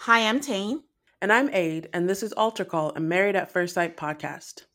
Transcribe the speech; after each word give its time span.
Hi, 0.00 0.28
I'm 0.28 0.40
Tane. 0.40 0.82
And 1.20 1.32
I'm 1.32 1.48
Aid, 1.52 1.88
and 1.92 2.08
this 2.08 2.22
is 2.22 2.32
Altar 2.34 2.64
Call, 2.66 2.92
a 2.94 3.00
Married 3.00 3.34
at 3.34 3.50
First 3.50 3.74
Sight 3.74 3.96
podcast. 3.96 4.66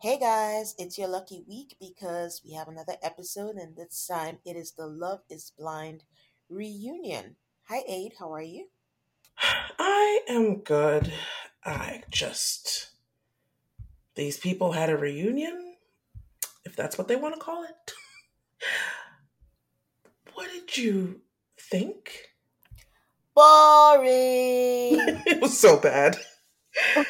Hey 0.00 0.18
guys, 0.18 0.74
it's 0.78 0.96
your 0.96 1.08
lucky 1.08 1.44
week 1.46 1.76
because 1.80 2.40
we 2.44 2.54
have 2.54 2.68
another 2.68 2.94
episode, 3.02 3.56
and 3.56 3.76
this 3.76 4.06
time 4.06 4.38
it 4.46 4.56
is 4.56 4.72
the 4.72 4.86
Love 4.86 5.20
is 5.28 5.52
Blind 5.58 6.04
reunion. 6.48 7.36
Hi, 7.64 7.82
Aid, 7.86 8.12
how 8.18 8.32
are 8.32 8.40
you? 8.40 8.68
I 9.78 10.20
am 10.28 10.60
good. 10.60 11.12
I 11.64 12.04
just. 12.08 12.90
These 14.14 14.38
people 14.38 14.72
had 14.72 14.88
a 14.88 14.96
reunion, 14.96 15.73
if 16.64 16.76
that's 16.76 16.98
what 16.98 17.08
they 17.08 17.16
want 17.16 17.34
to 17.34 17.40
call 17.40 17.64
it. 17.64 17.74
what 20.34 20.50
did 20.50 20.76
you 20.76 21.20
think? 21.58 22.28
Boring. 23.34 24.04
it 25.26 25.40
was 25.40 25.58
so 25.58 25.78
bad. 25.78 26.16
it 26.96 27.06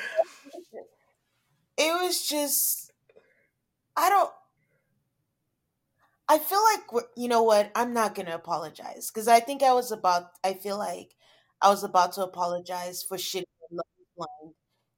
was 2.02 2.26
just. 2.26 2.92
I 3.96 4.08
don't. 4.08 4.30
I 6.28 6.38
feel 6.38 6.60
like 6.72 7.04
you 7.16 7.28
know 7.28 7.42
what? 7.42 7.70
I'm 7.74 7.92
not 7.92 8.14
gonna 8.14 8.34
apologize 8.34 9.10
because 9.12 9.28
I 9.28 9.40
think 9.40 9.62
I 9.62 9.74
was 9.74 9.92
about. 9.92 10.30
I 10.42 10.54
feel 10.54 10.78
like 10.78 11.14
I 11.60 11.68
was 11.68 11.84
about 11.84 12.12
to 12.14 12.22
apologize 12.22 13.02
for 13.02 13.16
shitting 13.16 13.44
Love 13.70 13.84
is 14.18 14.26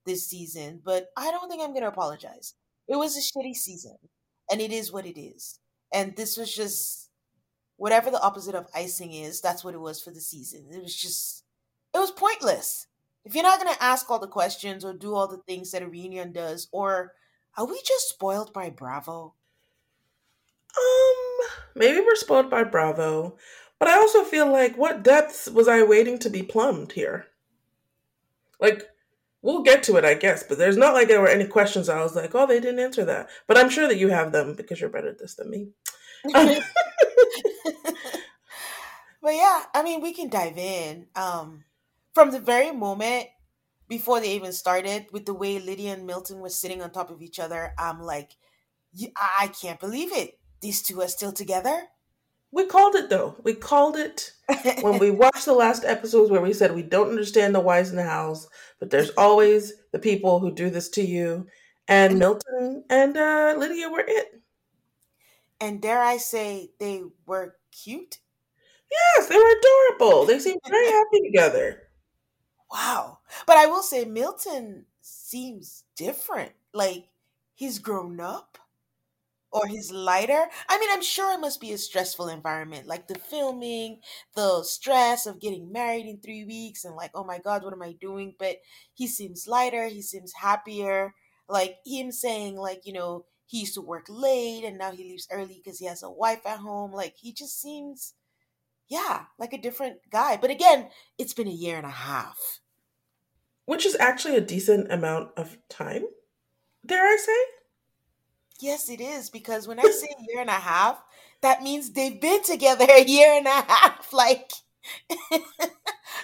this 0.04 0.28
season, 0.28 0.80
but 0.84 1.08
I 1.16 1.30
don't 1.30 1.48
think 1.48 1.62
I'm 1.62 1.74
gonna 1.74 1.88
apologize. 1.88 2.54
It 2.88 2.96
was 2.96 3.16
a 3.16 3.20
shitty 3.20 3.54
season, 3.54 3.96
and 4.50 4.60
it 4.60 4.72
is 4.72 4.92
what 4.92 5.06
it 5.06 5.18
is. 5.18 5.58
And 5.92 6.16
this 6.16 6.36
was 6.36 6.54
just 6.54 7.10
whatever 7.76 8.10
the 8.10 8.20
opposite 8.20 8.54
of 8.54 8.66
icing 8.74 9.12
is. 9.12 9.40
That's 9.40 9.64
what 9.64 9.74
it 9.74 9.80
was 9.80 10.02
for 10.02 10.10
the 10.10 10.20
season. 10.20 10.66
It 10.70 10.82
was 10.82 10.94
just. 10.94 11.44
It 11.94 11.98
was 11.98 12.10
pointless. 12.10 12.88
If 13.24 13.34
you're 13.34 13.42
not 13.42 13.58
gonna 13.58 13.76
ask 13.80 14.10
all 14.10 14.18
the 14.18 14.26
questions 14.26 14.84
or 14.84 14.92
do 14.92 15.14
all 15.14 15.26
the 15.26 15.38
things 15.38 15.70
that 15.70 15.82
a 15.82 15.88
reunion 15.88 16.32
does, 16.32 16.68
or 16.72 17.12
are 17.56 17.64
we 17.64 17.80
just 17.84 18.10
spoiled 18.10 18.52
by 18.52 18.70
Bravo? 18.70 19.34
Um, 20.76 21.48
maybe 21.74 22.00
we're 22.00 22.16
spoiled 22.16 22.50
by 22.50 22.64
Bravo, 22.64 23.36
but 23.78 23.88
I 23.88 23.96
also 23.96 24.24
feel 24.24 24.50
like 24.50 24.76
what 24.76 25.02
depths 25.02 25.48
was 25.48 25.68
I 25.68 25.82
waiting 25.82 26.18
to 26.20 26.30
be 26.30 26.42
plumbed 26.42 26.92
here? 26.92 27.26
Like, 28.60 28.88
we'll 29.46 29.62
get 29.62 29.84
to 29.84 29.96
it, 29.96 30.04
I 30.04 30.14
guess, 30.14 30.42
but 30.42 30.58
there's 30.58 30.76
not 30.76 30.92
like 30.92 31.06
there 31.06 31.20
were 31.20 31.28
any 31.28 31.46
questions 31.46 31.88
I 31.88 32.02
was 32.02 32.16
like, 32.16 32.34
oh, 32.34 32.48
they 32.48 32.58
didn't 32.58 32.80
answer 32.80 33.04
that. 33.04 33.30
But 33.46 33.56
I'm 33.56 33.70
sure 33.70 33.86
that 33.86 33.96
you 33.96 34.08
have 34.08 34.32
them 34.32 34.54
because 34.54 34.80
you're 34.80 34.90
better 34.90 35.10
at 35.10 35.20
this 35.20 35.36
than 35.36 35.50
me. 35.50 35.68
but 36.34 36.64
yeah, 39.24 39.62
I 39.72 39.82
mean, 39.84 40.00
we 40.02 40.12
can 40.12 40.28
dive 40.28 40.58
in. 40.58 41.06
Um, 41.14 41.62
from 42.12 42.32
the 42.32 42.40
very 42.40 42.72
moment 42.72 43.28
before 43.88 44.18
they 44.18 44.34
even 44.34 44.52
started, 44.52 45.06
with 45.12 45.26
the 45.26 45.34
way 45.34 45.60
Lydia 45.60 45.92
and 45.94 46.08
Milton 46.08 46.40
were 46.40 46.48
sitting 46.48 46.82
on 46.82 46.90
top 46.90 47.10
of 47.10 47.22
each 47.22 47.38
other, 47.38 47.72
I'm 47.78 48.02
like, 48.02 48.32
"Y- 49.00 49.12
I 49.16 49.46
can't 49.46 49.78
believe 49.78 50.12
it. 50.12 50.40
These 50.60 50.82
two 50.82 51.00
are 51.02 51.08
still 51.08 51.32
together. 51.32 51.84
We 52.56 52.64
called 52.64 52.94
it 52.94 53.10
though. 53.10 53.36
We 53.44 53.52
called 53.52 53.96
it 53.98 54.32
when 54.80 54.98
we 54.98 55.10
watched 55.24 55.44
the 55.44 55.52
last 55.52 55.84
episodes 55.84 56.30
where 56.30 56.40
we 56.40 56.54
said 56.54 56.74
we 56.74 56.82
don't 56.82 57.10
understand 57.10 57.54
the 57.54 57.60
whys 57.60 57.90
and 57.90 57.98
the 57.98 58.04
hows, 58.04 58.48
but 58.80 58.88
there's 58.88 59.10
always 59.10 59.74
the 59.92 59.98
people 59.98 60.38
who 60.38 60.50
do 60.50 60.70
this 60.70 60.88
to 60.90 61.02
you. 61.02 61.46
And 61.86 62.18
Milton 62.18 62.82
and 62.88 63.14
uh, 63.14 63.54
Lydia 63.58 63.90
were 63.90 64.04
it. 64.08 64.40
and 65.60 65.82
dare 65.82 66.02
I 66.02 66.16
say, 66.16 66.70
they 66.80 67.02
were 67.26 67.56
cute. 67.72 68.20
Yes, 68.90 69.28
they 69.28 69.36
were 69.36 69.54
adorable. 69.58 70.24
They 70.24 70.38
seemed 70.38 70.60
very 70.68 70.90
happy 70.90 71.20
together. 71.24 71.82
Wow. 72.72 73.18
But 73.46 73.58
I 73.58 73.66
will 73.66 73.82
say, 73.82 74.06
Milton 74.06 74.86
seems 75.02 75.84
different. 75.94 76.52
Like 76.72 77.08
he's 77.54 77.78
grown 77.78 78.18
up 78.18 78.56
or 79.56 79.66
he's 79.66 79.90
lighter. 79.90 80.46
I 80.68 80.78
mean, 80.78 80.90
I'm 80.92 81.02
sure 81.02 81.32
it 81.32 81.40
must 81.40 81.60
be 81.60 81.72
a 81.72 81.78
stressful 81.78 82.28
environment, 82.28 82.86
like 82.86 83.08
the 83.08 83.18
filming, 83.18 84.00
the 84.34 84.62
stress 84.64 85.24
of 85.24 85.40
getting 85.40 85.72
married 85.72 86.06
in 86.06 86.18
three 86.20 86.44
weeks, 86.44 86.84
and 86.84 86.94
like, 86.94 87.10
oh 87.14 87.24
my 87.24 87.38
God, 87.38 87.64
what 87.64 87.72
am 87.72 87.82
I 87.82 87.92
doing? 87.92 88.34
But 88.38 88.56
he 88.92 89.06
seems 89.06 89.48
lighter, 89.48 89.88
he 89.88 90.02
seems 90.02 90.34
happier. 90.34 91.14
Like 91.48 91.76
him 91.86 92.12
saying, 92.12 92.56
like, 92.56 92.82
you 92.84 92.92
know, 92.92 93.24
he 93.46 93.60
used 93.60 93.74
to 93.74 93.80
work 93.80 94.06
late 94.08 94.64
and 94.64 94.76
now 94.76 94.90
he 94.90 95.04
leaves 95.04 95.28
early 95.30 95.62
because 95.64 95.78
he 95.78 95.86
has 95.86 96.02
a 96.02 96.10
wife 96.10 96.44
at 96.44 96.58
home. 96.58 96.92
Like 96.92 97.14
he 97.16 97.32
just 97.32 97.60
seems, 97.60 98.14
yeah, 98.88 99.26
like 99.38 99.52
a 99.52 99.60
different 99.60 99.98
guy. 100.10 100.36
But 100.36 100.50
again, 100.50 100.90
it's 101.18 101.34
been 101.34 101.48
a 101.48 101.52
year 101.52 101.76
and 101.76 101.86
a 101.86 101.90
half. 101.90 102.60
Which 103.64 103.86
is 103.86 103.96
actually 103.98 104.36
a 104.36 104.40
decent 104.40 104.92
amount 104.92 105.30
of 105.36 105.56
time, 105.68 106.04
dare 106.84 107.04
I 107.06 107.16
say? 107.16 107.55
Yes, 108.60 108.88
it 108.88 109.00
is 109.00 109.30
because 109.30 109.68
when 109.68 109.78
I 109.78 109.82
say 109.84 110.08
a 110.18 110.22
year 110.28 110.40
and 110.40 110.50
a 110.50 110.54
half, 110.54 111.02
that 111.42 111.62
means 111.62 111.90
they've 111.92 112.20
been 112.20 112.42
together 112.42 112.86
a 112.88 113.04
year 113.04 113.32
and 113.36 113.46
a 113.46 113.50
half. 113.50 114.12
Like, 114.12 114.52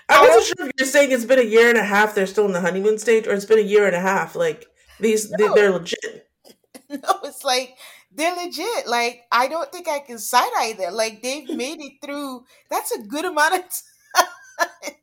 I 0.08 0.20
wasn't 0.20 0.44
sure 0.58 0.66
if 0.66 0.72
you're 0.78 0.86
saying 0.86 1.12
it's 1.12 1.24
been 1.24 1.38
a 1.38 1.42
year 1.42 1.68
and 1.68 1.78
a 1.78 1.84
half, 1.84 2.14
they're 2.14 2.26
still 2.26 2.46
in 2.46 2.52
the 2.52 2.60
honeymoon 2.60 2.98
stage, 2.98 3.26
or 3.26 3.32
it's 3.32 3.44
been 3.44 3.58
a 3.58 3.62
year 3.62 3.86
and 3.86 3.96
a 3.96 4.00
half. 4.00 4.34
Like, 4.34 4.66
these, 5.00 5.30
they, 5.30 5.46
No. 5.46 5.54
they're 5.54 5.70
legit. 5.72 6.28
no, 6.90 6.98
it's 7.24 7.44
like 7.44 7.76
they're 8.10 8.34
legit. 8.34 8.86
Like, 8.86 9.22
I 9.32 9.48
don't 9.48 9.70
think 9.72 9.88
I 9.88 9.98
can 10.00 10.18
side 10.18 10.50
eye 10.56 10.74
them. 10.78 10.94
Like, 10.94 11.22
they've 11.22 11.48
made 11.56 11.80
it 11.80 11.94
through. 12.04 12.44
That's 12.70 12.92
a 12.92 13.02
good 13.02 13.24
amount 13.24 13.54
of 13.54 13.60
time. 13.62 14.94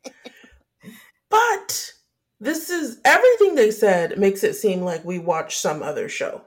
But 1.30 1.94
this 2.40 2.70
is 2.70 3.00
everything 3.06 3.56
they 3.56 3.72
said 3.72 4.18
makes 4.18 4.44
it 4.44 4.56
seem 4.56 4.82
like 4.82 5.06
we 5.06 5.20
watch 5.20 5.58
some 5.58 5.84
other 5.84 6.10
show. 6.10 6.42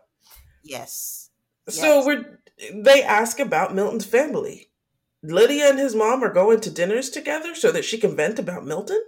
Yes. 0.62 1.30
So 1.68 2.04
Yes. 2.04 2.06
we're 2.06 2.40
they 2.72 3.02
ask 3.02 3.40
about 3.40 3.74
Milton's 3.74 4.04
family. 4.06 4.70
Lydia 5.22 5.70
and 5.70 5.78
his 5.78 5.94
mom 5.94 6.22
are 6.22 6.32
going 6.32 6.60
to 6.60 6.70
dinners 6.70 7.10
together 7.10 7.54
so 7.54 7.72
that 7.72 7.84
she 7.84 7.98
can 7.98 8.16
vent 8.16 8.38
about 8.38 8.64
Milton. 8.64 9.02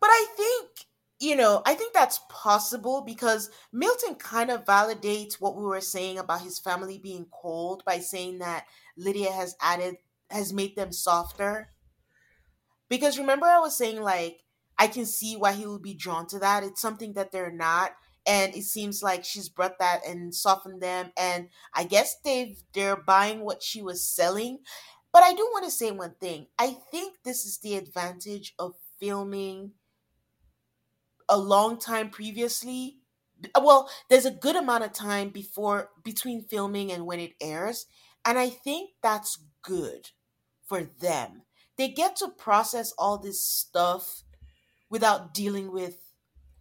But 0.00 0.10
I 0.10 0.26
think, 0.36 0.86
you 1.18 1.36
know, 1.36 1.62
I 1.66 1.74
think 1.74 1.92
that's 1.92 2.20
possible 2.28 3.02
because 3.02 3.50
Milton 3.72 4.14
kind 4.14 4.50
of 4.50 4.64
validates 4.64 5.40
what 5.40 5.56
we 5.56 5.64
were 5.64 5.80
saying 5.80 6.18
about 6.18 6.42
his 6.42 6.58
family 6.58 6.98
being 6.98 7.26
cold 7.30 7.84
by 7.84 7.98
saying 7.98 8.38
that 8.38 8.66
Lydia 8.96 9.32
has 9.32 9.56
added, 9.60 9.96
has 10.30 10.52
made 10.52 10.76
them 10.76 10.92
softer. 10.92 11.72
Because 12.88 13.18
remember, 13.18 13.46
I 13.46 13.58
was 13.58 13.76
saying, 13.76 14.00
like, 14.02 14.44
I 14.78 14.86
can 14.86 15.04
see 15.04 15.36
why 15.36 15.52
he 15.52 15.66
would 15.66 15.82
be 15.82 15.94
drawn 15.94 16.26
to 16.28 16.38
that. 16.38 16.62
It's 16.62 16.80
something 16.80 17.14
that 17.14 17.32
they're 17.32 17.50
not. 17.52 17.92
And 18.28 18.54
it 18.54 18.64
seems 18.64 19.02
like 19.02 19.24
she's 19.24 19.48
brought 19.50 19.78
that 19.80 20.06
and 20.06 20.34
softened 20.34 20.82
them. 20.82 21.12
And 21.18 21.48
I 21.74 21.84
guess 21.84 22.16
they've 22.24 22.62
they're 22.74 22.96
buying 22.96 23.40
what 23.40 23.62
she 23.62 23.82
was 23.82 24.04
selling. 24.04 24.60
But 25.12 25.24
I 25.24 25.32
do 25.34 25.48
want 25.52 25.64
to 25.64 25.72
say 25.72 25.90
one 25.92 26.14
thing. 26.20 26.48
I 26.58 26.76
think 26.92 27.16
this 27.24 27.46
is 27.46 27.58
the 27.58 27.76
advantage 27.76 28.54
of 28.58 28.74
filming 29.00 29.72
a 31.28 31.38
long 31.38 31.78
time 31.78 32.10
previously 32.10 32.98
well, 33.60 33.88
there's 34.10 34.26
a 34.26 34.32
good 34.32 34.56
amount 34.56 34.84
of 34.84 34.92
time 34.92 35.30
before 35.30 35.90
between 36.02 36.42
filming 36.42 36.90
and 36.90 37.06
when 37.06 37.20
it 37.20 37.34
airs, 37.40 37.86
and 38.24 38.38
I 38.38 38.48
think 38.50 38.90
that's 39.02 39.38
good 39.62 40.10
for 40.66 40.82
them. 40.84 41.42
They 41.76 41.88
get 41.88 42.16
to 42.16 42.28
process 42.28 42.92
all 42.98 43.18
this 43.18 43.40
stuff 43.40 44.24
without 44.90 45.34
dealing 45.34 45.72
with 45.72 45.98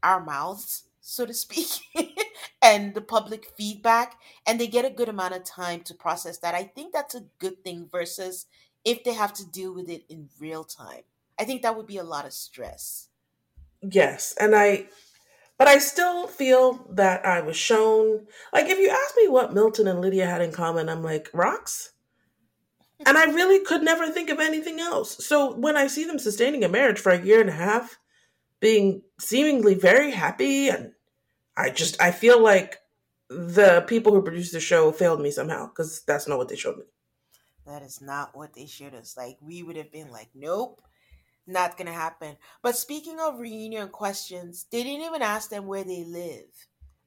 our 0.04 0.24
mouths, 0.24 0.84
so 1.08 1.26
to 1.26 1.34
speak, 1.34 1.68
and 2.62 2.94
the 2.94 3.02
public 3.02 3.46
feedback, 3.58 4.20
and 4.46 4.60
they 4.60 4.68
get 4.68 4.84
a 4.84 4.90
good 4.90 5.08
amount 5.08 5.34
of 5.34 5.46
time 5.46 5.80
to 5.82 5.94
process 5.94 6.38
that. 6.40 6.54
I 6.54 6.64
think 6.64 6.92
that's 6.92 7.16
a 7.16 7.24
good 7.40 7.64
thing 7.64 7.88
versus 7.90 8.46
if 8.84 9.06
they 9.06 9.14
have 9.14 9.32
to 9.36 9.50
deal 9.50 9.74
with 9.74 9.90
it 9.90 10.04
in 10.10 10.28
real 10.38 10.66
time. 10.66 11.04
I 11.40 11.46
think 11.46 11.62
that 11.62 11.78
would 11.78 11.88
be 11.88 11.98
a 11.98 12.04
lot 12.04 12.26
of 12.26 12.34
stress. 12.34 13.08
Yes, 13.82 14.36
and 14.38 14.54
I 14.54 14.88
but 15.58 15.70
I 15.70 15.78
still 15.78 16.28
feel 16.28 16.86
that 16.92 17.26
I 17.26 17.40
was 17.40 17.56
shown 17.56 18.28
like 18.52 18.68
if 18.68 18.78
you 18.78 18.90
ask 18.90 19.16
me 19.16 19.30
what 19.30 19.54
Milton 19.54 19.88
and 19.88 20.02
Lydia 20.02 20.26
had 20.26 20.42
in 20.42 20.52
common, 20.52 20.90
I'm 20.90 21.04
like, 21.04 21.30
rocks? 21.34 21.94
And 23.06 23.18
I 23.18 23.26
really 23.26 23.64
could 23.64 23.82
never 23.82 24.10
think 24.10 24.30
of 24.30 24.40
anything 24.40 24.82
else. 24.82 25.26
So 25.26 25.56
when 25.56 25.78
I 25.78 25.88
see 25.88 26.04
them 26.04 26.20
sustaining 26.20 26.66
a 26.66 26.70
marriage 26.70 27.00
for 27.00 27.12
a 27.12 27.24
year 27.24 27.40
and 27.40 27.50
a 27.50 27.54
half, 27.54 27.98
being 28.60 29.04
seemingly 29.20 29.76
very 29.76 30.12
happy 30.12 30.70
and 30.70 30.92
I 31.58 31.70
just 31.72 32.02
I 32.02 32.12
feel 32.12 32.42
like 32.42 32.80
the 33.30 33.84
people 33.88 34.14
who 34.14 34.22
produced 34.22 34.54
the 34.54 34.60
show 34.60 34.92
failed 34.92 35.22
me 35.22 35.32
somehow 35.32 35.68
because 35.68 36.02
that's 36.04 36.28
not 36.28 36.38
what 36.38 36.48
they 36.50 36.56
showed 36.56 36.78
me. 36.78 36.86
That 37.66 37.82
is 37.82 38.02
not 38.02 38.36
what 38.36 38.54
they 38.54 38.66
showed 38.66 38.94
us. 38.96 39.18
Like 39.18 39.38
we 39.42 39.64
would 39.64 39.76
have 39.76 39.92
been 39.92 40.12
like, 40.12 40.30
nope, 40.34 40.82
not 41.48 41.78
gonna 41.78 41.94
happen. 41.94 42.38
But 42.62 42.78
speaking 42.78 43.20
of 43.20 43.40
reunion 43.40 43.90
questions, 43.90 44.66
they 44.72 44.84
didn't 44.84 45.06
even 45.06 45.22
ask 45.22 45.50
them 45.50 45.68
where 45.68 45.84
they 45.84 46.04
live. 46.06 46.48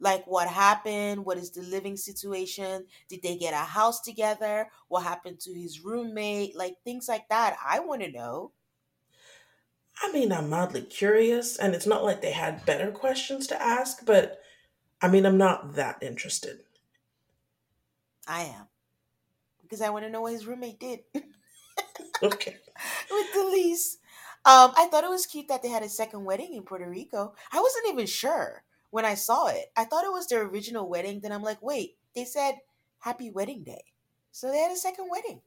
Like 0.01 0.27
what 0.27 0.49
happened? 0.49 1.25
What 1.25 1.39
is 1.39 1.51
the 1.53 1.63
living 1.63 1.97
situation? 1.97 2.87
Did 3.09 3.23
they 3.23 3.37
get 3.37 3.55
a 3.55 3.59
house 3.59 4.01
together? 4.01 4.71
What 4.89 5.05
happened 5.05 5.41
to 5.41 5.55
his 5.55 5.81
roommate? 5.81 6.57
Like 6.57 6.77
things 6.85 7.09
like 7.09 7.29
that. 7.29 7.57
I 7.65 7.81
want 7.81 8.03
to 8.03 8.11
know. 8.11 8.53
I 10.03 10.13
mean, 10.13 10.33
I'm 10.33 10.49
mildly 10.49 10.83
curious, 10.83 11.57
and 11.57 11.75
it's 11.75 11.87
not 11.87 12.05
like 12.05 12.23
they 12.23 12.33
had 12.33 12.65
better 12.65 12.91
questions 12.91 13.47
to 13.49 13.63
ask, 13.63 14.05
but 14.05 14.41
I 15.03 15.09
mean, 15.09 15.27
I'm 15.27 15.39
not 15.39 15.75
that 15.75 16.03
interested. 16.03 16.61
I 18.27 18.43
am. 18.43 18.67
Because 19.63 19.81
I 19.81 19.91
want 19.91 20.05
to 20.05 20.11
know 20.11 20.23
what 20.23 20.33
his 20.33 20.47
roommate 20.47 20.81
did. 20.81 21.01
okay. 22.23 22.57
With 23.11 23.33
the 23.35 23.45
lease. 23.53 23.99
Um, 24.45 24.73
I 24.77 24.87
thought 24.91 25.05
it 25.05 25.11
was 25.11 25.27
cute 25.27 25.49
that 25.49 25.63
they 25.63 25.69
had 25.69 25.83
a 25.83 25.89
second 25.89 26.25
wedding 26.25 26.55
in 26.55 26.63
Puerto 26.63 26.89
Rico. 26.89 27.35
I 27.53 27.61
wasn't 27.61 27.89
even 27.93 28.07
sure 28.07 28.65
when 28.91 29.05
I 29.05 29.15
saw 29.15 29.49
it. 29.49 29.67
I 29.77 29.85
thought 29.85 30.05
it 30.05 30.13
was 30.13 30.27
their 30.27 30.43
original 30.43 30.89
wedding. 30.89 31.21
Then 31.21 31.33
I'm 31.33 31.43
like, 31.43 31.63
wait, 31.63 31.97
they 32.15 32.25
said 32.25 32.55
happy 33.01 33.31
wedding 33.31 33.63
day. 33.65 33.85
So 34.33 34.51
they 34.51 34.59
had 34.59 34.73
a 34.73 34.77
second 34.77 35.09
wedding. 35.11 35.43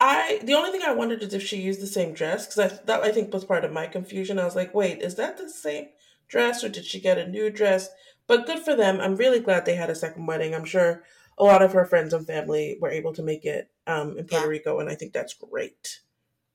I 0.00 0.40
the 0.42 0.54
only 0.54 0.70
thing 0.70 0.82
I 0.86 0.92
wondered 0.92 1.22
is 1.22 1.34
if 1.34 1.42
she 1.42 1.60
used 1.60 1.80
the 1.80 1.86
same 1.86 2.12
dress 2.12 2.46
because 2.46 2.72
I 2.72 2.78
that 2.86 3.02
I 3.02 3.10
think 3.10 3.32
was 3.32 3.44
part 3.44 3.64
of 3.64 3.72
my 3.72 3.86
confusion. 3.86 4.38
I 4.38 4.44
was 4.44 4.56
like, 4.56 4.74
wait, 4.74 5.02
is 5.02 5.16
that 5.16 5.38
the 5.38 5.48
same 5.48 5.88
dress 6.28 6.62
or 6.62 6.68
did 6.68 6.84
she 6.84 7.00
get 7.00 7.18
a 7.18 7.26
new 7.26 7.50
dress? 7.50 7.88
But 8.26 8.46
good 8.46 8.60
for 8.60 8.76
them. 8.76 9.00
I'm 9.00 9.16
really 9.16 9.40
glad 9.40 9.64
they 9.64 9.74
had 9.74 9.90
a 9.90 9.94
second 9.94 10.26
wedding. 10.26 10.54
I'm 10.54 10.64
sure 10.64 11.02
a 11.38 11.44
lot 11.44 11.62
of 11.62 11.72
her 11.72 11.84
friends 11.84 12.12
and 12.12 12.26
family 12.26 12.78
were 12.80 12.90
able 12.90 13.12
to 13.14 13.22
make 13.22 13.44
it 13.44 13.70
um, 13.86 14.18
in 14.18 14.26
Puerto 14.26 14.44
yeah. 14.44 14.50
Rico, 14.50 14.80
and 14.80 14.88
I 14.88 14.94
think 14.94 15.12
that's 15.12 15.34
great. 15.34 16.00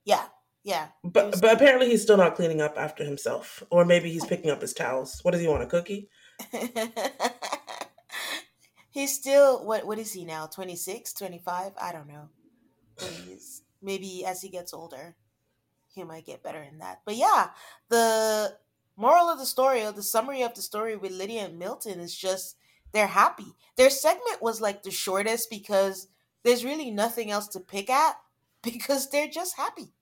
Yeah, 0.06 0.26
yeah. 0.64 0.90
But 1.04 1.42
but 1.42 1.54
apparently 1.54 1.90
he's 1.90 2.04
still 2.04 2.18
not 2.18 2.36
cleaning 2.36 2.62
up 2.62 2.78
after 2.78 3.04
himself. 3.04 3.64
Or 3.70 3.86
maybe 3.86 4.12
he's 4.12 4.26
picking 4.26 4.52
up 4.52 4.62
his 4.62 4.74
towels. 4.74 5.20
What 5.24 5.32
does 5.32 5.42
he 5.42 5.48
want, 5.48 5.64
a 5.64 5.68
cookie? 5.68 6.10
he's 8.92 9.14
still 9.14 9.66
what 9.66 9.86
what 9.86 10.00
is 10.00 10.14
he 10.14 10.26
now? 10.26 10.46
26, 10.46 11.14
25? 11.14 11.72
I 11.82 11.92
don't 11.92 12.08
know. 12.08 12.30
Please. 12.96 13.62
Maybe 13.82 14.26
as 14.26 14.42
he 14.42 14.50
gets 14.50 14.74
older, 14.74 15.16
he 15.94 16.04
might 16.04 16.26
get 16.26 16.44
better 16.44 16.62
in 16.62 16.80
that. 16.80 17.02
But 17.06 17.16
yeah, 17.16 17.50
the 17.90 18.58
moral 18.96 19.30
of 19.30 19.40
the 19.40 19.46
story 19.46 19.84
or 19.84 19.92
the 19.92 20.04
summary 20.04 20.42
of 20.42 20.54
the 20.54 20.62
story 20.62 20.96
with 20.96 21.12
Lydia 21.12 21.46
and 21.46 21.60
Milton 21.60 22.00
is 22.00 22.16
just 22.16 22.58
they're 22.92 23.08
happy. 23.08 23.56
Their 23.76 23.90
segment 23.90 24.42
was 24.42 24.62
like 24.62 24.84
the 24.84 24.92
shortest 24.92 25.50
because 25.50 26.08
there's 26.44 26.66
really 26.66 26.92
nothing 26.92 27.32
else 27.32 27.48
to 27.50 27.60
pick 27.60 27.90
at 27.90 28.16
because 28.64 29.10
they're 29.10 29.28
just 29.28 29.58
happy. 29.58 29.94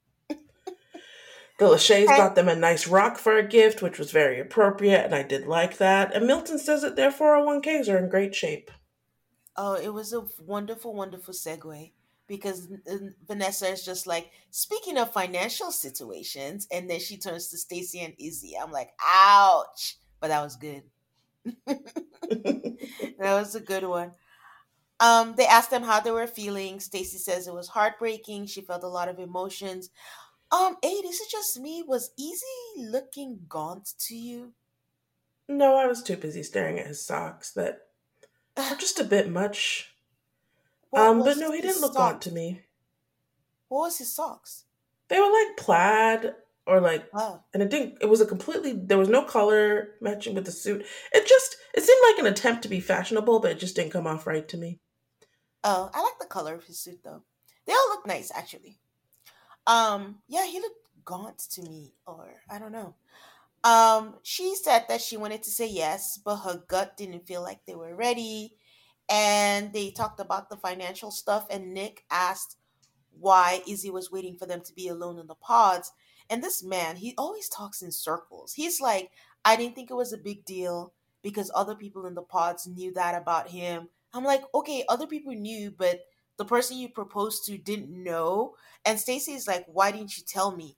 The 1.61 1.67
Lachey's 1.67 2.07
got 2.07 2.33
them 2.33 2.49
a 2.49 2.55
nice 2.55 2.87
rock 2.87 3.19
for 3.19 3.37
a 3.37 3.47
gift, 3.47 3.83
which 3.83 3.99
was 3.99 4.09
very 4.09 4.39
appropriate, 4.39 5.05
and 5.05 5.13
I 5.13 5.21
did 5.21 5.45
like 5.45 5.77
that. 5.77 6.11
And 6.11 6.25
Milton 6.25 6.57
says 6.57 6.81
that 6.81 6.95
their 6.95 7.11
401ks 7.11 7.87
are 7.87 7.99
in 7.99 8.09
great 8.09 8.33
shape. 8.33 8.71
Oh, 9.55 9.75
it 9.75 9.93
was 9.93 10.11
a 10.11 10.25
wonderful, 10.39 10.95
wonderful 10.95 11.35
segue 11.35 11.91
because 12.31 12.69
Vanessa 13.27 13.67
is 13.67 13.83
just 13.83 14.07
like, 14.07 14.31
speaking 14.51 14.97
of 14.97 15.11
financial 15.11 15.69
situations, 15.69 16.65
and 16.71 16.89
then 16.89 17.01
she 17.01 17.17
turns 17.17 17.47
to 17.49 17.57
Stacy 17.57 17.99
and 17.99 18.13
Izzy. 18.17 18.53
I'm 18.57 18.71
like, 18.71 18.91
ouch. 19.05 19.97
But 20.21 20.29
that 20.29 20.41
was 20.41 20.55
good. 20.55 20.83
that 21.65 22.77
was 23.19 23.55
a 23.55 23.59
good 23.59 23.83
one. 23.83 24.13
Um, 25.01 25.33
they 25.35 25.45
asked 25.45 25.71
them 25.71 25.83
how 25.83 25.99
they 25.99 26.11
were 26.11 26.25
feeling. 26.25 26.79
Stacy 26.79 27.17
says 27.17 27.47
it 27.47 27.53
was 27.53 27.67
heartbreaking. 27.67 28.45
She 28.45 28.61
felt 28.61 28.85
a 28.85 28.87
lot 28.87 29.09
of 29.09 29.19
emotions. 29.19 29.89
Um, 30.53 30.77
hey, 30.81 31.01
this 31.01 31.19
is 31.19 31.27
just 31.27 31.59
me. 31.59 31.83
Was 31.85 32.11
Izzy 32.17 32.89
looking 32.89 33.41
gaunt 33.49 33.91
to 34.07 34.15
you? 34.15 34.53
No, 35.49 35.75
I 35.75 35.85
was 35.85 36.01
too 36.01 36.15
busy 36.15 36.43
staring 36.43 36.79
at 36.79 36.87
his 36.87 37.05
socks 37.05 37.51
that 37.53 37.87
just 38.79 39.01
a 39.01 39.03
bit 39.03 39.29
much. 39.29 39.90
Um, 40.93 41.19
but 41.19 41.37
no, 41.37 41.51
he 41.51 41.61
didn't 41.61 41.81
look 41.81 41.95
gaunt 41.95 42.21
to 42.23 42.31
me. 42.31 42.61
What 43.69 43.79
was 43.79 43.97
his 43.97 44.13
socks? 44.13 44.65
They 45.07 45.19
were 45.19 45.31
like 45.31 45.57
plaid 45.57 46.33
or 46.67 46.79
like 46.79 47.05
oh. 47.13 47.41
and 47.53 47.63
it 47.63 47.69
didn't 47.69 47.97
it 48.01 48.07
was 48.07 48.21
a 48.21 48.25
completely 48.25 48.73
there 48.73 48.97
was 48.97 49.09
no 49.09 49.23
color 49.23 49.95
matching 50.01 50.35
with 50.35 50.45
the 50.45 50.51
suit. 50.51 50.85
It 51.13 51.27
just 51.27 51.57
it 51.73 51.83
seemed 51.83 52.01
like 52.03 52.19
an 52.19 52.31
attempt 52.31 52.63
to 52.63 52.69
be 52.69 52.79
fashionable, 52.79 53.39
but 53.39 53.51
it 53.51 53.59
just 53.59 53.75
didn't 53.75 53.91
come 53.91 54.07
off 54.07 54.27
right 54.27 54.47
to 54.49 54.57
me. 54.57 54.79
Oh, 55.63 55.89
I 55.93 56.01
like 56.01 56.19
the 56.19 56.25
color 56.25 56.55
of 56.55 56.65
his 56.65 56.79
suit 56.79 56.99
though. 57.03 57.23
They 57.65 57.73
all 57.73 57.89
look 57.89 58.07
nice 58.07 58.31
actually. 58.33 58.79
Um, 59.67 60.19
yeah, 60.27 60.45
he 60.45 60.59
looked 60.59 60.79
gaunt 61.05 61.39
to 61.51 61.61
me, 61.61 61.93
or 62.05 62.41
I 62.49 62.59
don't 62.59 62.71
know. 62.71 62.95
Um, 63.63 64.15
she 64.23 64.55
said 64.55 64.85
that 64.89 65.01
she 65.01 65.17
wanted 65.17 65.43
to 65.43 65.51
say 65.51 65.67
yes, 65.67 66.19
but 66.23 66.37
her 66.37 66.63
gut 66.67 66.97
didn't 66.97 67.27
feel 67.27 67.43
like 67.43 67.65
they 67.65 67.75
were 67.75 67.95
ready. 67.95 68.55
And 69.11 69.73
they 69.73 69.91
talked 69.91 70.21
about 70.21 70.49
the 70.49 70.55
financial 70.55 71.11
stuff, 71.11 71.45
and 71.51 71.73
Nick 71.73 72.05
asked 72.09 72.57
why 73.19 73.61
Izzy 73.67 73.89
was 73.89 74.11
waiting 74.11 74.37
for 74.37 74.45
them 74.45 74.61
to 74.61 74.73
be 74.73 74.87
alone 74.87 75.19
in 75.19 75.27
the 75.27 75.35
pods. 75.35 75.91
And 76.29 76.41
this 76.41 76.63
man, 76.63 76.95
he 76.95 77.13
always 77.17 77.49
talks 77.49 77.81
in 77.81 77.91
circles. 77.91 78.53
He's 78.53 78.79
like, 78.79 79.11
I 79.43 79.57
didn't 79.57 79.75
think 79.75 79.91
it 79.91 79.95
was 79.95 80.13
a 80.13 80.17
big 80.17 80.45
deal 80.45 80.93
because 81.21 81.51
other 81.53 81.75
people 81.75 82.05
in 82.05 82.15
the 82.15 82.21
pods 82.21 82.67
knew 82.67 82.93
that 82.93 83.21
about 83.21 83.49
him. 83.49 83.89
I'm 84.13 84.23
like, 84.23 84.43
okay, 84.55 84.85
other 84.87 85.07
people 85.07 85.33
knew, 85.33 85.71
but 85.71 86.01
the 86.37 86.45
person 86.45 86.77
you 86.77 86.89
proposed 86.89 87.45
to 87.45 87.57
didn't 87.57 87.91
know. 87.91 88.55
And 88.85 88.99
Stacy 88.99 89.33
is 89.33 89.47
like, 89.47 89.65
why 89.67 89.91
didn't 89.91 90.17
you 90.17 90.23
tell 90.25 90.55
me? 90.55 90.77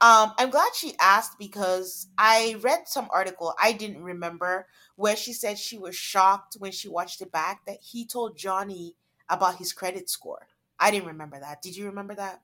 Um, 0.00 0.32
I'm 0.38 0.50
glad 0.50 0.74
she 0.74 0.94
asked 1.00 1.38
because 1.38 2.06
I 2.16 2.56
read 2.60 2.86
some 2.86 3.08
article 3.12 3.54
I 3.60 3.72
didn't 3.72 4.02
remember 4.02 4.66
where 4.94 5.16
she 5.16 5.32
said 5.32 5.58
she 5.58 5.76
was 5.76 5.96
shocked 5.96 6.56
when 6.58 6.70
she 6.70 6.88
watched 6.88 7.20
it 7.20 7.32
back 7.32 7.66
that 7.66 7.78
he 7.80 8.06
told 8.06 8.36
Johnny 8.36 8.94
about 9.28 9.56
his 9.56 9.72
credit 9.72 10.08
score. 10.08 10.46
I 10.78 10.92
didn't 10.92 11.08
remember 11.08 11.40
that. 11.40 11.62
Did 11.62 11.76
you 11.76 11.86
remember 11.86 12.14
that? 12.14 12.40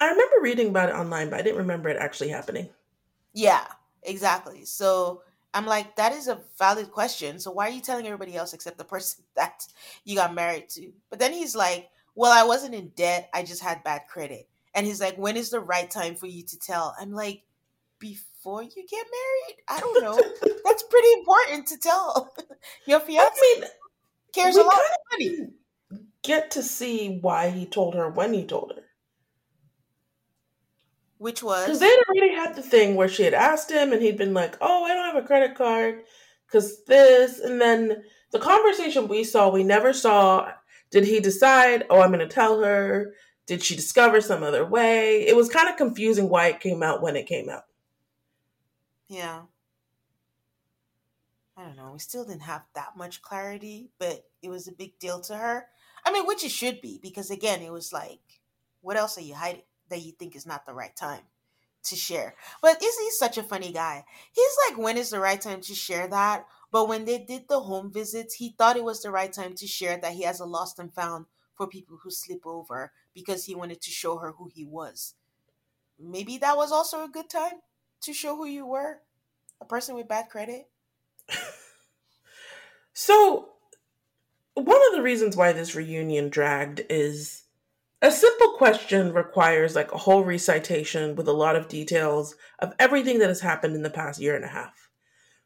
I 0.00 0.08
remember 0.08 0.36
reading 0.40 0.68
about 0.68 0.88
it 0.88 0.94
online, 0.94 1.30
but 1.30 1.38
I 1.38 1.42
didn't 1.42 1.58
remember 1.58 1.88
it 1.88 1.98
actually 1.98 2.28
happening. 2.28 2.70
Yeah, 3.34 3.66
exactly. 4.02 4.64
So 4.64 5.22
I'm 5.52 5.66
like, 5.66 5.96
that 5.96 6.12
is 6.12 6.28
a 6.28 6.40
valid 6.58 6.90
question. 6.90 7.38
So 7.38 7.50
why 7.50 7.68
are 7.68 7.72
you 7.72 7.80
telling 7.80 8.06
everybody 8.06 8.36
else 8.36 8.52
except 8.54 8.78
the 8.78 8.84
person 8.84 9.24
that 9.36 9.66
you 10.04 10.16
got 10.16 10.34
married 10.34 10.68
to? 10.70 10.92
But 11.10 11.18
then 11.18 11.32
he's 11.32 11.54
like, 11.54 11.90
well, 12.14 12.32
I 12.32 12.46
wasn't 12.46 12.74
in 12.74 12.88
debt. 12.96 13.28
I 13.34 13.42
just 13.42 13.62
had 13.62 13.84
bad 13.84 14.02
credit. 14.08 14.48
And 14.76 14.86
he's 14.86 15.00
like, 15.00 15.16
when 15.16 15.38
is 15.38 15.48
the 15.48 15.60
right 15.60 15.90
time 15.90 16.14
for 16.14 16.26
you 16.26 16.42
to 16.44 16.58
tell? 16.58 16.94
I'm 17.00 17.10
like, 17.10 17.42
before 17.98 18.62
you 18.62 18.86
get 18.88 19.06
married? 19.06 19.62
I 19.66 19.80
don't 19.80 20.02
know. 20.02 20.14
That's 20.64 20.82
pretty 20.82 21.12
important 21.14 21.66
to 21.68 21.78
tell. 21.78 22.34
Your 22.86 23.00
fiance 23.00 23.32
I 23.34 23.60
mean, 23.60 23.68
cares 24.34 24.56
a 24.56 24.62
lot 24.62 24.74
of 24.74 25.18
money. 25.18 25.48
Get 26.22 26.50
to 26.52 26.62
see 26.62 27.18
why 27.22 27.48
he 27.48 27.64
told 27.64 27.94
her 27.94 28.10
when 28.10 28.34
he 28.34 28.44
told 28.44 28.74
her. 28.76 28.82
Which 31.18 31.42
was 31.42 31.64
because 31.64 31.80
they'd 31.80 31.98
already 32.08 32.34
had 32.34 32.54
the 32.54 32.62
thing 32.62 32.94
where 32.94 33.08
she 33.08 33.22
had 33.22 33.32
asked 33.32 33.70
him, 33.70 33.94
and 33.94 34.02
he'd 34.02 34.18
been 34.18 34.34
like, 34.34 34.58
"Oh, 34.60 34.84
I 34.84 34.88
don't 34.88 35.14
have 35.14 35.24
a 35.24 35.26
credit 35.26 35.54
card 35.54 36.02
because 36.46 36.84
this," 36.84 37.38
and 37.38 37.58
then 37.58 38.04
the 38.32 38.38
conversation 38.38 39.08
we 39.08 39.24
saw, 39.24 39.48
we 39.48 39.64
never 39.64 39.94
saw. 39.94 40.52
Did 40.90 41.04
he 41.04 41.20
decide? 41.20 41.86
Oh, 41.88 42.02
I'm 42.02 42.12
going 42.12 42.20
to 42.20 42.26
tell 42.26 42.62
her. 42.62 43.14
Did 43.46 43.62
she 43.62 43.76
discover 43.76 44.20
some 44.20 44.42
other 44.42 44.64
way? 44.64 45.26
It 45.26 45.36
was 45.36 45.48
kind 45.48 45.68
of 45.68 45.76
confusing 45.76 46.28
why 46.28 46.48
it 46.48 46.60
came 46.60 46.82
out 46.82 47.02
when 47.02 47.16
it 47.16 47.26
came 47.26 47.48
out. 47.48 47.64
Yeah. 49.08 49.42
I 51.56 51.64
don't 51.64 51.76
know, 51.76 51.92
we 51.92 51.98
still 52.00 52.24
didn't 52.24 52.42
have 52.42 52.64
that 52.74 52.96
much 52.98 53.22
clarity, 53.22 53.88
but 53.98 54.24
it 54.42 54.50
was 54.50 54.68
a 54.68 54.72
big 54.72 54.98
deal 54.98 55.20
to 55.22 55.36
her. 55.36 55.66
I 56.04 56.12
mean, 56.12 56.26
which 56.26 56.44
it 56.44 56.50
should 56.50 56.82
be, 56.82 56.98
because 57.02 57.30
again, 57.30 57.62
it 57.62 57.72
was 57.72 57.92
like, 57.94 58.20
what 58.82 58.98
else 58.98 59.16
are 59.16 59.22
you 59.22 59.34
hiding 59.34 59.62
that 59.88 60.02
you 60.02 60.12
think 60.12 60.36
is 60.36 60.46
not 60.46 60.66
the 60.66 60.74
right 60.74 60.94
time 60.94 61.22
to 61.84 61.96
share? 61.96 62.34
But 62.60 62.82
is 62.82 62.98
he 62.98 63.10
such 63.10 63.38
a 63.38 63.42
funny 63.42 63.72
guy? 63.72 64.04
He's 64.32 64.56
like, 64.68 64.78
when 64.78 64.98
is 64.98 65.08
the 65.10 65.18
right 65.18 65.40
time 65.40 65.62
to 65.62 65.74
share 65.74 66.06
that? 66.08 66.46
But 66.70 66.88
when 66.88 67.06
they 67.06 67.18
did 67.18 67.48
the 67.48 67.60
home 67.60 67.90
visits, 67.90 68.34
he 68.34 68.50
thought 68.50 68.76
it 68.76 68.84
was 68.84 69.00
the 69.02 69.10
right 69.10 69.32
time 69.32 69.54
to 69.54 69.66
share 69.66 69.96
that 69.96 70.12
he 70.12 70.24
has 70.24 70.40
a 70.40 70.44
lost 70.44 70.78
and 70.78 70.92
found 70.92 71.24
for 71.56 71.66
people 71.66 71.98
who 72.02 72.10
slip 72.10 72.46
over 72.46 72.92
because 73.14 73.44
he 73.44 73.54
wanted 73.54 73.80
to 73.82 73.90
show 73.90 74.18
her 74.18 74.32
who 74.32 74.50
he 74.52 74.64
was. 74.64 75.14
Maybe 75.98 76.38
that 76.38 76.56
was 76.56 76.72
also 76.72 77.04
a 77.04 77.08
good 77.08 77.30
time 77.30 77.60
to 78.02 78.12
show 78.12 78.36
who 78.36 78.46
you 78.46 78.66
were 78.66 79.00
a 79.60 79.64
person 79.64 79.94
with 79.94 80.08
bad 80.08 80.28
credit. 80.28 80.68
so, 82.92 83.48
one 84.54 84.80
of 84.88 84.94
the 84.94 85.02
reasons 85.02 85.36
why 85.36 85.52
this 85.52 85.74
reunion 85.74 86.28
dragged 86.28 86.82
is 86.88 87.44
a 88.02 88.10
simple 88.10 88.52
question 88.52 89.12
requires 89.12 89.74
like 89.74 89.92
a 89.92 89.98
whole 89.98 90.24
recitation 90.24 91.16
with 91.16 91.28
a 91.28 91.32
lot 91.32 91.56
of 91.56 91.68
details 91.68 92.36
of 92.58 92.74
everything 92.78 93.18
that 93.18 93.28
has 93.28 93.40
happened 93.40 93.74
in 93.74 93.82
the 93.82 93.90
past 93.90 94.20
year 94.20 94.36
and 94.36 94.44
a 94.44 94.48
half. 94.48 94.90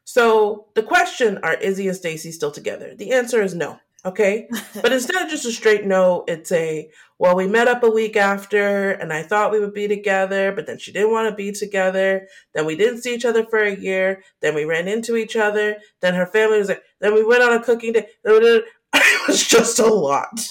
So, 0.03 0.67
the 0.75 0.83
question 0.83 1.37
are 1.43 1.53
Izzy 1.53 1.87
and 1.87 1.95
Stacy 1.95 2.31
still 2.31 2.51
together? 2.51 2.95
The 2.95 3.11
answer 3.11 3.41
is 3.41 3.55
no. 3.55 3.79
Okay. 4.03 4.47
But 4.81 4.93
instead 4.93 5.21
of 5.21 5.29
just 5.29 5.45
a 5.45 5.51
straight 5.51 5.85
no, 5.85 6.23
it's 6.27 6.51
a, 6.51 6.89
well, 7.19 7.35
we 7.35 7.45
met 7.47 7.67
up 7.67 7.83
a 7.83 7.89
week 7.89 8.15
after 8.15 8.91
and 8.91 9.13
I 9.13 9.21
thought 9.21 9.51
we 9.51 9.59
would 9.59 9.73
be 9.73 9.87
together, 9.87 10.51
but 10.51 10.65
then 10.65 10.79
she 10.79 10.91
didn't 10.91 11.11
want 11.11 11.29
to 11.29 11.35
be 11.35 11.51
together. 11.51 12.27
Then 12.53 12.65
we 12.65 12.75
didn't 12.75 13.01
see 13.01 13.13
each 13.13 13.25
other 13.25 13.45
for 13.45 13.59
a 13.59 13.75
year. 13.75 14.23
Then 14.41 14.55
we 14.55 14.65
ran 14.65 14.87
into 14.87 15.15
each 15.15 15.35
other. 15.35 15.77
Then 15.99 16.15
her 16.15 16.25
family 16.25 16.57
was 16.57 16.69
like, 16.69 16.83
then 16.99 17.13
we 17.13 17.23
went 17.23 17.43
on 17.43 17.53
a 17.53 17.63
cooking 17.63 17.93
day. 17.93 18.07
It 18.93 19.27
was 19.27 19.47
just 19.47 19.79
a 19.79 19.85
lot. 19.85 20.47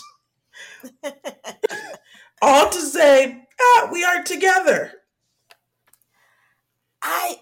All 2.43 2.71
to 2.71 2.81
say, 2.81 3.47
ah, 3.61 3.89
we 3.93 4.05
are 4.05 4.23
together. 4.23 4.93
I 7.03 7.41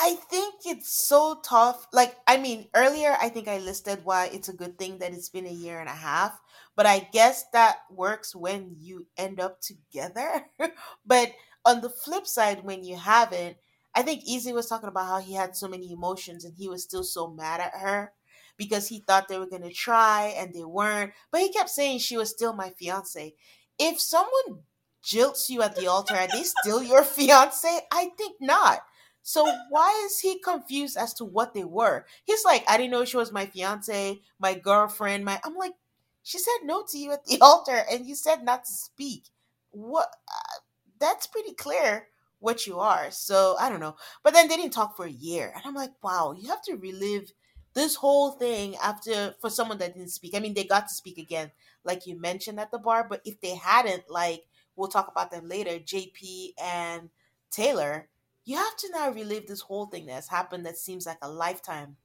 I 0.00 0.14
think 0.30 0.54
it's 0.64 0.90
so 1.08 1.40
tough. 1.44 1.86
Like, 1.92 2.16
I 2.26 2.36
mean, 2.36 2.68
earlier 2.74 3.16
I 3.20 3.28
think 3.28 3.48
I 3.48 3.58
listed 3.58 4.04
why 4.04 4.26
it's 4.32 4.48
a 4.48 4.52
good 4.52 4.78
thing 4.78 4.98
that 4.98 5.12
it's 5.12 5.28
been 5.28 5.46
a 5.46 5.50
year 5.50 5.80
and 5.80 5.88
a 5.88 5.92
half, 5.92 6.38
but 6.76 6.86
I 6.86 7.00
guess 7.12 7.44
that 7.52 7.78
works 7.90 8.34
when 8.34 8.76
you 8.78 9.06
end 9.16 9.40
up 9.40 9.60
together. 9.60 10.46
but 11.06 11.32
on 11.64 11.80
the 11.80 11.90
flip 11.90 12.26
side, 12.26 12.62
when 12.64 12.84
you 12.84 12.96
haven't, 12.96 13.56
I 13.94 14.02
think 14.02 14.22
Izzy 14.28 14.52
was 14.52 14.66
talking 14.68 14.88
about 14.88 15.06
how 15.06 15.18
he 15.18 15.34
had 15.34 15.56
so 15.56 15.66
many 15.66 15.92
emotions 15.92 16.44
and 16.44 16.54
he 16.54 16.68
was 16.68 16.84
still 16.84 17.02
so 17.02 17.26
mad 17.28 17.60
at 17.60 17.72
her 17.74 18.12
because 18.56 18.86
he 18.88 19.00
thought 19.00 19.26
they 19.26 19.38
were 19.38 19.46
going 19.46 19.62
to 19.62 19.72
try 19.72 20.32
and 20.36 20.54
they 20.54 20.64
weren't. 20.64 21.12
But 21.32 21.40
he 21.40 21.52
kept 21.52 21.70
saying 21.70 21.98
she 21.98 22.16
was 22.16 22.30
still 22.30 22.52
my 22.52 22.70
fiance. 22.70 23.34
If 23.78 24.00
someone 24.00 24.60
jilts 25.04 25.48
you 25.48 25.62
at 25.62 25.74
the 25.74 25.86
altar, 25.88 26.14
are 26.14 26.28
they 26.28 26.44
still 26.44 26.82
your 26.82 27.02
fiance? 27.04 27.80
I 27.92 28.10
think 28.16 28.36
not. 28.40 28.80
So 29.28 29.46
why 29.68 30.04
is 30.06 30.20
he 30.20 30.38
confused 30.38 30.96
as 30.96 31.12
to 31.14 31.24
what 31.26 31.52
they 31.52 31.62
were? 31.62 32.06
He's 32.24 32.46
like, 32.46 32.64
I 32.66 32.78
didn't 32.78 32.92
know 32.92 33.04
she 33.04 33.18
was 33.18 33.30
my 33.30 33.44
fiance, 33.44 34.22
my 34.38 34.54
girlfriend, 34.54 35.26
my 35.26 35.38
I'm 35.44 35.54
like, 35.54 35.74
she 36.22 36.38
said 36.38 36.64
no 36.64 36.82
to 36.88 36.96
you 36.96 37.12
at 37.12 37.26
the 37.26 37.38
altar 37.42 37.84
and 37.92 38.06
you 38.06 38.14
said 38.14 38.42
not 38.42 38.64
to 38.64 38.72
speak. 38.72 39.24
What 39.70 40.08
uh, 40.26 40.60
that's 40.98 41.26
pretty 41.26 41.52
clear 41.52 42.08
what 42.38 42.66
you 42.66 42.78
are. 42.78 43.10
So 43.10 43.54
I 43.60 43.68
don't 43.68 43.80
know. 43.80 43.96
But 44.24 44.32
then 44.32 44.48
they 44.48 44.56
didn't 44.56 44.72
talk 44.72 44.96
for 44.96 45.04
a 45.04 45.10
year. 45.10 45.52
And 45.54 45.62
I'm 45.66 45.74
like, 45.74 45.92
wow, 46.02 46.34
you 46.34 46.48
have 46.48 46.62
to 46.62 46.76
relive 46.76 47.30
this 47.74 47.96
whole 47.96 48.30
thing 48.30 48.76
after 48.82 49.34
for 49.42 49.50
someone 49.50 49.76
that 49.76 49.92
didn't 49.92 50.08
speak. 50.08 50.34
I 50.36 50.38
mean, 50.38 50.54
they 50.54 50.64
got 50.64 50.88
to 50.88 50.94
speak 50.94 51.18
again, 51.18 51.50
like 51.84 52.06
you 52.06 52.18
mentioned 52.18 52.58
at 52.58 52.70
the 52.70 52.78
bar, 52.78 53.06
but 53.06 53.20
if 53.26 53.42
they 53.42 53.56
hadn't, 53.56 54.04
like 54.08 54.46
we'll 54.74 54.88
talk 54.88 55.08
about 55.08 55.30
them 55.30 55.50
later, 55.50 55.72
JP 55.72 56.54
and 56.58 57.10
Taylor, 57.50 58.08
you 58.48 58.56
have 58.56 58.76
to 58.76 58.88
now 58.94 59.10
relive 59.10 59.46
this 59.46 59.60
whole 59.60 59.84
thing 59.86 60.06
that's 60.06 60.28
happened 60.28 60.64
that 60.64 60.78
seems 60.78 61.04
like 61.04 61.18
a 61.20 61.30
lifetime 61.30 61.96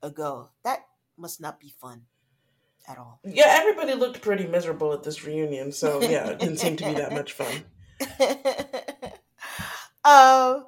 ago. 0.00 0.50
That 0.62 0.80
must 1.16 1.40
not 1.40 1.58
be 1.58 1.74
fun 1.80 2.02
at 2.88 2.98
all. 2.98 3.18
Yeah, 3.24 3.46
everybody 3.48 3.94
looked 3.94 4.22
pretty 4.22 4.46
miserable 4.46 4.92
at 4.92 5.02
this 5.02 5.24
reunion, 5.24 5.72
so 5.72 6.00
yeah, 6.00 6.28
it 6.28 6.38
didn't 6.38 6.58
seem 6.58 6.76
to 6.76 6.84
be 6.84 6.94
that 6.94 7.12
much 7.12 7.32
fun. 7.32 7.48
um, 10.04 10.66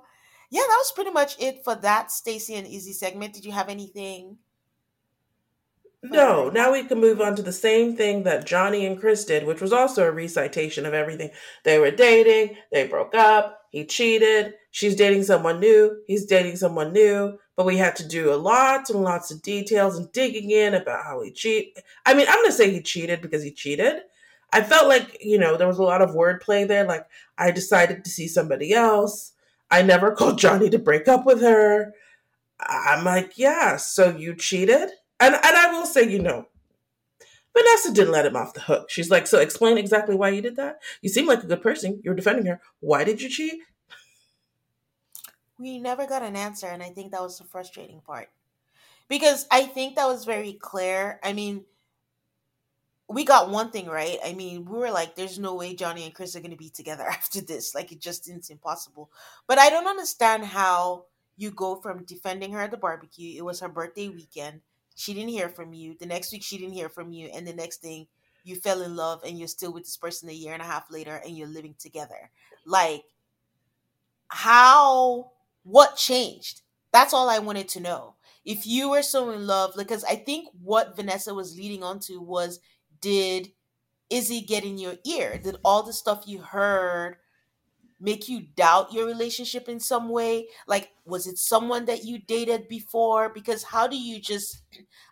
yeah, 0.50 0.66
that 0.66 0.78
was 0.80 0.92
pretty 0.96 1.12
much 1.12 1.40
it 1.40 1.62
for 1.62 1.76
that 1.76 2.10
Stacy 2.10 2.56
and 2.56 2.66
Izzy 2.66 2.92
segment. 2.92 3.32
Did 3.32 3.44
you 3.44 3.52
have 3.52 3.68
anything 3.68 4.38
no, 6.02 6.48
now 6.48 6.72
we 6.72 6.84
can 6.84 6.98
move 6.98 7.20
on 7.20 7.36
to 7.36 7.42
the 7.42 7.52
same 7.52 7.94
thing 7.94 8.22
that 8.22 8.46
Johnny 8.46 8.86
and 8.86 8.98
Chris 8.98 9.24
did, 9.26 9.46
which 9.46 9.60
was 9.60 9.72
also 9.72 10.06
a 10.06 10.10
recitation 10.10 10.86
of 10.86 10.94
everything. 10.94 11.30
They 11.64 11.78
were 11.78 11.90
dating, 11.90 12.56
they 12.72 12.86
broke 12.86 13.14
up, 13.14 13.60
he 13.70 13.84
cheated, 13.84 14.54
she's 14.70 14.96
dating 14.96 15.24
someone 15.24 15.60
new, 15.60 16.00
he's 16.06 16.24
dating 16.24 16.56
someone 16.56 16.94
new, 16.94 17.38
but 17.54 17.66
we 17.66 17.76
had 17.76 17.96
to 17.96 18.08
do 18.08 18.32
a 18.32 18.36
lot 18.36 18.88
and 18.88 19.02
lots 19.02 19.30
of 19.30 19.42
details 19.42 19.98
and 19.98 20.10
digging 20.12 20.50
in 20.50 20.72
about 20.72 21.04
how 21.04 21.20
he 21.22 21.30
cheat. 21.32 21.78
I 22.06 22.14
mean, 22.14 22.26
I'm 22.28 22.36
going 22.36 22.46
to 22.46 22.52
say 22.52 22.70
he 22.70 22.80
cheated 22.80 23.20
because 23.20 23.42
he 23.42 23.52
cheated. 23.52 23.96
I 24.54 24.62
felt 24.62 24.88
like, 24.88 25.18
you 25.20 25.38
know, 25.38 25.56
there 25.58 25.68
was 25.68 25.78
a 25.78 25.82
lot 25.82 26.00
of 26.02 26.10
wordplay 26.10 26.66
there. 26.66 26.84
Like, 26.84 27.06
I 27.36 27.50
decided 27.50 28.04
to 28.04 28.10
see 28.10 28.26
somebody 28.26 28.72
else. 28.72 29.32
I 29.70 29.82
never 29.82 30.12
called 30.16 30.38
Johnny 30.38 30.70
to 30.70 30.78
break 30.78 31.08
up 31.08 31.26
with 31.26 31.42
her. 31.42 31.92
I'm 32.60 33.04
like, 33.04 33.36
yeah, 33.36 33.76
so 33.76 34.16
you 34.16 34.34
cheated? 34.34 34.90
And 35.20 35.34
and 35.34 35.56
I 35.56 35.70
will 35.72 35.86
say, 35.86 36.08
you 36.08 36.20
know, 36.20 36.46
Vanessa 37.56 37.92
didn't 37.92 38.12
let 38.12 38.26
him 38.26 38.36
off 38.36 38.54
the 38.54 38.60
hook. 38.60 38.90
She's 38.90 39.10
like, 39.10 39.26
so 39.26 39.38
explain 39.38 39.76
exactly 39.76 40.14
why 40.14 40.30
you 40.30 40.40
did 40.40 40.56
that. 40.56 40.80
You 41.02 41.08
seem 41.08 41.26
like 41.26 41.42
a 41.42 41.46
good 41.46 41.62
person. 41.62 42.00
You're 42.04 42.14
defending 42.14 42.46
her. 42.46 42.60
Why 42.80 43.04
did 43.04 43.20
you 43.20 43.28
cheat? 43.28 43.60
We 45.58 45.78
never 45.78 46.06
got 46.06 46.22
an 46.22 46.36
answer, 46.36 46.68
and 46.68 46.82
I 46.82 46.88
think 46.88 47.12
that 47.12 47.20
was 47.20 47.38
the 47.38 47.44
frustrating 47.44 48.00
part. 48.00 48.28
Because 49.08 49.46
I 49.50 49.64
think 49.64 49.96
that 49.96 50.06
was 50.06 50.24
very 50.24 50.54
clear. 50.54 51.20
I 51.22 51.32
mean, 51.32 51.64
we 53.08 53.24
got 53.24 53.50
one 53.50 53.70
thing 53.70 53.86
right. 53.86 54.18
I 54.24 54.32
mean, 54.32 54.64
we 54.64 54.78
were 54.78 54.90
like, 54.90 55.16
there's 55.16 55.38
no 55.38 55.56
way 55.56 55.74
Johnny 55.74 56.04
and 56.04 56.14
Chris 56.14 56.36
are 56.36 56.40
going 56.40 56.52
to 56.52 56.56
be 56.56 56.70
together 56.70 57.02
after 57.08 57.40
this. 57.40 57.74
Like, 57.74 57.92
it 57.92 58.00
just 58.00 58.24
didn't 58.24 58.44
seem 58.44 58.58
possible. 58.58 59.10
But 59.48 59.58
I 59.58 59.68
don't 59.68 59.88
understand 59.88 60.44
how 60.44 61.06
you 61.36 61.50
go 61.50 61.76
from 61.76 62.04
defending 62.04 62.52
her 62.52 62.60
at 62.60 62.70
the 62.70 62.76
barbecue, 62.76 63.36
it 63.36 63.44
was 63.44 63.60
her 63.60 63.68
birthday 63.68 64.08
weekend, 64.08 64.60
she 65.00 65.14
didn't 65.14 65.30
hear 65.30 65.48
from 65.48 65.72
you. 65.72 65.96
The 65.98 66.06
next 66.06 66.32
week 66.32 66.42
she 66.42 66.58
didn't 66.58 66.74
hear 66.74 66.88
from 66.88 67.10
you, 67.12 67.28
and 67.34 67.46
the 67.46 67.54
next 67.54 67.78
thing 67.78 68.06
you 68.44 68.56
fell 68.56 68.82
in 68.82 68.96
love 68.96 69.20
and 69.24 69.38
you're 69.38 69.48
still 69.48 69.72
with 69.72 69.84
this 69.84 69.96
person 69.96 70.28
a 70.28 70.32
year 70.32 70.52
and 70.52 70.62
a 70.62 70.66
half 70.66 70.90
later 70.90 71.20
and 71.24 71.36
you're 71.36 71.48
living 71.48 71.74
together. 71.78 72.30
Like 72.64 73.04
how 74.28 75.32
what 75.62 75.96
changed? 75.96 76.62
That's 76.92 77.12
all 77.12 77.28
I 77.28 77.38
wanted 77.38 77.68
to 77.70 77.80
know. 77.80 78.14
If 78.44 78.66
you 78.66 78.90
were 78.90 79.02
so 79.02 79.30
in 79.30 79.46
love, 79.46 79.74
because 79.76 80.04
I 80.04 80.16
think 80.16 80.48
what 80.62 80.96
Vanessa 80.96 81.34
was 81.34 81.56
leading 81.56 81.82
on 81.82 82.00
to 82.00 82.20
was 82.20 82.60
did 83.00 83.52
Izzy 84.08 84.40
get 84.40 84.64
in 84.64 84.78
your 84.78 84.94
ear? 85.04 85.38
Did 85.38 85.56
all 85.64 85.82
the 85.82 85.92
stuff 85.92 86.24
you 86.26 86.40
heard 86.40 87.16
make 88.00 88.28
you 88.28 88.40
doubt 88.56 88.92
your 88.92 89.06
relationship 89.06 89.68
in 89.68 89.78
some 89.78 90.08
way? 90.08 90.48
Like, 90.66 90.90
was 91.04 91.26
it 91.26 91.38
someone 91.38 91.84
that 91.84 92.04
you 92.04 92.18
dated 92.18 92.66
before? 92.68 93.28
Because 93.28 93.62
how 93.64 93.86
do 93.86 93.96
you 93.96 94.20
just 94.20 94.62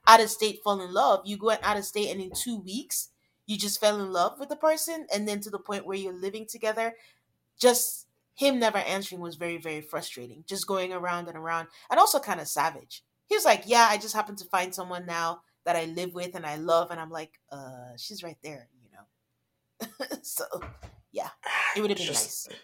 out 0.06 0.20
of 0.20 0.30
state 0.30 0.60
fall 0.64 0.80
in 0.80 0.92
love? 0.92 1.22
You 1.24 1.38
went 1.40 1.62
out 1.62 1.76
of 1.76 1.84
state 1.84 2.10
and 2.10 2.20
in 2.20 2.30
two 2.30 2.58
weeks 2.58 3.10
you 3.46 3.56
just 3.56 3.80
fell 3.80 4.00
in 4.00 4.12
love 4.12 4.38
with 4.38 4.50
the 4.50 4.56
person, 4.56 5.06
and 5.12 5.26
then 5.26 5.40
to 5.40 5.50
the 5.50 5.58
point 5.58 5.86
where 5.86 5.96
you're 5.96 6.12
living 6.12 6.46
together. 6.46 6.94
Just 7.58 8.06
him 8.34 8.58
never 8.58 8.78
answering 8.78 9.22
was 9.22 9.36
very, 9.36 9.56
very 9.56 9.80
frustrating. 9.80 10.44
Just 10.46 10.66
going 10.66 10.92
around 10.92 11.28
and 11.28 11.36
around, 11.36 11.68
and 11.90 11.98
also 11.98 12.20
kind 12.20 12.40
of 12.40 12.46
savage. 12.46 13.02
He 13.26 13.34
was 13.34 13.46
like, 13.46 13.62
"Yeah, 13.66 13.86
I 13.88 13.96
just 13.96 14.14
happened 14.14 14.38
to 14.38 14.44
find 14.44 14.74
someone 14.74 15.06
now 15.06 15.40
that 15.64 15.76
I 15.76 15.86
live 15.86 16.14
with 16.14 16.34
and 16.34 16.44
I 16.44 16.56
love," 16.56 16.90
and 16.90 17.00
I'm 17.00 17.10
like, 17.10 17.40
"Uh, 17.50 17.96
she's 17.96 18.22
right 18.22 18.36
there," 18.42 18.68
you 18.82 18.90
know. 18.92 20.18
so, 20.22 20.44
yeah, 21.10 21.30
it 21.74 21.80
would 21.80 21.90
have 21.90 21.98
been 21.98 22.06
just, 22.06 22.50
nice 22.50 22.58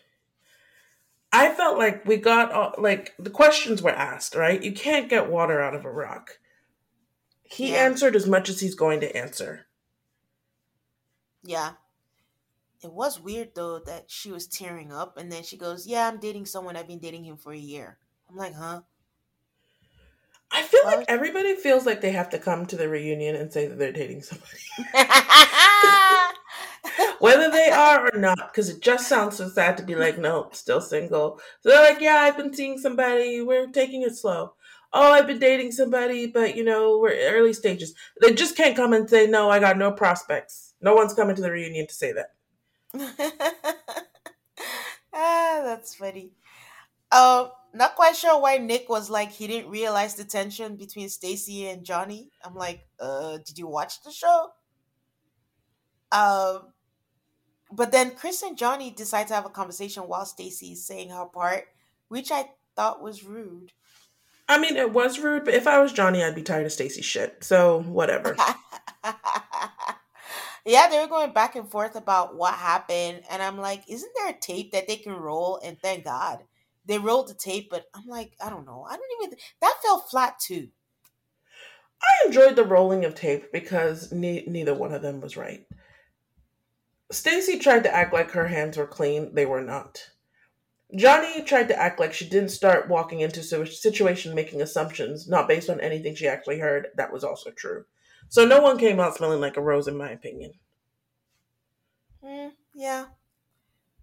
I 1.34 1.52
felt 1.52 1.78
like 1.78 2.06
we 2.06 2.16
got 2.16 2.52
all, 2.52 2.74
like 2.78 3.12
the 3.18 3.30
questions 3.30 3.82
were 3.82 3.90
asked, 3.90 4.36
right? 4.36 4.62
You 4.62 4.72
can't 4.72 5.10
get 5.10 5.28
water 5.28 5.60
out 5.60 5.74
of 5.74 5.84
a 5.84 5.90
rock. 5.90 6.38
He 7.42 7.72
yeah. 7.72 7.78
answered 7.78 8.14
as 8.14 8.26
much 8.26 8.48
as 8.48 8.60
he's 8.60 8.76
going 8.76 9.00
to 9.00 9.16
answer. 9.16 9.66
Yeah. 11.42 11.72
It 12.84 12.92
was 12.92 13.20
weird 13.20 13.56
though 13.56 13.80
that 13.80 14.04
she 14.10 14.30
was 14.30 14.46
tearing 14.46 14.92
up 14.92 15.16
and 15.16 15.32
then 15.32 15.42
she 15.42 15.56
goes, 15.56 15.88
Yeah, 15.88 16.06
I'm 16.06 16.20
dating 16.20 16.46
someone. 16.46 16.76
I've 16.76 16.86
been 16.86 17.00
dating 17.00 17.24
him 17.24 17.36
for 17.36 17.52
a 17.52 17.58
year. 17.58 17.98
I'm 18.30 18.36
like, 18.36 18.54
Huh? 18.54 18.82
I 20.52 20.62
feel 20.62 20.84
like 20.84 21.04
everybody 21.08 21.56
feels 21.56 21.84
like 21.84 22.00
they 22.00 22.12
have 22.12 22.30
to 22.30 22.38
come 22.38 22.64
to 22.66 22.76
the 22.76 22.88
reunion 22.88 23.34
and 23.34 23.52
say 23.52 23.66
that 23.66 23.76
they're 23.76 23.90
dating 23.92 24.22
somebody. 24.22 24.52
Whether 27.20 27.50
they 27.50 27.70
are 27.70 28.08
or 28.12 28.18
not, 28.18 28.52
because 28.52 28.68
it 28.68 28.80
just 28.80 29.08
sounds 29.08 29.36
so 29.36 29.48
sad 29.48 29.76
to 29.76 29.82
be 29.82 29.94
like, 29.94 30.18
no, 30.18 30.48
still 30.52 30.80
single. 30.80 31.40
So 31.60 31.68
they're 31.68 31.90
like, 31.92 32.00
yeah, 32.00 32.16
I've 32.16 32.36
been 32.36 32.52
seeing 32.52 32.78
somebody. 32.78 33.40
We're 33.40 33.66
taking 33.68 34.02
it 34.02 34.16
slow. 34.16 34.54
oh, 34.92 35.12
I've 35.12 35.26
been 35.26 35.40
dating 35.40 35.72
somebody, 35.72 36.26
but 36.26 36.56
you 36.56 36.64
know, 36.64 36.98
we're 36.98 37.16
early 37.30 37.52
stages. 37.52 37.94
They 38.20 38.32
just 38.32 38.56
can't 38.56 38.76
come 38.76 38.92
and 38.92 39.08
say, 39.10 39.26
no, 39.26 39.50
I 39.50 39.58
got 39.58 39.76
no 39.76 39.90
prospects. 39.92 40.74
No 40.80 40.94
one's 40.94 41.14
coming 41.14 41.34
to 41.36 41.42
the 41.42 41.50
reunion 41.50 41.86
to 41.86 41.94
say 41.94 42.12
that. 42.12 42.30
ah, 45.12 45.60
that's 45.64 45.94
funny. 45.94 46.32
Um, 47.10 47.50
not 47.72 47.96
quite 47.96 48.16
sure 48.16 48.40
why 48.40 48.58
Nick 48.58 48.88
was 48.88 49.10
like 49.10 49.32
he 49.32 49.46
didn't 49.46 49.70
realize 49.70 50.14
the 50.14 50.24
tension 50.24 50.76
between 50.76 51.08
Stacy 51.08 51.68
and 51.68 51.84
Johnny. 51.84 52.30
I'm 52.44 52.54
like, 52.54 52.86
uh, 53.00 53.38
did 53.38 53.58
you 53.58 53.66
watch 53.66 54.02
the 54.02 54.12
show? 54.12 54.50
Um, 56.12 56.73
but 57.74 57.92
then 57.92 58.14
Chris 58.14 58.42
and 58.42 58.56
Johnny 58.56 58.90
decide 58.90 59.28
to 59.28 59.34
have 59.34 59.46
a 59.46 59.50
conversation 59.50 60.04
while 60.04 60.24
Stacy 60.24 60.72
is 60.72 60.86
saying 60.86 61.10
her 61.10 61.26
part, 61.26 61.64
which 62.08 62.30
I 62.30 62.50
thought 62.76 63.02
was 63.02 63.24
rude. 63.24 63.72
I 64.48 64.58
mean, 64.58 64.76
it 64.76 64.92
was 64.92 65.18
rude, 65.18 65.44
but 65.44 65.54
if 65.54 65.66
I 65.66 65.78
was 65.80 65.92
Johnny, 65.92 66.22
I'd 66.22 66.34
be 66.34 66.42
tired 66.42 66.66
of 66.66 66.72
Stacy's 66.72 67.04
shit. 67.04 67.42
So 67.42 67.82
whatever. 67.82 68.36
yeah, 70.66 70.88
they 70.88 71.00
were 71.00 71.08
going 71.08 71.32
back 71.32 71.56
and 71.56 71.70
forth 71.70 71.96
about 71.96 72.36
what 72.36 72.54
happened, 72.54 73.22
and 73.30 73.42
I'm 73.42 73.58
like, 73.58 73.82
isn't 73.88 74.12
there 74.14 74.30
a 74.30 74.38
tape 74.38 74.72
that 74.72 74.86
they 74.86 74.96
can 74.96 75.14
roll? 75.14 75.60
And 75.64 75.78
thank 75.78 76.04
God 76.04 76.40
they 76.86 76.98
rolled 76.98 77.28
the 77.28 77.34
tape, 77.34 77.68
but 77.70 77.86
I'm 77.94 78.06
like, 78.06 78.32
I 78.44 78.50
don't 78.50 78.66
know. 78.66 78.86
I 78.88 78.96
don't 78.96 79.22
even. 79.22 79.38
That 79.60 79.74
fell 79.82 80.00
flat 80.10 80.38
too. 80.38 80.68
I 82.02 82.26
enjoyed 82.26 82.56
the 82.56 82.64
rolling 82.64 83.04
of 83.04 83.14
tape 83.14 83.50
because 83.50 84.12
ne- 84.12 84.44
neither 84.46 84.74
one 84.74 84.92
of 84.92 85.00
them 85.00 85.20
was 85.20 85.36
right. 85.36 85.66
Stacy 87.10 87.58
tried 87.58 87.84
to 87.84 87.94
act 87.94 88.12
like 88.12 88.30
her 88.32 88.48
hands 88.48 88.76
were 88.76 88.86
clean. 88.86 89.34
They 89.34 89.46
were 89.46 89.62
not. 89.62 90.10
Johnny 90.96 91.42
tried 91.42 91.68
to 91.68 91.78
act 91.78 91.98
like 91.98 92.12
she 92.12 92.28
didn't 92.28 92.50
start 92.50 92.88
walking 92.88 93.20
into 93.20 93.40
a 93.40 93.66
situation 93.66 94.34
making 94.34 94.62
assumptions 94.62 95.28
not 95.28 95.48
based 95.48 95.68
on 95.68 95.80
anything 95.80 96.14
she 96.14 96.28
actually 96.28 96.58
heard. 96.58 96.88
That 96.96 97.12
was 97.12 97.24
also 97.24 97.50
true. 97.50 97.84
So 98.28 98.44
no 98.44 98.60
one 98.60 98.78
came 98.78 99.00
out 99.00 99.16
smelling 99.16 99.40
like 99.40 99.56
a 99.56 99.62
rose, 99.62 99.88
in 99.88 99.96
my 99.96 100.10
opinion. 100.10 100.52
Mm, 102.24 102.52
yeah. 102.74 103.06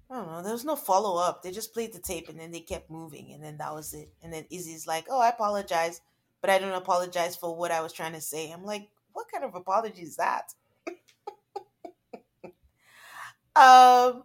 I 0.09 0.15
don't 0.15 0.27
know. 0.27 0.43
There 0.43 0.51
was 0.51 0.65
no 0.65 0.75
follow 0.75 1.21
up. 1.21 1.41
They 1.41 1.51
just 1.51 1.73
played 1.73 1.93
the 1.93 1.99
tape 1.99 2.27
and 2.27 2.39
then 2.39 2.51
they 2.51 2.59
kept 2.59 2.91
moving, 2.91 3.31
and 3.33 3.41
then 3.41 3.57
that 3.57 3.73
was 3.73 3.93
it. 3.93 4.11
And 4.21 4.31
then 4.33 4.45
Izzy's 4.49 4.85
like, 4.85 5.05
"Oh, 5.09 5.21
I 5.21 5.29
apologize, 5.29 6.01
but 6.41 6.49
I 6.49 6.59
don't 6.59 6.73
apologize 6.73 7.37
for 7.37 7.55
what 7.55 7.71
I 7.71 7.81
was 7.81 7.93
trying 7.93 8.13
to 8.13 8.21
say." 8.21 8.51
I'm 8.51 8.65
like, 8.65 8.89
"What 9.13 9.31
kind 9.31 9.45
of 9.45 9.55
apology 9.55 10.01
is 10.01 10.17
that?" 10.17 10.53
Um. 13.55 14.23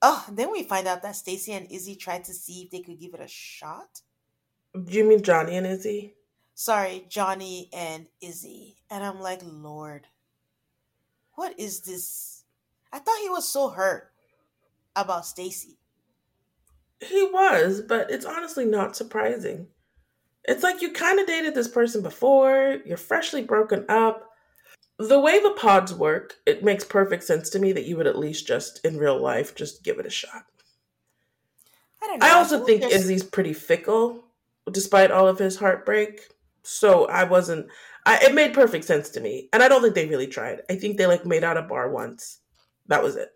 Oh, 0.00 0.24
then 0.30 0.52
we 0.52 0.62
find 0.62 0.86
out 0.86 1.02
that 1.02 1.16
Stacy 1.16 1.52
and 1.52 1.70
Izzy 1.72 1.96
tried 1.96 2.22
to 2.24 2.32
see 2.32 2.62
if 2.62 2.70
they 2.70 2.82
could 2.82 3.00
give 3.00 3.14
it 3.14 3.20
a 3.20 3.26
shot. 3.26 4.02
Do 4.72 4.92
you 4.92 5.02
mean 5.02 5.22
Johnny 5.22 5.56
and 5.56 5.66
Izzy? 5.66 6.14
Sorry, 6.54 7.04
Johnny 7.08 7.68
and 7.72 8.06
Izzy. 8.20 8.76
And 8.90 9.02
I'm 9.02 9.20
like, 9.20 9.40
Lord, 9.44 10.06
what 11.34 11.58
is 11.58 11.80
this? 11.80 12.44
I 12.92 13.00
thought 13.00 13.18
he 13.22 13.28
was 13.28 13.48
so 13.48 13.70
hurt 13.70 14.12
about 14.94 15.26
Stacy. 15.26 15.78
He 17.00 17.28
was, 17.32 17.80
but 17.80 18.10
it's 18.10 18.26
honestly 18.26 18.64
not 18.64 18.96
surprising. 18.96 19.68
It's 20.44 20.62
like 20.62 20.82
you 20.82 20.92
kind 20.92 21.20
of 21.20 21.26
dated 21.26 21.54
this 21.54 21.68
person 21.68 22.02
before, 22.02 22.78
you're 22.84 22.96
freshly 22.96 23.42
broken 23.42 23.84
up, 23.88 24.27
the 24.98 25.20
way 25.20 25.40
the 25.40 25.52
pods 25.52 25.94
work, 25.94 26.36
it 26.44 26.64
makes 26.64 26.84
perfect 26.84 27.24
sense 27.24 27.48
to 27.50 27.58
me 27.58 27.72
that 27.72 27.84
you 27.84 27.96
would 27.96 28.06
at 28.06 28.18
least 28.18 28.46
just 28.46 28.84
in 28.84 28.98
real 28.98 29.20
life 29.20 29.54
just 29.54 29.84
give 29.84 29.98
it 29.98 30.06
a 30.06 30.10
shot. 30.10 30.44
I 32.02 32.06
don't 32.06 32.18
know. 32.18 32.26
I 32.26 32.30
also 32.32 32.62
I 32.62 32.66
think 32.66 32.80
there's... 32.80 32.94
Izzy's 32.94 33.22
pretty 33.22 33.52
fickle, 33.52 34.24
despite 34.70 35.10
all 35.10 35.28
of 35.28 35.38
his 35.38 35.56
heartbreak. 35.56 36.22
So 36.62 37.06
I 37.06 37.24
wasn't. 37.24 37.68
I, 38.04 38.18
it 38.24 38.34
made 38.34 38.54
perfect 38.54 38.84
sense 38.84 39.08
to 39.10 39.20
me, 39.20 39.48
and 39.52 39.62
I 39.62 39.68
don't 39.68 39.82
think 39.82 39.94
they 39.94 40.06
really 40.06 40.26
tried. 40.26 40.62
I 40.68 40.74
think 40.74 40.96
they 40.96 41.06
like 41.06 41.24
made 41.24 41.44
out 41.44 41.56
a 41.56 41.62
bar 41.62 41.90
once. 41.90 42.38
That 42.86 43.02
was 43.02 43.16
it. 43.16 43.30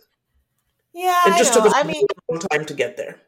Yeah, 0.92 1.22
it 1.26 1.38
just 1.38 1.54
took 1.54 1.64
a 1.64 1.70
I 1.74 1.84
mean, 1.84 2.06
long 2.28 2.40
time 2.40 2.64
to 2.66 2.74
get 2.74 2.96
there. 2.96 3.20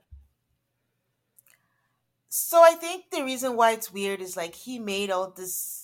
So 2.28 2.62
I 2.62 2.72
think 2.72 3.10
the 3.10 3.22
reason 3.22 3.56
why 3.56 3.72
it's 3.72 3.92
weird 3.92 4.20
is 4.20 4.36
like 4.36 4.54
he 4.54 4.78
made 4.78 5.10
all 5.10 5.30
this 5.30 5.83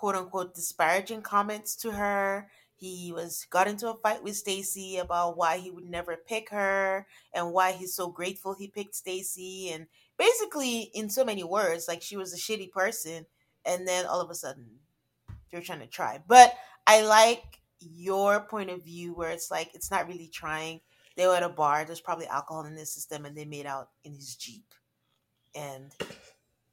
quote 0.00 0.16
unquote 0.16 0.54
disparaging 0.54 1.20
comments 1.20 1.76
to 1.76 1.92
her. 1.92 2.48
He 2.74 3.12
was 3.14 3.46
got 3.50 3.68
into 3.68 3.90
a 3.90 3.98
fight 3.98 4.22
with 4.22 4.34
Stacy 4.34 4.96
about 4.96 5.36
why 5.36 5.58
he 5.58 5.70
would 5.70 5.84
never 5.84 6.16
pick 6.16 6.48
her 6.48 7.06
and 7.34 7.52
why 7.52 7.72
he's 7.72 7.94
so 7.94 8.08
grateful 8.08 8.54
he 8.54 8.66
picked 8.66 8.94
Stacy 8.94 9.68
and 9.70 9.88
basically 10.16 10.90
in 10.94 11.10
so 11.10 11.22
many 11.22 11.44
words 11.44 11.86
like 11.86 12.00
she 12.00 12.16
was 12.16 12.32
a 12.32 12.38
shitty 12.38 12.70
person 12.70 13.26
and 13.66 13.86
then 13.86 14.06
all 14.06 14.22
of 14.22 14.30
a 14.30 14.34
sudden 14.34 14.64
you're 15.50 15.60
trying 15.60 15.80
to 15.80 15.86
try. 15.86 16.18
But 16.26 16.54
I 16.86 17.02
like 17.02 17.60
your 17.78 18.40
point 18.40 18.70
of 18.70 18.82
view 18.82 19.12
where 19.12 19.32
it's 19.32 19.50
like 19.50 19.68
it's 19.74 19.90
not 19.90 20.08
really 20.08 20.30
trying. 20.32 20.80
They 21.14 21.26
were 21.26 21.36
at 21.36 21.42
a 21.42 21.50
bar, 21.50 21.84
there's 21.84 22.00
probably 22.00 22.26
alcohol 22.26 22.64
in 22.64 22.74
the 22.74 22.86
system 22.86 23.26
and 23.26 23.36
they 23.36 23.44
made 23.44 23.66
out 23.66 23.90
in 24.02 24.14
his 24.14 24.34
Jeep. 24.34 24.64
And 25.54 25.92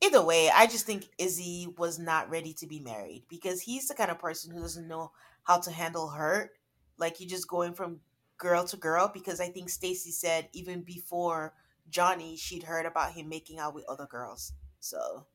either 0.01 0.23
way, 0.23 0.49
I 0.53 0.67
just 0.67 0.85
think 0.85 1.05
Izzy 1.17 1.67
was 1.77 1.99
not 1.99 2.29
ready 2.29 2.53
to 2.53 2.67
be 2.67 2.79
married 2.79 3.23
because 3.29 3.61
he's 3.61 3.87
the 3.87 3.95
kind 3.95 4.11
of 4.11 4.19
person 4.19 4.53
who 4.53 4.61
doesn't 4.61 4.87
know 4.87 5.11
how 5.43 5.59
to 5.59 5.71
handle 5.71 6.09
hurt. 6.09 6.51
Like 6.97 7.19
you 7.19 7.27
just 7.27 7.47
going 7.47 7.73
from 7.73 7.99
girl 8.37 8.63
to 8.65 8.77
girl 8.77 9.09
because 9.13 9.39
I 9.39 9.49
think 9.49 9.69
Stacy 9.69 10.11
said 10.11 10.49
even 10.53 10.81
before 10.81 11.53
Johnny, 11.89 12.35
she'd 12.35 12.63
heard 12.63 12.85
about 12.85 13.13
him 13.13 13.29
making 13.29 13.59
out 13.59 13.73
with 13.73 13.85
other 13.87 14.05
girls. 14.05 14.53
So, 14.79 15.25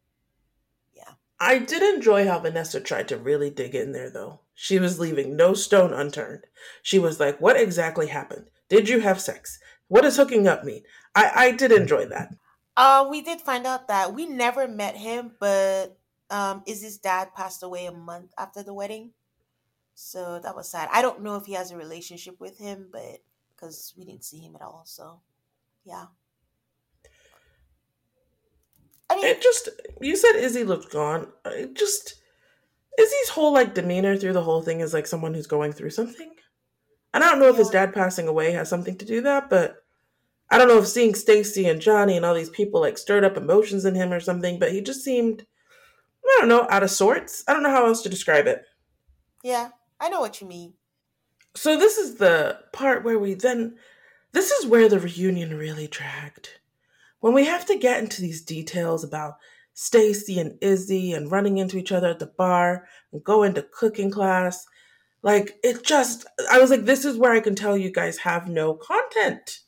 yeah. 0.94 1.14
I 1.40 1.58
did 1.58 1.82
enjoy 1.82 2.26
how 2.26 2.38
Vanessa 2.38 2.80
tried 2.80 3.08
to 3.08 3.16
really 3.16 3.50
dig 3.50 3.74
in 3.74 3.92
there 3.92 4.10
though. 4.10 4.40
She 4.54 4.78
was 4.78 5.00
leaving 5.00 5.36
no 5.36 5.54
stone 5.54 5.92
unturned. 5.92 6.46
She 6.82 6.98
was 6.98 7.18
like, 7.18 7.40
What 7.40 7.56
exactly 7.56 8.08
happened? 8.08 8.46
Did 8.68 8.88
you 8.88 9.00
have 9.00 9.20
sex? 9.20 9.58
What 9.88 10.02
does 10.02 10.16
hooking 10.16 10.46
up 10.46 10.64
mean? 10.64 10.82
I, 11.14 11.30
I 11.34 11.50
did 11.52 11.72
enjoy 11.72 12.06
that. 12.06 12.34
Uh, 12.76 13.06
we 13.10 13.20
did 13.20 13.40
find 13.40 13.66
out 13.66 13.88
that 13.88 14.14
we 14.14 14.26
never 14.26 14.66
met 14.66 14.96
him, 14.96 15.32
but 15.38 15.98
um, 16.30 16.62
Izzy's 16.66 16.98
dad 16.98 17.34
passed 17.34 17.62
away 17.62 17.86
a 17.86 17.92
month 17.92 18.32
after 18.38 18.62
the 18.62 18.72
wedding, 18.72 19.10
so 19.94 20.40
that 20.42 20.56
was 20.56 20.70
sad. 20.70 20.88
I 20.90 21.02
don't 21.02 21.22
know 21.22 21.36
if 21.36 21.44
he 21.44 21.52
has 21.52 21.70
a 21.70 21.76
relationship 21.76 22.40
with 22.40 22.58
him, 22.58 22.88
but 22.90 23.18
because 23.54 23.92
we 23.96 24.04
didn't 24.04 24.24
see 24.24 24.38
him 24.38 24.56
at 24.56 24.62
all, 24.62 24.82
so 24.86 25.20
yeah. 25.84 26.06
I 29.10 29.16
mean, 29.16 29.26
it 29.26 29.42
just 29.42 29.68
you 30.00 30.16
said 30.16 30.36
Izzy 30.36 30.64
looked 30.64 30.90
gone. 30.90 31.28
It 31.44 31.74
just 31.74 32.14
Izzy's 32.98 33.28
whole 33.28 33.52
like 33.52 33.74
demeanor 33.74 34.16
through 34.16 34.32
the 34.32 34.42
whole 34.42 34.62
thing 34.62 34.80
is 34.80 34.94
like 34.94 35.06
someone 35.06 35.34
who's 35.34 35.46
going 35.46 35.72
through 35.72 35.90
something. 35.90 36.34
And 37.12 37.22
I 37.22 37.28
don't 37.28 37.40
know 37.40 37.48
if 37.48 37.58
his 37.58 37.68
dad 37.68 37.92
passing 37.92 38.26
away 38.26 38.52
has 38.52 38.70
something 38.70 38.96
to 38.96 39.04
do 39.04 39.20
that, 39.20 39.50
but 39.50 39.81
I 40.52 40.58
don't 40.58 40.68
know 40.68 40.76
if 40.76 40.86
seeing 40.86 41.14
Stacy 41.14 41.66
and 41.66 41.80
Johnny 41.80 42.14
and 42.14 42.26
all 42.26 42.34
these 42.34 42.50
people 42.50 42.82
like 42.82 42.98
stirred 42.98 43.24
up 43.24 43.38
emotions 43.38 43.86
in 43.86 43.94
him 43.94 44.12
or 44.12 44.20
something, 44.20 44.58
but 44.58 44.70
he 44.70 44.82
just 44.82 45.02
seemed, 45.02 45.46
I 46.22 46.36
don't 46.38 46.48
know, 46.50 46.66
out 46.68 46.82
of 46.82 46.90
sorts. 46.90 47.42
I 47.48 47.54
don't 47.54 47.62
know 47.62 47.70
how 47.70 47.86
else 47.86 48.02
to 48.02 48.10
describe 48.10 48.46
it. 48.46 48.62
Yeah, 49.42 49.70
I 49.98 50.10
know 50.10 50.20
what 50.20 50.42
you 50.42 50.46
mean. 50.46 50.74
So 51.56 51.78
this 51.78 51.96
is 51.96 52.16
the 52.16 52.58
part 52.74 53.02
where 53.02 53.18
we 53.18 53.32
then, 53.32 53.76
this 54.32 54.50
is 54.50 54.66
where 54.66 54.90
the 54.90 55.00
reunion 55.00 55.56
really 55.56 55.86
dragged. 55.86 56.50
When 57.20 57.32
we 57.32 57.46
have 57.46 57.64
to 57.66 57.78
get 57.78 58.00
into 58.02 58.20
these 58.20 58.42
details 58.42 59.02
about 59.02 59.36
Stacy 59.72 60.38
and 60.38 60.58
Izzy 60.60 61.14
and 61.14 61.32
running 61.32 61.56
into 61.56 61.78
each 61.78 61.92
other 61.92 62.08
at 62.08 62.18
the 62.18 62.26
bar 62.26 62.86
and 63.10 63.24
go 63.24 63.42
into 63.42 63.62
cooking 63.62 64.10
class, 64.10 64.66
like 65.22 65.58
it 65.64 65.82
just, 65.82 66.26
I 66.50 66.60
was 66.60 66.68
like, 66.68 66.84
this 66.84 67.06
is 67.06 67.16
where 67.16 67.32
I 67.32 67.40
can 67.40 67.54
tell 67.54 67.74
you 67.74 67.90
guys 67.90 68.18
have 68.18 68.48
no 68.48 68.74
content 68.74 69.60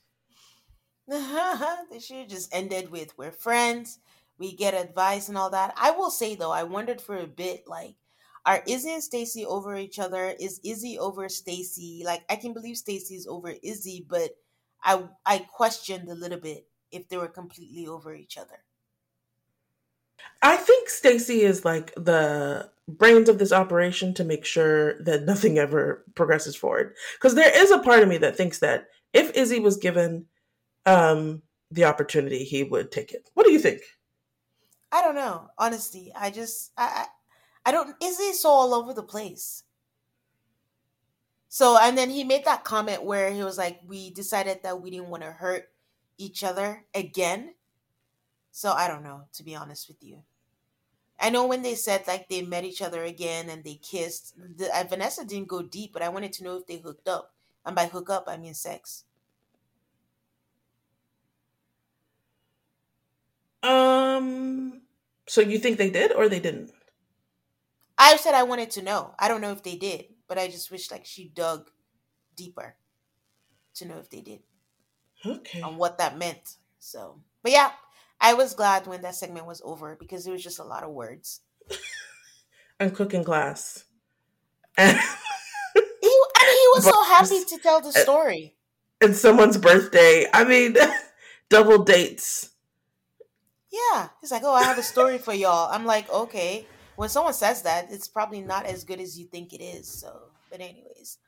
they 1.90 1.98
should 2.00 2.28
just 2.28 2.54
ended 2.54 2.90
with 2.90 3.16
we're 3.18 3.32
friends, 3.32 3.98
we 4.38 4.54
get 4.54 4.74
advice 4.74 5.28
and 5.28 5.38
all 5.38 5.50
that. 5.50 5.74
I 5.76 5.90
will 5.90 6.10
say 6.10 6.34
though, 6.34 6.52
I 6.52 6.62
wondered 6.62 7.00
for 7.00 7.18
a 7.18 7.26
bit 7.26 7.64
like 7.66 7.96
are 8.46 8.62
Izzy 8.66 8.92
and 8.92 9.02
Stacy 9.02 9.46
over 9.46 9.74
each 9.76 9.98
other? 9.98 10.34
Is 10.38 10.60
Izzy 10.62 10.98
over 10.98 11.28
Stacy? 11.28 12.02
Like 12.04 12.24
I 12.28 12.36
can 12.36 12.52
believe 12.52 12.76
Stacy's 12.76 13.26
over 13.26 13.54
Izzy, 13.62 14.06
but 14.08 14.30
I 14.82 15.04
I 15.24 15.38
questioned 15.38 16.08
a 16.08 16.14
little 16.14 16.40
bit 16.40 16.66
if 16.90 17.08
they 17.08 17.16
were 17.16 17.28
completely 17.28 17.86
over 17.86 18.14
each 18.14 18.36
other. 18.36 18.64
I 20.42 20.56
think 20.56 20.88
Stacy 20.88 21.40
is 21.40 21.64
like 21.64 21.94
the 21.96 22.70
brains 22.86 23.28
of 23.28 23.38
this 23.38 23.52
operation 23.52 24.12
to 24.14 24.24
make 24.24 24.44
sure 24.44 25.02
that 25.02 25.24
nothing 25.24 25.58
ever 25.58 26.04
progresses 26.14 26.54
forward. 26.54 26.94
Because 27.16 27.34
there 27.34 27.50
is 27.54 27.70
a 27.70 27.78
part 27.78 28.02
of 28.02 28.08
me 28.08 28.18
that 28.18 28.36
thinks 28.36 28.58
that 28.58 28.88
if 29.12 29.30
Izzy 29.34 29.58
was 29.58 29.76
given 29.76 30.26
um, 30.86 31.42
the 31.70 31.84
opportunity, 31.84 32.44
he 32.44 32.64
would 32.64 32.92
take 32.92 33.12
it. 33.12 33.30
What 33.34 33.46
do 33.46 33.52
you 33.52 33.58
think? 33.58 33.80
I 34.92 35.02
don't 35.02 35.16
know. 35.16 35.48
Honestly, 35.58 36.12
I 36.14 36.30
just 36.30 36.70
I 36.78 37.06
I, 37.66 37.72
don't. 37.72 37.96
Is 38.02 38.18
he 38.18 38.32
so 38.32 38.48
all 38.50 38.74
over 38.74 38.94
the 38.94 39.02
place? 39.02 39.64
So 41.48 41.76
and 41.80 41.98
then 41.98 42.10
he 42.10 42.22
made 42.24 42.44
that 42.44 42.64
comment 42.64 43.04
where 43.04 43.30
he 43.32 43.42
was 43.42 43.58
like, 43.58 43.80
"We 43.86 44.10
decided 44.10 44.62
that 44.62 44.80
we 44.80 44.90
didn't 44.90 45.08
want 45.08 45.24
to 45.24 45.32
hurt 45.32 45.68
each 46.16 46.44
other 46.44 46.84
again." 46.94 47.54
So 48.52 48.70
I 48.70 48.86
don't 48.86 49.02
know, 49.02 49.22
to 49.32 49.42
be 49.42 49.56
honest 49.56 49.88
with 49.88 49.96
you. 50.00 50.22
I 51.18 51.30
know 51.30 51.46
when 51.46 51.62
they 51.62 51.74
said 51.74 52.06
like 52.06 52.28
they 52.28 52.42
met 52.42 52.64
each 52.64 52.82
other 52.82 53.02
again 53.02 53.48
and 53.48 53.64
they 53.64 53.74
kissed. 53.74 54.34
The, 54.56 54.68
uh, 54.76 54.84
Vanessa 54.84 55.24
didn't 55.24 55.48
go 55.48 55.62
deep, 55.62 55.92
but 55.92 56.02
I 56.02 56.08
wanted 56.08 56.32
to 56.34 56.44
know 56.44 56.56
if 56.56 56.66
they 56.66 56.76
hooked 56.76 57.08
up, 57.08 57.34
and 57.66 57.74
by 57.74 57.86
hook 57.86 58.10
up 58.10 58.24
I 58.28 58.36
mean 58.36 58.54
sex. 58.54 59.04
Um. 63.64 64.82
So 65.26 65.40
you 65.40 65.58
think 65.58 65.78
they 65.78 65.90
did 65.90 66.12
or 66.12 66.28
they 66.28 66.40
didn't? 66.40 66.70
I 67.96 68.16
said 68.16 68.34
I 68.34 68.42
wanted 68.42 68.70
to 68.72 68.82
know. 68.82 69.14
I 69.18 69.28
don't 69.28 69.40
know 69.40 69.52
if 69.52 69.62
they 69.62 69.76
did, 69.76 70.06
but 70.28 70.38
I 70.38 70.48
just 70.48 70.70
wish 70.70 70.90
like 70.90 71.06
she 71.06 71.28
dug 71.28 71.70
deeper 72.36 72.76
to 73.76 73.86
know 73.86 73.98
if 73.98 74.10
they 74.10 74.20
did 74.20 74.40
Okay. 75.24 75.60
and 75.62 75.78
what 75.78 75.98
that 75.98 76.18
meant. 76.18 76.56
So, 76.78 77.20
but 77.42 77.52
yeah, 77.52 77.70
I 78.20 78.34
was 78.34 78.54
glad 78.54 78.86
when 78.86 79.02
that 79.02 79.14
segment 79.14 79.46
was 79.46 79.62
over 79.64 79.96
because 79.98 80.26
it 80.26 80.32
was 80.32 80.42
just 80.42 80.58
a 80.58 80.64
lot 80.64 80.82
of 80.84 80.90
words. 80.90 81.40
And 82.80 82.92
cooking 82.94 83.22
class. 83.24 83.84
And, 84.76 84.98
He, 84.98 85.02
I 86.36 86.44
mean, 86.44 86.58
he 86.58 86.68
was 86.74 86.84
so 86.84 87.04
happy 87.04 87.44
to 87.44 87.58
tell 87.62 87.80
the 87.80 87.92
story. 87.92 88.56
and 89.00 89.14
someone's 89.16 89.56
birthday. 89.56 90.26
I 90.34 90.44
mean, 90.44 90.76
double 91.48 91.84
dates. 91.84 92.50
Yeah, 93.74 94.08
he's 94.20 94.30
like, 94.30 94.42
"Oh, 94.44 94.54
I 94.54 94.62
have 94.64 94.78
a 94.78 94.82
story 94.82 95.18
for 95.18 95.34
y'all." 95.34 95.70
I'm 95.72 95.84
like, 95.84 96.08
"Okay." 96.10 96.66
When 96.96 97.08
someone 97.08 97.34
says 97.34 97.62
that, 97.62 97.90
it's 97.90 98.06
probably 98.06 98.40
not 98.40 98.66
as 98.66 98.84
good 98.84 99.00
as 99.00 99.18
you 99.18 99.26
think 99.26 99.52
it 99.52 99.60
is. 99.60 99.88
So, 99.88 100.30
but 100.50 100.60
anyways, 100.60 101.18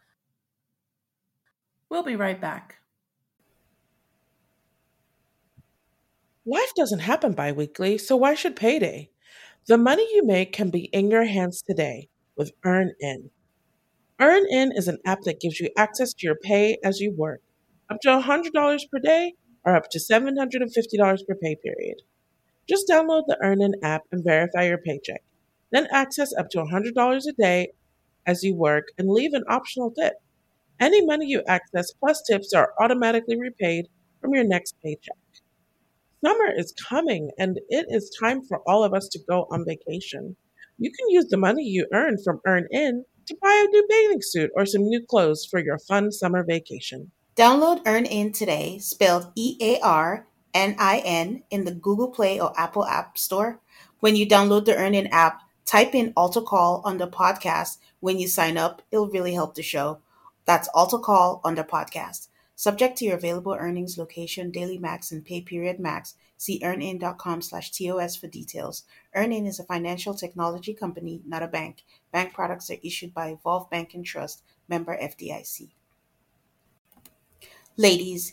We'll 1.88 2.02
be 2.02 2.16
right 2.16 2.40
back. 2.40 2.76
Life 6.44 6.72
doesn't 6.76 7.00
happen 7.00 7.32
bi 7.32 7.52
weekly, 7.52 7.98
so 7.98 8.16
why 8.16 8.34
should 8.34 8.56
payday? 8.56 9.10
The 9.66 9.78
money 9.78 10.06
you 10.14 10.24
make 10.24 10.52
can 10.52 10.70
be 10.70 10.84
in 10.86 11.10
your 11.10 11.24
hands 11.24 11.62
today 11.62 12.08
with 12.36 12.52
EarnIn. 12.64 13.30
EarnIn 14.20 14.70
is 14.76 14.88
an 14.88 14.98
app 15.04 15.22
that 15.22 15.40
gives 15.40 15.60
you 15.60 15.70
access 15.76 16.12
to 16.14 16.26
your 16.26 16.36
pay 16.36 16.78
as 16.84 17.00
you 17.00 17.12
work, 17.12 17.42
up 17.90 17.98
to 18.02 18.08
$100 18.08 18.90
per 18.90 18.98
day 18.98 19.34
or 19.64 19.76
up 19.76 19.90
to 19.90 19.98
$750 19.98 21.26
per 21.26 21.34
pay 21.34 21.56
period. 21.56 22.02
Just 22.68 22.88
download 22.88 23.24
the 23.26 23.38
EarnIn 23.42 23.74
app 23.82 24.02
and 24.10 24.24
verify 24.24 24.64
your 24.66 24.78
paycheck. 24.78 25.22
Then 25.70 25.86
access 25.92 26.32
up 26.34 26.48
to 26.50 26.58
$100 26.58 27.20
a 27.28 27.32
day 27.32 27.72
as 28.26 28.42
you 28.42 28.54
work 28.54 28.88
and 28.98 29.08
leave 29.08 29.34
an 29.34 29.44
optional 29.48 29.90
tip. 29.92 30.14
Any 30.80 31.04
money 31.04 31.26
you 31.26 31.42
access 31.48 31.92
plus 31.92 32.22
tips 32.22 32.52
are 32.52 32.72
automatically 32.80 33.38
repaid 33.38 33.86
from 34.20 34.34
your 34.34 34.44
next 34.44 34.74
paycheck. 34.82 35.16
Summer 36.24 36.50
is 36.56 36.74
coming 36.88 37.30
and 37.38 37.60
it 37.68 37.86
is 37.88 38.14
time 38.20 38.42
for 38.42 38.60
all 38.66 38.82
of 38.82 38.92
us 38.92 39.08
to 39.08 39.20
go 39.28 39.46
on 39.50 39.64
vacation. 39.64 40.36
You 40.78 40.90
can 40.90 41.08
use 41.08 41.26
the 41.28 41.36
money 41.36 41.62
you 41.62 41.86
earn 41.92 42.16
from 42.22 42.40
EarnIn 42.46 43.02
to 43.26 43.36
buy 43.40 43.64
a 43.64 43.70
new 43.70 43.86
bathing 43.88 44.20
suit 44.22 44.50
or 44.54 44.66
some 44.66 44.82
new 44.82 45.02
clothes 45.02 45.46
for 45.48 45.60
your 45.60 45.78
fun 45.78 46.10
summer 46.12 46.44
vacation. 46.44 47.12
download 47.36 47.82
EarnIn 47.84 48.32
today, 48.32 48.78
spelled 48.78 49.30
E 49.36 49.56
A 49.60 49.80
R 49.80 50.26
N 50.56 50.74
I 50.78 51.02
N, 51.04 51.42
in 51.50 51.66
the 51.66 51.74
Google 51.74 52.08
Play 52.08 52.40
or 52.40 52.58
Apple 52.58 52.86
App 52.86 53.18
Store. 53.18 53.60
When 54.00 54.16
you 54.16 54.26
download 54.26 54.64
the 54.64 54.72
EarnIn 54.72 55.10
app, 55.12 55.42
type 55.66 55.94
in 55.94 56.14
Altar 56.16 56.40
Call 56.40 56.80
on 56.82 56.96
the 56.96 57.06
podcast. 57.06 57.76
When 58.00 58.18
you 58.18 58.26
sign 58.26 58.56
up, 58.56 58.80
it'll 58.90 59.10
really 59.10 59.34
help 59.34 59.54
the 59.54 59.62
show. 59.62 59.98
That's 60.46 60.68
Altar 60.68 60.98
Call 60.98 61.42
on 61.44 61.56
the 61.56 61.62
podcast. 61.62 62.28
Subject 62.54 62.96
to 62.96 63.04
your 63.04 63.16
available 63.16 63.52
earnings, 63.52 63.98
location, 63.98 64.50
daily 64.50 64.78
max, 64.78 65.12
and 65.12 65.22
pay 65.22 65.42
period 65.42 65.78
max. 65.78 66.14
See 66.38 66.62
earnin.com 66.64 67.42
slash 67.42 67.70
TOS 67.70 68.16
for 68.16 68.26
details. 68.26 68.84
Earnin 69.14 69.44
is 69.44 69.60
a 69.60 69.64
financial 69.64 70.14
technology 70.14 70.72
company, 70.72 71.20
not 71.26 71.42
a 71.42 71.48
bank. 71.48 71.84
Bank 72.12 72.32
products 72.32 72.70
are 72.70 72.78
issued 72.82 73.12
by 73.12 73.28
Evolve 73.28 73.68
Bank 73.68 73.92
and 73.92 74.06
Trust, 74.06 74.42
member 74.68 74.96
FDIC. 74.96 75.68
Ladies, 77.76 78.32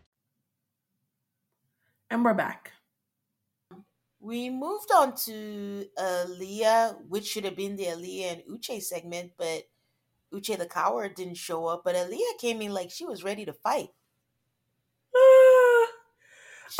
And 2.11 2.25
we're 2.25 2.33
back. 2.33 2.73
We 4.19 4.49
moved 4.49 4.91
on 4.93 5.15
to 5.27 5.85
Aaliyah, 5.97 7.07
which 7.07 7.25
should 7.25 7.45
have 7.45 7.55
been 7.55 7.77
the 7.77 7.85
Aaliyah 7.85 8.33
and 8.33 8.43
Uche 8.51 8.81
segment, 8.81 9.31
but 9.37 9.63
Uche 10.33 10.57
the 10.57 10.65
coward 10.65 11.15
didn't 11.15 11.37
show 11.37 11.67
up. 11.67 11.83
But 11.85 11.95
Aaliyah 11.95 12.37
came 12.37 12.61
in 12.61 12.73
like 12.73 12.91
she 12.91 13.05
was 13.05 13.23
ready 13.23 13.45
to 13.45 13.53
fight. 13.53 13.91
Ah. 15.15 15.87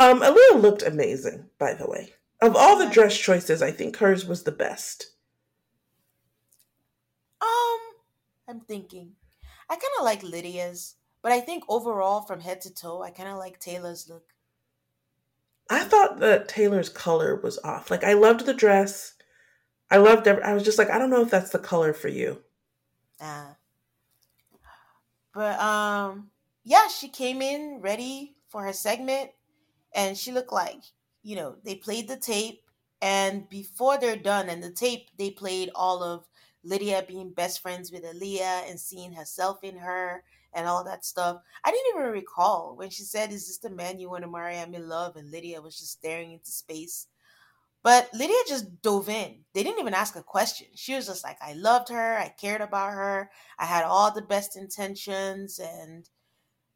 um, 0.00 0.20
Aaliyah 0.20 0.60
looked 0.60 0.82
amazing, 0.82 1.46
by 1.58 1.72
the 1.72 1.88
way. 1.88 2.12
Of 2.42 2.54
all 2.54 2.76
the 2.76 2.90
dress 2.90 3.16
choices, 3.16 3.62
I 3.62 3.70
think 3.70 3.96
hers 3.96 4.26
was 4.26 4.42
the 4.42 4.52
best. 4.52 5.12
Um, 7.40 7.78
I'm 8.46 8.60
thinking. 8.60 9.12
I 9.70 9.76
kind 9.76 9.82
of 9.98 10.04
like 10.04 10.22
Lydia's, 10.22 10.96
but 11.22 11.32
I 11.32 11.40
think 11.40 11.64
overall, 11.70 12.20
from 12.20 12.40
head 12.40 12.60
to 12.60 12.74
toe, 12.74 13.00
I 13.00 13.10
kind 13.10 13.30
of 13.30 13.38
like 13.38 13.58
Taylor's 13.58 14.10
look. 14.10 14.24
I 15.72 15.84
thought 15.84 16.20
that 16.20 16.48
Taylor's 16.48 16.90
color 16.90 17.34
was 17.34 17.58
off. 17.64 17.90
Like 17.90 18.04
I 18.04 18.12
loved 18.12 18.44
the 18.44 18.52
dress. 18.52 19.14
I 19.90 19.96
loved 19.96 20.26
every, 20.26 20.42
I 20.42 20.52
was 20.52 20.64
just 20.64 20.78
like, 20.78 20.90
I 20.90 20.98
don't 20.98 21.10
know 21.10 21.22
if 21.22 21.30
that's 21.30 21.50
the 21.50 21.58
color 21.58 21.94
for 21.94 22.08
you. 22.08 22.42
Ah. 23.20 23.56
But 25.34 25.58
um, 25.60 26.30
yeah, 26.62 26.88
she 26.88 27.08
came 27.08 27.40
in 27.40 27.78
ready 27.80 28.36
for 28.48 28.64
her 28.64 28.72
segment, 28.74 29.30
and 29.94 30.16
she 30.16 30.30
looked 30.30 30.52
like 30.52 30.82
you 31.22 31.36
know 31.36 31.56
they 31.64 31.74
played 31.74 32.06
the 32.06 32.18
tape, 32.18 32.62
and 33.02 33.48
before 33.50 33.98
they're 33.98 34.16
done, 34.16 34.48
and 34.48 34.62
the 34.62 34.70
tape 34.70 35.10
they 35.18 35.30
played 35.30 35.70
all 35.74 36.02
of 36.02 36.26
Lydia 36.64 37.04
being 37.06 37.30
best 37.30 37.60
friends 37.60 37.92
with 37.92 38.04
Aaliyah 38.04 38.70
and 38.70 38.80
seeing 38.80 39.12
herself 39.12 39.62
in 39.62 39.76
her 39.76 40.24
and 40.54 40.66
all 40.66 40.84
that 40.84 41.04
stuff. 41.04 41.42
I 41.64 41.70
didn't 41.70 41.96
even 41.96 42.12
recall 42.12 42.76
when 42.76 42.88
she 42.88 43.02
said, 43.02 43.32
"Is 43.32 43.46
this 43.46 43.58
the 43.58 43.70
man 43.70 43.98
you 43.98 44.08
want 44.08 44.24
to 44.24 44.30
marry? 44.30 44.58
I'm 44.58 44.74
in 44.74 44.88
love," 44.88 45.16
and 45.16 45.30
Lydia 45.30 45.60
was 45.60 45.78
just 45.78 45.92
staring 45.92 46.32
into 46.32 46.50
space. 46.50 47.08
But 47.82 48.08
Lydia 48.14 48.36
just 48.46 48.80
dove 48.80 49.08
in. 49.08 49.44
They 49.52 49.64
didn't 49.64 49.80
even 49.80 49.94
ask 49.94 50.14
a 50.14 50.22
question. 50.22 50.68
She 50.76 50.94
was 50.94 51.06
just 51.06 51.24
like, 51.24 51.38
I 51.42 51.54
loved 51.54 51.88
her. 51.88 52.16
I 52.16 52.28
cared 52.28 52.60
about 52.60 52.92
her. 52.92 53.28
I 53.58 53.64
had 53.64 53.82
all 53.82 54.12
the 54.12 54.22
best 54.22 54.56
intentions. 54.56 55.58
And 55.58 56.08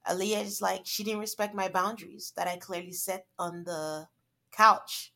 Aaliyah 0.09 0.43
is 0.45 0.61
like, 0.61 0.81
she 0.85 1.05
didn't 1.05 1.21
respect 1.21 1.55
my 1.55 1.69
boundaries 1.69 2.33
that 2.37 2.49
I 2.49 2.57
clearly 2.57 2.93
set 2.93 3.27
on 3.39 3.63
the 3.63 4.09
couch. 4.51 5.13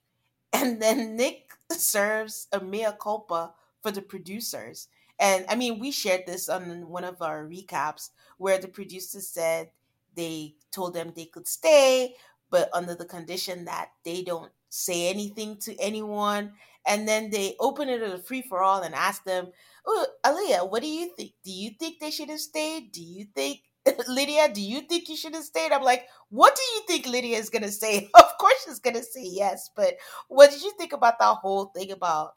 And 0.52 0.80
then 0.80 1.16
Nick 1.16 1.52
serves 1.70 2.48
a 2.52 2.60
mea 2.60 2.88
culpa 3.00 3.52
for 3.82 3.90
the 3.90 4.02
producers. 4.02 4.88
And 5.18 5.44
I 5.48 5.54
mean, 5.54 5.78
we 5.78 5.90
shared 5.90 6.26
this 6.26 6.48
on 6.48 6.88
one 6.88 7.04
of 7.04 7.22
our 7.22 7.44
recaps 7.44 8.10
where 8.38 8.58
the 8.58 8.68
producers 8.68 9.28
said 9.28 9.70
they 10.16 10.54
told 10.72 10.94
them 10.94 11.12
they 11.14 11.26
could 11.26 11.46
stay, 11.46 12.16
but 12.50 12.70
under 12.72 12.94
the 12.94 13.04
condition 13.04 13.64
that 13.66 13.90
they 14.04 14.22
don't 14.22 14.50
say 14.70 15.08
anything 15.08 15.56
to 15.58 15.78
anyone. 15.78 16.52
And 16.86 17.06
then 17.06 17.30
they 17.30 17.54
open 17.60 17.88
it 17.88 18.02
as 18.02 18.12
a 18.12 18.18
free 18.22 18.42
for 18.42 18.62
all 18.62 18.82
and 18.82 18.94
ask 18.94 19.22
them, 19.24 19.48
oh, 19.86 20.06
Aaliyah, 20.24 20.70
what 20.70 20.82
do 20.82 20.88
you 20.88 21.14
think? 21.14 21.32
Do 21.44 21.50
you 21.52 21.70
think 21.78 22.00
they 22.00 22.10
should 22.10 22.30
have 22.30 22.40
stayed? 22.40 22.92
Do 22.92 23.02
you 23.02 23.26
think 23.34 23.60
Lydia, 24.08 24.52
do 24.52 24.60
you 24.60 24.82
think 24.82 25.08
you 25.08 25.16
should 25.16 25.34
have 25.34 25.44
stayed? 25.44 25.72
I'm 25.72 25.82
like, 25.82 26.06
what 26.28 26.54
do 26.54 26.62
you 26.74 26.82
think 26.86 27.06
Lydia 27.06 27.38
is 27.38 27.50
gonna 27.50 27.70
say? 27.70 28.08
Of 28.18 28.38
course 28.38 28.64
she's 28.64 28.78
gonna 28.78 29.02
say 29.02 29.24
yes, 29.24 29.70
but 29.76 29.94
what 30.28 30.50
did 30.50 30.62
you 30.62 30.72
think 30.78 30.92
about 30.92 31.18
that 31.18 31.36
whole 31.36 31.66
thing 31.66 31.90
about 31.90 32.32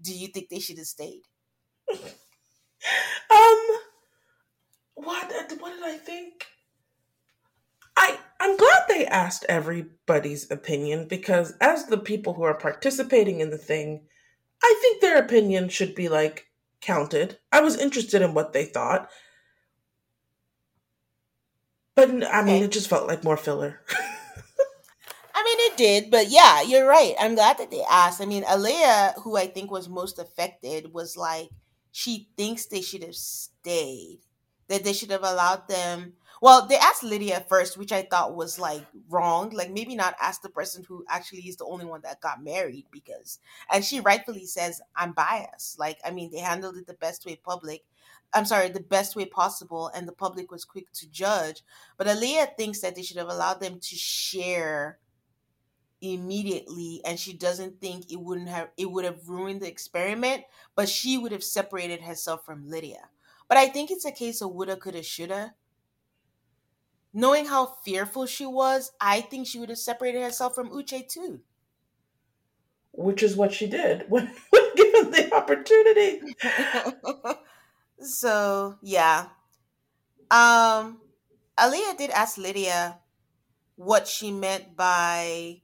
do 0.00 0.12
you 0.14 0.28
think 0.28 0.48
they 0.48 0.60
should 0.60 0.78
have 0.78 0.86
stayed? 0.86 1.22
um 1.90 2.00
what 4.94 5.32
what 5.58 5.74
did 5.74 5.84
I 5.84 5.98
think? 5.98 6.46
I 7.96 8.18
I'm 8.40 8.56
glad 8.56 8.82
they 8.88 9.06
asked 9.06 9.44
everybody's 9.48 10.50
opinion 10.50 11.06
because 11.08 11.54
as 11.60 11.86
the 11.86 11.98
people 11.98 12.34
who 12.34 12.42
are 12.42 12.54
participating 12.54 13.40
in 13.40 13.50
the 13.50 13.58
thing, 13.58 14.02
I 14.62 14.78
think 14.80 15.00
their 15.00 15.18
opinion 15.18 15.68
should 15.68 15.94
be 15.94 16.08
like 16.08 16.46
counted. 16.80 17.38
I 17.52 17.60
was 17.60 17.78
interested 17.78 18.22
in 18.22 18.34
what 18.34 18.52
they 18.52 18.64
thought. 18.64 19.10
But 22.00 22.32
I 22.32 22.40
mean, 22.40 22.56
okay. 22.56 22.64
it 22.64 22.72
just 22.72 22.88
felt 22.88 23.06
like 23.06 23.24
more 23.24 23.36
filler. 23.36 23.78
I 25.34 25.44
mean, 25.44 25.56
it 25.70 25.76
did, 25.76 26.10
but 26.10 26.30
yeah, 26.30 26.62
you're 26.62 26.86
right. 26.88 27.14
I'm 27.20 27.34
glad 27.34 27.58
that 27.58 27.70
they 27.70 27.82
asked. 27.90 28.22
I 28.22 28.24
mean, 28.24 28.42
Aaliyah, 28.44 29.20
who 29.22 29.36
I 29.36 29.46
think 29.46 29.70
was 29.70 29.86
most 29.86 30.18
affected, 30.18 30.94
was 30.94 31.18
like, 31.18 31.50
she 31.92 32.30
thinks 32.38 32.64
they 32.64 32.80
should 32.80 33.02
have 33.02 33.14
stayed, 33.14 34.20
that 34.68 34.82
they 34.82 34.94
should 34.94 35.10
have 35.10 35.24
allowed 35.24 35.68
them. 35.68 36.14
Well, 36.40 36.66
they 36.66 36.78
asked 36.78 37.02
Lydia 37.02 37.44
first, 37.50 37.76
which 37.76 37.92
I 37.92 38.00
thought 38.00 38.34
was 38.34 38.58
like 38.58 38.86
wrong. 39.10 39.50
Like, 39.50 39.70
maybe 39.70 39.94
not 39.94 40.16
ask 40.22 40.40
the 40.40 40.48
person 40.48 40.82
who 40.88 41.04
actually 41.06 41.42
is 41.42 41.56
the 41.56 41.66
only 41.66 41.84
one 41.84 42.00
that 42.04 42.22
got 42.22 42.42
married 42.42 42.86
because, 42.90 43.40
and 43.70 43.84
she 43.84 44.00
rightfully 44.00 44.46
says, 44.46 44.80
I'm 44.96 45.12
biased. 45.12 45.78
Like, 45.78 45.98
I 46.02 46.12
mean, 46.12 46.30
they 46.30 46.38
handled 46.38 46.78
it 46.78 46.86
the 46.86 46.94
best 46.94 47.26
way 47.26 47.36
public. 47.36 47.84
I'm 48.32 48.44
sorry, 48.44 48.68
the 48.68 48.80
best 48.80 49.16
way 49.16 49.24
possible, 49.24 49.90
and 49.94 50.06
the 50.06 50.12
public 50.12 50.50
was 50.50 50.64
quick 50.64 50.92
to 50.94 51.10
judge. 51.10 51.62
But 51.96 52.06
Aaliyah 52.06 52.56
thinks 52.56 52.80
that 52.80 52.94
they 52.94 53.02
should 53.02 53.16
have 53.16 53.28
allowed 53.28 53.60
them 53.60 53.80
to 53.80 53.96
share 53.96 54.98
immediately, 56.00 57.00
and 57.04 57.18
she 57.18 57.32
doesn't 57.32 57.80
think 57.80 58.10
it 58.10 58.20
wouldn't 58.20 58.48
have 58.48 58.68
it 58.76 58.90
would 58.90 59.04
have 59.04 59.28
ruined 59.28 59.60
the 59.60 59.68
experiment, 59.68 60.44
but 60.74 60.88
she 60.88 61.18
would 61.18 61.32
have 61.32 61.44
separated 61.44 62.00
herself 62.02 62.44
from 62.44 62.68
Lydia. 62.68 63.08
But 63.48 63.58
I 63.58 63.68
think 63.68 63.90
it's 63.90 64.04
a 64.04 64.12
case 64.12 64.40
of 64.40 64.52
woulda, 64.52 64.76
coulda, 64.76 65.02
shoulda. 65.02 65.54
Knowing 67.12 67.46
how 67.46 67.66
fearful 67.66 68.26
she 68.26 68.46
was, 68.46 68.92
I 69.00 69.20
think 69.20 69.46
she 69.46 69.58
would 69.58 69.68
have 69.68 69.78
separated 69.78 70.22
herself 70.22 70.54
from 70.54 70.70
Uche 70.70 71.08
too. 71.08 71.40
Which 72.92 73.24
is 73.24 73.36
what 73.36 73.52
she 73.52 73.66
did 73.66 74.04
when, 74.08 74.32
when 74.50 74.76
given 74.76 75.10
the 75.10 75.34
opportunity. 75.34 76.20
So 78.00 78.76
yeah. 78.82 79.26
Um 80.30 81.00
Aaliyah 81.58 81.98
did 81.98 82.10
ask 82.10 82.38
Lydia 82.38 82.98
what 83.76 84.06
she 84.06 84.30
meant 84.30 84.76
by, 84.76 85.60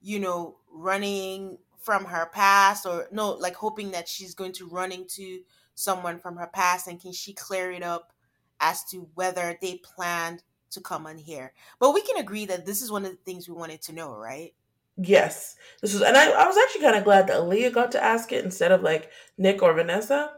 you 0.00 0.20
know, 0.20 0.58
running 0.72 1.58
from 1.80 2.04
her 2.06 2.26
past 2.32 2.86
or 2.86 3.08
no, 3.12 3.30
like 3.32 3.54
hoping 3.54 3.92
that 3.92 4.08
she's 4.08 4.34
going 4.34 4.52
to 4.52 4.68
run 4.68 4.92
into 4.92 5.40
someone 5.74 6.18
from 6.18 6.36
her 6.36 6.48
past 6.52 6.88
and 6.88 7.00
can 7.00 7.12
she 7.12 7.32
clear 7.32 7.70
it 7.70 7.82
up 7.82 8.12
as 8.60 8.84
to 8.84 9.08
whether 9.14 9.56
they 9.60 9.80
planned 9.82 10.42
to 10.70 10.80
come 10.80 11.06
on 11.06 11.18
here. 11.18 11.52
But 11.78 11.92
we 11.92 12.02
can 12.02 12.16
agree 12.16 12.46
that 12.46 12.66
this 12.66 12.82
is 12.82 12.90
one 12.90 13.04
of 13.04 13.10
the 13.10 13.18
things 13.18 13.48
we 13.48 13.54
wanted 13.54 13.82
to 13.82 13.92
know, 13.92 14.16
right? 14.16 14.52
Yes. 14.96 15.56
This 15.82 15.92
was 15.92 16.02
and 16.02 16.16
I, 16.16 16.30
I 16.30 16.46
was 16.46 16.56
actually 16.56 16.82
kind 16.82 16.96
of 16.96 17.04
glad 17.04 17.26
that 17.28 17.36
Aaliyah 17.36 17.72
got 17.72 17.92
to 17.92 18.02
ask 18.02 18.32
it 18.32 18.44
instead 18.44 18.72
of 18.72 18.82
like 18.82 19.10
Nick 19.38 19.62
or 19.62 19.72
Vanessa. 19.74 20.32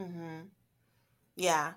Mm-hmm. 0.00 0.46
Yeah. 1.36 1.74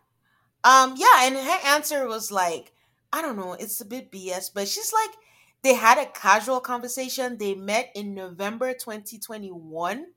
Um, 0.64 0.96
yeah, 0.98 1.26
and 1.28 1.36
her 1.36 1.60
answer 1.68 2.08
was 2.08 2.32
like, 2.32 2.74
I 3.14 3.22
don't 3.22 3.38
know, 3.38 3.54
it's 3.54 3.82
a 3.82 3.86
bit 3.86 4.12
BS, 4.12 4.52
but 4.54 4.68
she's 4.68 4.94
like, 4.94 5.16
they 5.64 5.74
had 5.76 5.98
a 5.98 6.06
casual 6.12 6.60
conversation. 6.62 7.38
They 7.38 7.56
met 7.56 7.92
in 7.96 8.14
November 8.16 8.74
2021. 8.74 10.08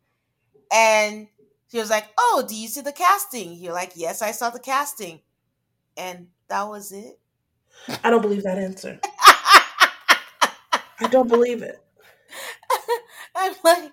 And 0.72 1.28
she 1.70 1.78
was 1.78 1.90
like, 1.90 2.06
Oh, 2.18 2.44
do 2.48 2.54
you 2.54 2.68
see 2.68 2.80
the 2.82 2.92
casting? 2.92 3.54
You're 3.54 3.72
like, 3.72 3.92
Yes, 3.96 4.22
I 4.22 4.32
saw 4.32 4.50
the 4.50 4.60
casting. 4.60 5.20
And 5.96 6.28
that 6.48 6.64
was 6.68 6.92
it. 6.92 7.18
I 8.04 8.10
don't 8.10 8.22
believe 8.22 8.44
that 8.44 8.58
answer. 8.58 9.00
I 11.00 11.08
don't 11.10 11.28
believe 11.28 11.62
it. 11.62 11.82
I'm 13.34 13.54
like, 13.64 13.92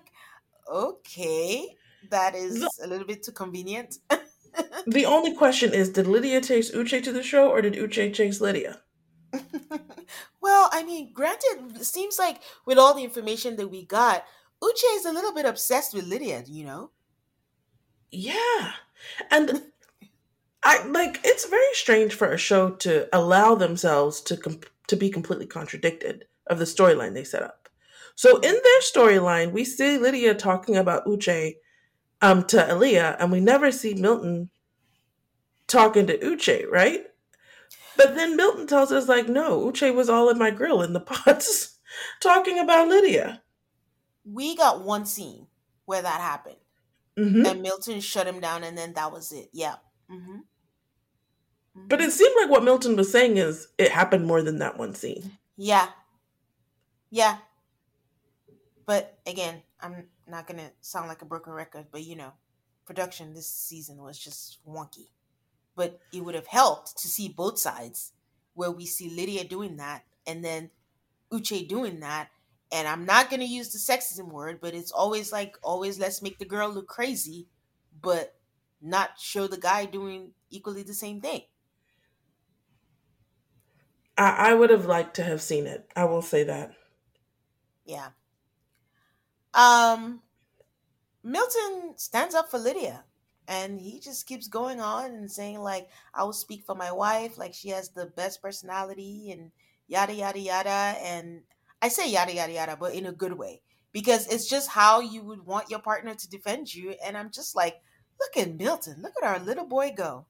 okay, 0.70 1.76
that 2.10 2.34
is 2.34 2.64
a 2.82 2.86
little 2.86 3.06
bit 3.06 3.22
too 3.22 3.32
convenient 3.32 3.98
the 4.86 5.06
only 5.06 5.34
question 5.34 5.72
is 5.72 5.90
did 5.90 6.06
Lydia 6.06 6.40
chase 6.40 6.70
Uche 6.70 7.02
to 7.02 7.12
the 7.12 7.22
show 7.22 7.48
or 7.50 7.60
did 7.62 7.74
Uche 7.74 8.12
chase 8.12 8.40
Lydia? 8.40 8.80
well, 10.40 10.68
I 10.72 10.82
mean, 10.82 11.12
granted, 11.12 11.76
it 11.76 11.84
seems 11.84 12.18
like 12.18 12.40
with 12.66 12.78
all 12.78 12.94
the 12.94 13.04
information 13.04 13.56
that 13.56 13.68
we 13.68 13.84
got, 13.84 14.24
Uche 14.62 14.96
is 14.96 15.04
a 15.04 15.12
little 15.12 15.32
bit 15.32 15.46
obsessed 15.46 15.94
with 15.94 16.06
Lydia, 16.06 16.44
you 16.46 16.64
know? 16.64 16.90
Yeah. 18.10 18.72
And 19.30 19.62
I 20.62 20.84
like 20.86 21.20
it's 21.24 21.48
very 21.48 21.72
strange 21.72 22.14
for 22.14 22.30
a 22.30 22.38
show 22.38 22.70
to 22.70 23.08
allow 23.16 23.54
themselves 23.54 24.20
to 24.22 24.36
com- 24.36 24.60
to 24.88 24.96
be 24.96 25.08
completely 25.08 25.46
contradicted 25.46 26.26
of 26.48 26.58
the 26.58 26.66
storyline 26.66 27.14
they 27.14 27.24
set 27.24 27.42
up. 27.42 27.68
So 28.14 28.36
in 28.36 28.52
their 28.52 28.80
storyline, 28.82 29.52
we 29.52 29.64
see 29.64 29.96
Lydia 29.96 30.34
talking 30.34 30.76
about 30.76 31.06
Uche 31.06 31.54
um 32.22 32.44
to 32.44 32.56
Aaliyah, 32.56 33.16
and 33.18 33.32
we 33.32 33.40
never 33.40 33.70
see 33.72 33.94
Milton 33.94 34.50
talking 35.66 36.06
to 36.06 36.18
Uche, 36.18 36.68
right? 36.70 37.04
But 37.96 38.14
then 38.14 38.36
Milton 38.36 38.66
tells 38.66 38.92
us, 38.92 39.08
like, 39.08 39.28
no, 39.28 39.60
Uche 39.70 39.94
was 39.94 40.08
all 40.08 40.30
in 40.30 40.38
my 40.38 40.50
grill 40.50 40.82
in 40.82 40.92
the 40.92 41.00
pods 41.00 41.78
talking 42.20 42.58
about 42.58 42.88
Lydia. 42.88 43.42
We 44.24 44.56
got 44.56 44.84
one 44.84 45.06
scene 45.06 45.46
where 45.86 46.02
that 46.02 46.20
happened. 46.20 46.56
Mm-hmm. 47.18 47.46
And 47.46 47.62
Milton 47.62 48.00
shut 48.00 48.26
him 48.26 48.40
down, 48.40 48.64
and 48.64 48.78
then 48.78 48.94
that 48.94 49.12
was 49.12 49.32
it. 49.32 49.50
Yeah. 49.52 49.76
Mm-hmm. 50.10 50.38
Mm-hmm. 51.76 51.88
But 51.88 52.00
it 52.00 52.12
seemed 52.12 52.34
like 52.40 52.50
what 52.50 52.64
Milton 52.64 52.96
was 52.96 53.12
saying 53.12 53.36
is 53.36 53.68
it 53.78 53.90
happened 53.90 54.26
more 54.26 54.42
than 54.42 54.58
that 54.58 54.78
one 54.78 54.94
scene. 54.94 55.32
Yeah. 55.56 55.88
Yeah. 57.10 57.38
But 58.86 59.18
again, 59.26 59.62
I'm 59.82 60.08
not 60.26 60.46
going 60.46 60.58
to 60.58 60.70
sound 60.80 61.08
like 61.08 61.22
a 61.22 61.26
broken 61.26 61.52
record, 61.52 61.86
but 61.90 62.04
you 62.04 62.16
know, 62.16 62.32
production 62.84 63.34
this 63.34 63.48
season 63.48 63.98
was 63.98 64.18
just 64.18 64.58
wonky 64.66 65.08
but 65.80 65.98
it 66.12 66.22
would 66.22 66.34
have 66.34 66.46
helped 66.48 66.96
to 66.98 67.08
see 67.08 67.28
both 67.28 67.58
sides 67.58 68.12
where 68.54 68.70
we 68.70 68.84
see 68.84 69.08
Lydia 69.08 69.44
doing 69.44 69.78
that 69.78 70.04
and 70.26 70.44
then 70.44 70.70
Uche 71.32 71.66
doing 71.66 72.00
that. 72.00 72.28
And 72.72 72.86
I'm 72.86 73.04
not 73.06 73.30
going 73.30 73.40
to 73.40 73.46
use 73.46 73.72
the 73.72 73.78
sexism 73.78 74.30
word, 74.30 74.60
but 74.60 74.74
it's 74.74 74.92
always 74.92 75.32
like, 75.32 75.56
always 75.62 75.98
let's 75.98 76.20
make 76.20 76.38
the 76.38 76.44
girl 76.44 76.68
look 76.68 76.86
crazy, 76.86 77.48
but 78.00 78.36
not 78.80 79.18
show 79.18 79.46
the 79.46 79.56
guy 79.56 79.86
doing 79.86 80.34
equally 80.50 80.82
the 80.82 80.92
same 80.94 81.20
thing. 81.22 81.42
I, 84.18 84.50
I 84.50 84.54
would 84.54 84.70
have 84.70 84.84
liked 84.84 85.16
to 85.16 85.24
have 85.24 85.40
seen 85.40 85.66
it. 85.66 85.90
I 85.96 86.04
will 86.04 86.22
say 86.22 86.44
that. 86.44 86.74
Yeah. 87.84 88.10
Um, 89.54 90.20
Milton 91.22 91.94
stands 91.96 92.34
up 92.34 92.50
for 92.50 92.58
Lydia 92.58 93.04
and 93.50 93.80
he 93.80 93.98
just 93.98 94.26
keeps 94.26 94.46
going 94.46 94.80
on 94.80 95.06
and 95.06 95.30
saying 95.30 95.58
like 95.58 95.88
i 96.14 96.22
will 96.22 96.32
speak 96.32 96.62
for 96.64 96.76
my 96.76 96.92
wife. 96.92 97.36
Like 97.36 97.52
she 97.52 97.68
has 97.70 97.90
the 97.90 98.06
best 98.06 98.40
personality 98.40 99.32
and 99.32 99.50
yada 99.88 100.14
yada 100.14 100.38
yada. 100.38 100.94
And 101.02 101.42
i 101.82 101.88
say 101.88 102.08
yada 102.08 102.32
yada 102.32 102.52
yada 102.52 102.76
but 102.78 102.94
in 102.94 103.06
a 103.06 103.12
good 103.12 103.36
way 103.36 103.60
because 103.92 104.28
it's 104.28 104.48
just 104.48 104.68
how 104.68 105.00
you 105.00 105.24
would 105.24 105.44
want 105.44 105.68
your 105.68 105.80
partner 105.80 106.14
to 106.14 106.30
defend 106.30 106.72
you. 106.72 106.94
And 107.04 107.18
i'm 107.18 107.30
just 107.30 107.56
like 107.56 107.76
look 108.20 108.46
at 108.46 108.56
milton. 108.56 109.02
Look 109.02 109.14
at 109.20 109.28
our 109.28 109.40
little 109.40 109.66
boy 109.66 109.92
go. 109.96 110.26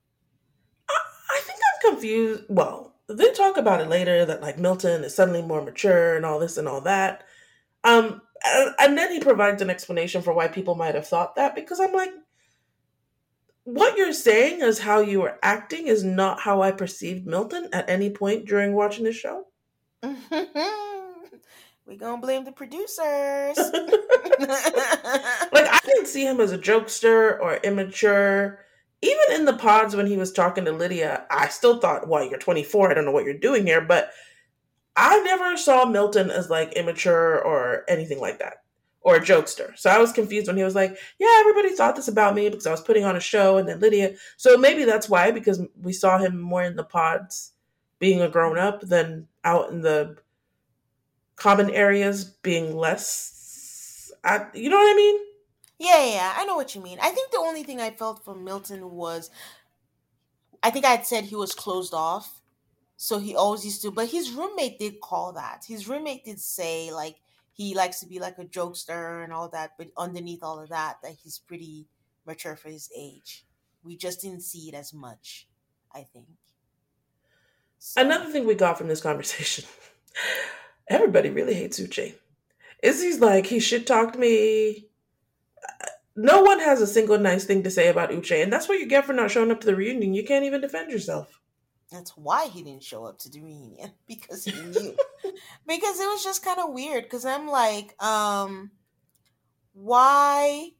I, 0.88 0.94
I 1.36 1.40
think 1.42 1.58
i'm 1.58 1.92
confused. 1.92 2.44
Well 2.48 2.94
they 3.06 3.32
talk 3.32 3.58
about 3.58 3.82
it 3.82 3.88
later 3.88 4.24
that 4.24 4.40
like 4.40 4.58
milton 4.58 5.04
is 5.04 5.14
suddenly 5.14 5.42
more 5.42 5.62
mature 5.62 6.16
and 6.16 6.24
all 6.24 6.38
this 6.38 6.56
and 6.56 6.66
all 6.66 6.80
that. 6.82 7.24
Um 7.84 8.22
and 8.44 8.96
then 8.96 9.12
he 9.12 9.20
provides 9.20 9.62
an 9.62 9.70
explanation 9.70 10.22
for 10.22 10.32
why 10.32 10.48
people 10.48 10.74
might 10.74 10.94
have 10.94 11.06
thought 11.06 11.36
that 11.36 11.54
because 11.54 11.80
i'm 11.80 11.92
like 11.92 12.10
what 13.64 13.96
you're 13.96 14.12
saying 14.12 14.62
is 14.62 14.78
how 14.78 15.00
you 15.00 15.20
were 15.20 15.38
acting 15.42 15.86
is 15.86 16.02
not 16.02 16.40
how 16.40 16.62
I 16.62 16.72
perceived 16.72 17.26
Milton 17.26 17.68
at 17.72 17.88
any 17.88 18.10
point 18.10 18.46
during 18.46 18.72
watching 18.72 19.04
the 19.04 19.12
show. 19.12 19.44
we 20.02 20.16
gonna 21.96 22.20
blame 22.20 22.44
the 22.44 22.52
producers. 22.52 22.98
like 23.56 25.68
I 25.68 25.78
didn't 25.84 26.06
see 26.06 26.26
him 26.26 26.40
as 26.40 26.52
a 26.52 26.58
jokester 26.58 27.38
or 27.40 27.56
immature. 27.56 28.64
even 29.02 29.40
in 29.40 29.44
the 29.44 29.52
pods 29.52 29.94
when 29.94 30.06
he 30.06 30.16
was 30.16 30.32
talking 30.32 30.64
to 30.64 30.72
Lydia, 30.72 31.26
I 31.30 31.48
still 31.48 31.78
thought, 31.78 32.08
well, 32.08 32.24
you're 32.24 32.38
24. 32.38 32.90
I 32.90 32.94
don't 32.94 33.04
know 33.04 33.12
what 33.12 33.24
you're 33.24 33.34
doing 33.34 33.66
here. 33.66 33.82
But 33.82 34.10
I 34.96 35.20
never 35.20 35.56
saw 35.56 35.84
Milton 35.84 36.30
as 36.30 36.50
like 36.50 36.72
immature 36.74 37.40
or 37.40 37.84
anything 37.88 38.20
like 38.20 38.38
that 38.38 38.58
or 39.02 39.16
a 39.16 39.20
jokester. 39.20 39.76
So 39.78 39.90
I 39.90 39.98
was 39.98 40.12
confused 40.12 40.46
when 40.46 40.56
he 40.56 40.62
was 40.62 40.74
like, 40.74 40.96
yeah, 41.18 41.36
everybody 41.40 41.74
thought 41.74 41.96
this 41.96 42.08
about 42.08 42.34
me 42.34 42.48
because 42.48 42.66
I 42.66 42.70
was 42.70 42.82
putting 42.82 43.04
on 43.04 43.16
a 43.16 43.20
show. 43.20 43.56
And 43.56 43.68
then 43.68 43.80
Lydia. 43.80 44.14
So 44.36 44.56
maybe 44.56 44.84
that's 44.84 45.08
why, 45.08 45.30
because 45.30 45.62
we 45.80 45.92
saw 45.92 46.18
him 46.18 46.38
more 46.38 46.62
in 46.62 46.76
the 46.76 46.84
pods 46.84 47.52
being 47.98 48.20
a 48.20 48.28
grown 48.28 48.58
up 48.58 48.80
than 48.82 49.28
out 49.44 49.70
in 49.70 49.80
the 49.80 50.16
common 51.36 51.70
areas 51.70 52.24
being 52.24 52.76
less. 52.76 54.12
I, 54.22 54.46
you 54.52 54.68
know 54.68 54.76
what 54.76 54.92
I 54.92 54.96
mean? 54.96 55.20
Yeah, 55.78 56.04
yeah, 56.04 56.34
I 56.36 56.44
know 56.44 56.56
what 56.56 56.74
you 56.74 56.82
mean. 56.82 56.98
I 57.00 57.10
think 57.10 57.30
the 57.30 57.38
only 57.38 57.62
thing 57.62 57.80
I 57.80 57.90
felt 57.90 58.22
from 58.22 58.44
Milton 58.44 58.90
was 58.90 59.30
I 60.62 60.70
think 60.70 60.84
I 60.84 60.90
had 60.90 61.06
said 61.06 61.24
he 61.24 61.36
was 61.36 61.54
closed 61.54 61.94
off. 61.94 62.39
So 63.02 63.18
he 63.18 63.34
always 63.34 63.64
used 63.64 63.80
to, 63.80 63.90
but 63.90 64.08
his 64.08 64.30
roommate 64.30 64.78
did 64.78 65.00
call 65.00 65.32
that. 65.32 65.64
His 65.66 65.88
roommate 65.88 66.26
did 66.26 66.38
say 66.38 66.92
like 66.92 67.16
he 67.50 67.74
likes 67.74 67.98
to 68.00 68.06
be 68.06 68.18
like 68.18 68.36
a 68.36 68.44
jokester 68.44 69.24
and 69.24 69.32
all 69.32 69.48
that, 69.48 69.70
but 69.78 69.88
underneath 69.96 70.42
all 70.42 70.60
of 70.60 70.68
that, 70.68 70.98
that 71.02 71.16
he's 71.22 71.38
pretty 71.38 71.86
mature 72.26 72.56
for 72.56 72.68
his 72.68 72.90
age. 72.94 73.46
We 73.82 73.96
just 73.96 74.20
didn't 74.20 74.42
see 74.42 74.68
it 74.68 74.74
as 74.74 74.92
much, 74.92 75.48
I 75.94 76.02
think. 76.02 76.26
So. 77.78 78.02
Another 78.02 78.30
thing 78.30 78.46
we 78.46 78.54
got 78.54 78.76
from 78.76 78.88
this 78.88 79.00
conversation 79.00 79.64
everybody 80.88 81.30
really 81.30 81.54
hates 81.54 81.80
Uche. 81.80 82.12
Izzy's 82.82 83.18
like, 83.18 83.46
he 83.46 83.60
shit 83.60 83.86
talked 83.86 84.18
me 84.18 84.90
no 86.16 86.42
one 86.42 86.60
has 86.60 86.82
a 86.82 86.86
single 86.86 87.18
nice 87.18 87.46
thing 87.46 87.62
to 87.62 87.70
say 87.70 87.88
about 87.88 88.10
Uche, 88.10 88.42
and 88.42 88.52
that's 88.52 88.68
what 88.68 88.78
you 88.78 88.84
get 88.84 89.06
for 89.06 89.14
not 89.14 89.30
showing 89.30 89.50
up 89.50 89.60
to 89.60 89.66
the 89.66 89.74
reunion. 89.74 90.12
You 90.12 90.22
can't 90.22 90.44
even 90.44 90.60
defend 90.60 90.90
yourself. 90.90 91.39
That's 91.90 92.16
why 92.16 92.46
he 92.46 92.62
didn't 92.62 92.84
show 92.84 93.04
up 93.04 93.18
to 93.18 93.30
the 93.30 93.40
reunion 93.40 93.90
because 94.06 94.44
he 94.44 94.52
knew. 94.52 94.96
because 95.66 96.00
it 96.00 96.06
was 96.06 96.22
just 96.22 96.44
kind 96.44 96.60
of 96.60 96.72
weird. 96.72 97.04
Because 97.04 97.24
I'm 97.24 97.48
like, 97.48 98.00
um, 98.02 98.70
why? 99.72 100.70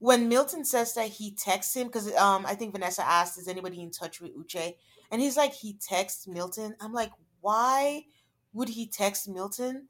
When 0.00 0.28
Milton 0.28 0.64
says 0.64 0.94
that 0.94 1.08
he 1.08 1.34
texts 1.34 1.74
him, 1.74 1.88
because 1.88 2.14
um, 2.14 2.46
I 2.46 2.54
think 2.54 2.72
Vanessa 2.72 3.04
asked, 3.04 3.36
"Is 3.38 3.48
anybody 3.48 3.82
in 3.82 3.90
touch 3.90 4.20
with 4.20 4.36
Uche?" 4.36 4.74
And 5.10 5.20
he's 5.20 5.36
like, 5.36 5.54
he 5.54 5.74
texts 5.74 6.26
Milton. 6.26 6.74
I'm 6.80 6.92
like, 6.92 7.10
why 7.40 8.04
would 8.52 8.68
he 8.68 8.86
text 8.86 9.28
Milton? 9.28 9.88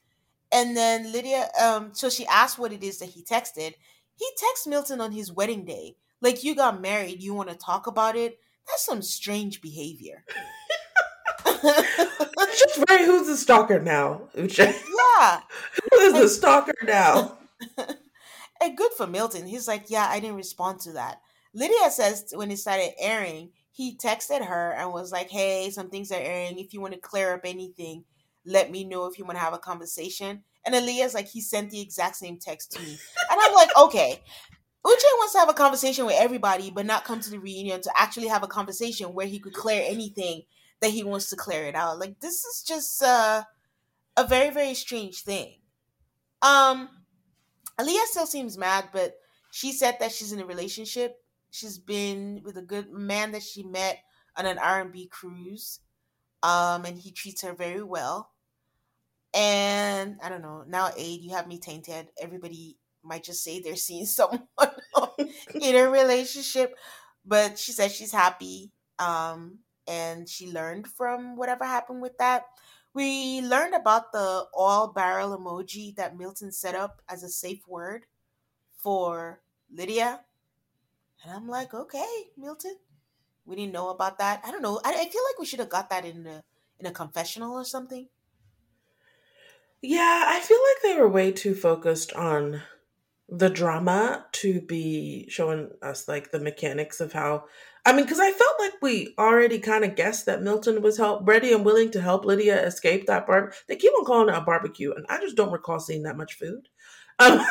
And 0.53 0.77
then 0.77 1.13
Lydia, 1.13 1.49
um, 1.61 1.91
so 1.93 2.09
she 2.09 2.27
asked 2.27 2.59
what 2.59 2.73
it 2.73 2.83
is 2.83 2.99
that 2.99 3.11
he 3.11 3.23
texted, 3.23 3.75
he 4.15 4.27
texts 4.37 4.67
Milton 4.67 5.01
on 5.01 5.13
his 5.13 5.33
wedding 5.33 5.65
day. 5.65 5.97
Like, 6.21 6.43
you 6.43 6.55
got 6.55 6.81
married, 6.81 7.23
you 7.23 7.35
want 7.35 7.49
to 7.51 7.55
talk 7.55 7.87
about 7.87 8.17
it? 8.17 8.39
That's 8.69 8.85
some 8.85 9.03
strange 9.03 9.61
behavior. 9.61 10.25
just 11.45 12.85
very 12.87 13.05
who's 13.05 13.27
the 13.27 13.37
stalker 13.37 13.81
now, 13.81 14.23
Uche? 14.37 14.59
Yeah. 14.59 15.41
Who 15.91 15.99
is 15.99 16.13
the 16.15 16.29
stalker 16.29 16.75
now? 16.85 17.39
and 18.63 18.77
good 18.77 18.93
for 18.97 19.07
Milton. 19.07 19.47
He's 19.47 19.69
like, 19.69 19.87
yeah, 19.89 20.07
I 20.09 20.21
didn't 20.21 20.37
respond 20.37 20.81
to 20.81 20.93
that. 20.93 21.21
Lydia 21.55 21.91
says 21.91 22.33
when 22.35 22.51
it 22.51 22.59
started 22.59 22.93
airing, 22.99 23.51
he 23.73 23.97
texted 23.97 24.45
her 24.45 24.73
and 24.73 24.93
was 24.93 25.13
like, 25.13 25.31
hey, 25.31 25.71
some 25.71 25.89
things 25.89 26.13
are 26.13 26.21
airing. 26.21 26.59
If 26.59 26.75
you 26.75 26.81
want 26.81 26.95
to 26.95 27.01
clear 27.01 27.35
up 27.35 27.43
anything, 27.45 28.05
let 28.45 28.71
me 28.71 28.85
know 28.85 29.07
if 29.07 29.19
you 29.19 29.25
want 29.25 29.39
to 29.39 29.45
have 29.45 29.55
a 29.55 29.59
conversation. 29.59 30.43
And 30.65 30.75
Aaliyah's 30.75 31.15
like, 31.15 31.29
he 31.29 31.41
sent 31.41 31.71
the 31.71 31.81
exact 31.81 32.17
same 32.17 32.39
text 32.39 32.73
to 32.73 32.81
me. 32.81 32.99
And 33.31 33.41
I'm 33.41 33.55
like, 33.55 33.71
okay. 33.77 34.21
Uche 34.87 35.19
wants 35.19 35.33
to 35.33 35.41
have 35.41 35.49
a 35.49 35.55
conversation 35.55 36.07
with 36.07 36.17
everybody, 36.19 36.71
but 36.71 36.87
not 36.87 37.05
come 37.05 37.21
to 37.21 37.31
the 37.31 37.39
reunion 37.39 37.81
to 37.83 37.93
actually 37.97 38.29
have 38.29 38.43
a 38.43 38.49
conversation 38.49 39.13
where 39.13 39.27
he 39.27 39.39
could 39.39 39.53
clear 39.53 39.83
anything 39.85 40.43
that 40.81 40.91
he 40.91 41.03
wants 41.03 41.31
to 41.31 41.37
clear 41.37 41.65
it 41.65 41.75
out. 41.75 41.99
Like 41.99 42.21
this 42.21 42.45
is 42.45 42.63
just 42.67 43.03
uh, 43.03 43.43
a 44.17 44.27
very, 44.27 44.51
very 44.51 44.75
strange 44.75 45.23
thing. 45.23 45.55
Um 46.43 46.89
Aaliyah 47.79 48.07
still 48.07 48.27
seems 48.27 48.59
mad, 48.59 48.89
but 48.93 49.15
she 49.51 49.73
said 49.73 49.97
that 50.01 50.13
she's 50.13 50.33
in 50.33 50.41
a 50.41 50.47
relationship. 50.47 51.23
She's 51.51 51.79
been 51.79 52.43
with 52.45 52.57
a 52.57 52.63
good 52.63 52.91
man 52.91 53.33
that 53.33 53.43
she 53.43 53.63
met 53.63 54.01
on 54.37 54.47
an 54.47 54.59
R&B 54.59 55.07
cruise. 55.07 55.81
Um, 56.43 56.85
and 56.85 56.99
he 56.99 57.13
treats 57.13 57.43
her 57.43 57.53
very 57.53 57.83
well. 57.83 58.31
And 59.35 60.19
I 60.23 60.29
don't 60.29 60.43
know, 60.43 60.65
now 60.67 60.91
Aid, 60.97 61.21
you 61.21 61.31
have 61.31 61.47
me 61.47 61.59
tainted. 61.59 62.09
Everybody 62.21 62.77
might 63.09 63.25
just 63.25 63.43
say 63.43 63.61
they're 63.61 63.77
seeing 63.77 64.07
someone 64.19 64.47
in 65.55 65.77
a 65.77 65.91
relationship. 65.91 66.77
But 67.25 67.59
she 67.59 67.73
says 67.73 67.95
she's 67.95 68.13
happy. 68.13 68.73
Um, 68.99 69.61
and 69.87 70.29
she 70.29 70.53
learned 70.53 70.87
from 70.87 71.37
whatever 71.37 71.65
happened 71.65 72.03
with 72.03 72.19
that. 72.19 72.45
We 72.95 73.41
learned 73.41 73.75
about 73.75 74.13
the 74.13 74.47
oil 74.59 74.89
barrel 74.89 75.37
emoji 75.37 75.95
that 75.97 76.19
Milton 76.19 76.53
set 76.53 76.75
up 76.75 77.03
as 77.09 77.23
a 77.23 77.29
safe 77.29 77.67
word 77.67 78.07
for 78.77 79.41
Lydia. 79.73 80.21
And 81.23 81.33
I'm 81.33 81.49
like, 81.49 81.75
okay, 81.75 82.31
Milton. 82.37 82.77
We 83.47 83.57
didn't 83.57 83.73
know 83.73 83.89
about 83.89 84.19
that. 84.19 84.43
I 84.45 84.51
don't 84.51 84.63
know. 84.63 84.81
I, 84.85 84.91
I 84.91 85.09
feel 85.09 85.23
like 85.31 85.39
we 85.39 85.47
should 85.47 85.61
have 85.61 85.71
got 85.71 85.89
that 85.91 86.05
in 86.05 86.27
a 86.27 86.45
in 86.79 86.87
a 86.87 86.93
confessional 86.93 87.55
or 87.55 87.65
something. 87.65 88.09
Yeah, 89.81 90.25
I 90.27 90.41
feel 90.41 90.59
like 90.59 90.83
they 90.83 91.01
were 91.01 91.09
way 91.09 91.33
too 91.33 91.55
focused 91.55 92.13
on 92.13 92.63
the 93.29 93.51
drama 93.51 94.25
to 94.33 94.61
be 94.63 95.27
showing 95.29 95.71
us 95.83 96.09
like 96.09 96.31
the 96.31 96.41
mechanics 96.41 97.01
of 97.01 97.13
how 97.13 97.45
I 97.89 97.93
mean, 97.93 98.05
because 98.05 98.21
I 98.21 98.31
felt 98.33 98.55
like 98.59 98.75
we 98.83 99.15
already 99.19 99.59
kind 99.59 99.83
of 99.83 99.97
guessed 99.97 100.27
that 100.27 100.43
Milton 100.43 100.83
was 100.83 100.99
help 100.99 101.27
ready 101.27 101.55
and 101.55 101.65
willing 101.65 101.91
to 101.93 102.03
help 102.03 102.27
Lydia 102.27 102.63
escape 102.67 103.07
that 103.07 103.27
bar. 103.27 103.53
They 103.67 103.77
keep 103.77 103.95
on 103.95 104.05
calling 104.05 104.29
it 104.29 104.37
a 104.37 104.43
barbecue, 104.43 104.93
and 104.93 105.07
I 105.09 105.19
just 105.21 105.37
don't 105.37 105.53
recall 105.53 105.81
seeing 105.81 106.03
that 106.03 106.19
much 106.19 106.35
food. 106.35 106.69
Um, 107.19 107.41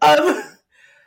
um, 0.00 0.42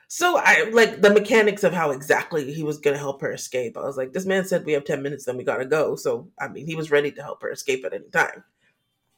so 0.07 0.37
I 0.37 0.69
like 0.71 1.01
the 1.01 1.09
mechanics 1.11 1.63
of 1.63 1.73
how 1.73 1.89
exactly 1.89 2.53
he 2.53 2.61
was 2.61 2.77
going 2.77 2.93
to 2.93 2.99
help 2.99 3.21
her 3.21 3.31
escape. 3.31 3.75
I 3.75 3.81
was 3.81 3.97
like, 3.97 4.13
this 4.13 4.27
man 4.27 4.45
said 4.45 4.65
we 4.65 4.73
have 4.73 4.85
10 4.85 5.01
minutes, 5.01 5.25
then 5.25 5.35
we 5.35 5.43
got 5.43 5.57
to 5.57 5.65
go. 5.65 5.95
So, 5.95 6.29
I 6.39 6.47
mean, 6.47 6.67
he 6.67 6.75
was 6.75 6.91
ready 6.91 7.11
to 7.13 7.23
help 7.23 7.41
her 7.41 7.49
escape 7.51 7.83
at 7.85 7.93
any 7.93 8.09
time. 8.09 8.43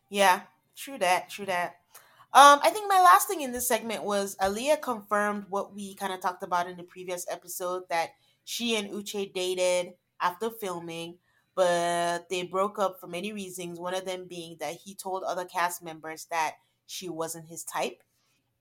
Yeah, 0.09 0.43
true 0.77 0.97
that, 0.99 1.29
true 1.29 1.45
that. 1.47 1.80
Um, 2.33 2.59
I 2.63 2.69
think 2.69 2.87
my 2.87 3.01
last 3.01 3.27
thing 3.27 3.41
in 3.41 3.51
this 3.51 3.67
segment 3.67 4.03
was 4.03 4.37
Aaliyah 4.37 4.81
confirmed 4.81 5.45
what 5.49 5.73
we 5.75 5.95
kind 5.95 6.13
of 6.13 6.21
talked 6.21 6.43
about 6.43 6.69
in 6.69 6.77
the 6.77 6.83
previous 6.83 7.25
episode 7.29 7.83
that 7.89 8.11
she 8.45 8.77
and 8.77 8.89
Uche 8.89 9.33
dated 9.33 9.93
after 10.21 10.49
filming, 10.49 11.17
but 11.55 12.29
they 12.29 12.43
broke 12.43 12.79
up 12.79 12.99
for 13.01 13.07
many 13.07 13.33
reasons. 13.33 13.79
One 13.79 13.93
of 13.93 14.05
them 14.05 14.27
being 14.29 14.55
that 14.61 14.75
he 14.75 14.95
told 14.95 15.23
other 15.23 15.43
cast 15.43 15.83
members 15.83 16.25
that 16.31 16.55
she 16.87 17.09
wasn't 17.09 17.47
his 17.47 17.63
type 17.65 18.01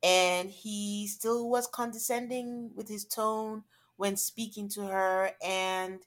and 0.03 0.51
he 0.51 1.07
still 1.07 1.49
was 1.49 1.67
condescending 1.67 2.71
with 2.75 2.89
his 2.89 3.05
tone 3.05 3.65
when 3.97 4.17
speaking 4.17 4.69
to 4.69 4.83
her 4.87 5.33
and 5.45 6.01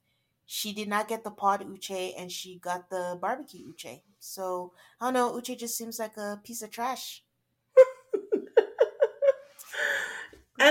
she 0.46 0.74
did 0.74 0.88
not 0.88 1.08
get 1.08 1.24
the 1.24 1.32
pod 1.32 1.62
uche 1.62 2.14
and 2.18 2.32
she 2.32 2.58
got 2.58 2.90
the 2.90 3.18
barbecue 3.22 3.72
uche 3.72 4.02
so 4.20 4.72
i 5.00 5.06
don't 5.06 5.14
know 5.14 5.32
uche 5.40 5.58
just 5.58 5.78
seems 5.78 6.00
like 6.00 6.18
a 6.18 6.40
piece 6.44 6.62
of 6.62 6.72
trash 6.72 7.24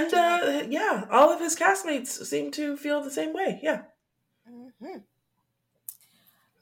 and 0.02 0.14
uh 0.14 0.62
yeah 0.68 1.04
all 1.10 1.30
of 1.30 1.40
his 1.40 1.56
castmates 1.56 2.24
seem 2.24 2.50
to 2.50 2.76
feel 2.76 3.02
the 3.02 3.10
same 3.10 3.32
way 3.32 3.60
yeah 3.62 3.82
mm-hmm. 4.50 4.98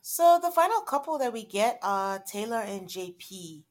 so 0.01 0.39
the 0.43 0.51
final 0.51 0.81
couple 0.81 1.19
that 1.19 1.33
we 1.33 1.45
get 1.45 1.79
are 1.83 2.19
taylor 2.19 2.61
and 2.61 2.89
jp 2.89 3.63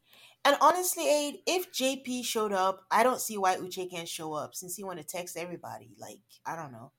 and 0.46 0.56
honestly, 0.62 1.08
Aid, 1.08 1.40
if 1.46 1.72
JP 1.72 2.24
showed 2.24 2.54
up, 2.54 2.86
I 2.90 3.04
don't 3.04 3.20
see 3.20 3.38
why 3.38 3.58
Uche 3.58 3.90
can't 3.92 4.08
show 4.08 4.34
up 4.34 4.56
since 4.56 4.76
he 4.76 4.84
want 4.84 5.00
to 5.00 5.06
text 5.06 5.38
everybody. 5.38 5.96
Like, 6.00 6.22
I 6.46 6.56
don't 6.56 6.72
know. 6.72 6.92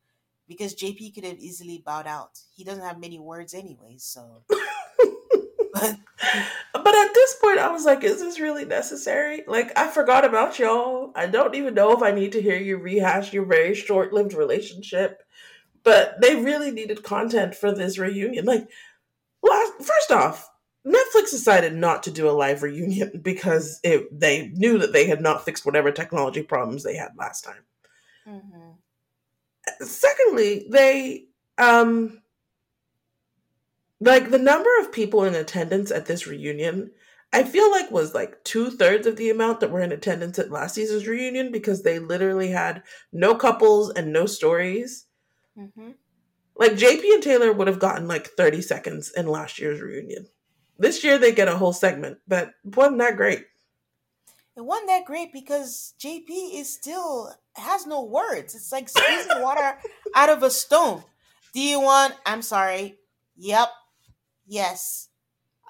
Because 0.46 0.74
JP 0.74 1.14
could 1.14 1.24
have 1.24 1.38
easily 1.38 1.82
bowed 1.84 2.06
out. 2.06 2.38
He 2.54 2.64
doesn't 2.64 2.84
have 2.84 3.00
many 3.00 3.18
words 3.18 3.54
anyway, 3.54 3.96
so 3.98 4.42
but, 5.80 6.94
at 6.94 7.14
this 7.14 7.36
point 7.42 7.58
I 7.58 7.70
was 7.70 7.84
like, 7.84 8.04
is 8.04 8.20
this 8.20 8.40
really 8.40 8.64
necessary? 8.64 9.42
Like 9.46 9.76
I 9.76 9.88
forgot 9.88 10.24
about 10.24 10.58
y'all. 10.58 11.12
I 11.14 11.26
don't 11.26 11.54
even 11.54 11.74
know 11.74 11.92
if 11.92 12.02
I 12.02 12.10
need 12.10 12.32
to 12.32 12.42
hear 12.42 12.56
you 12.56 12.76
rehash 12.76 13.32
your 13.32 13.44
very 13.44 13.74
short-lived 13.74 14.34
relationship. 14.34 15.22
But 15.82 16.20
they 16.20 16.36
really 16.36 16.70
needed 16.70 17.02
content 17.02 17.54
for 17.54 17.72
this 17.72 17.98
reunion. 17.98 18.44
Like 18.44 18.68
last 19.42 19.72
first 19.78 20.12
off, 20.12 20.50
Netflix 20.86 21.30
decided 21.30 21.74
not 21.74 22.02
to 22.04 22.10
do 22.10 22.28
a 22.28 22.32
live 22.32 22.62
reunion 22.62 23.18
because 23.22 23.80
it, 23.82 24.08
they 24.18 24.48
knew 24.48 24.78
that 24.78 24.92
they 24.92 25.06
had 25.06 25.20
not 25.20 25.44
fixed 25.44 25.66
whatever 25.66 25.90
technology 25.90 26.42
problems 26.42 26.82
they 26.82 26.96
had 26.96 27.12
last 27.16 27.44
time. 27.44 27.64
Mm-hmm. 28.26 29.84
Secondly, 29.84 30.66
they 30.70 31.26
um 31.58 32.19
like 34.00 34.30
the 34.30 34.38
number 34.38 34.70
of 34.80 34.92
people 34.92 35.24
in 35.24 35.34
attendance 35.34 35.90
at 35.90 36.06
this 36.06 36.26
reunion 36.26 36.90
I 37.32 37.44
feel 37.44 37.70
like 37.70 37.90
was 37.90 38.14
like 38.14 38.42
two 38.42 38.70
thirds 38.70 39.06
of 39.06 39.16
the 39.16 39.30
amount 39.30 39.60
that 39.60 39.70
were 39.70 39.80
in 39.80 39.92
attendance 39.92 40.38
at 40.38 40.50
last 40.50 40.74
season's 40.74 41.06
reunion 41.06 41.52
because 41.52 41.82
they 41.82 41.98
literally 41.98 42.50
had 42.50 42.82
no 43.12 43.34
couples 43.36 43.90
and 43.90 44.12
no 44.12 44.26
stories. 44.26 45.06
Mm-hmm. 45.56 45.90
Like 46.56 46.72
JP 46.72 47.14
and 47.14 47.22
Taylor 47.22 47.52
would 47.52 47.68
have 47.68 47.78
gotten 47.78 48.08
like 48.08 48.28
30 48.30 48.62
seconds 48.62 49.12
in 49.16 49.28
last 49.28 49.58
year's 49.60 49.80
reunion. 49.80 50.26
This 50.78 51.04
year 51.04 51.18
they 51.18 51.32
get 51.32 51.48
a 51.48 51.56
whole 51.56 51.72
segment, 51.72 52.18
but 52.26 52.50
wasn't 52.64 52.98
that 52.98 53.16
great. 53.16 53.44
It 54.56 54.64
wasn't 54.64 54.88
that 54.88 55.04
great 55.04 55.32
because 55.32 55.94
JP 56.00 56.26
is 56.54 56.72
still 56.72 57.32
has 57.54 57.86
no 57.86 58.02
words. 58.04 58.54
It's 58.56 58.72
like 58.72 58.88
squeezing 58.88 59.40
water 59.40 59.78
out 60.14 60.28
of 60.28 60.42
a 60.42 60.50
stone. 60.50 61.04
Do 61.54 61.60
you 61.60 61.80
want? 61.80 62.14
I'm 62.26 62.42
sorry. 62.42 62.98
Yep. 63.36 63.68
Yes. 64.50 65.08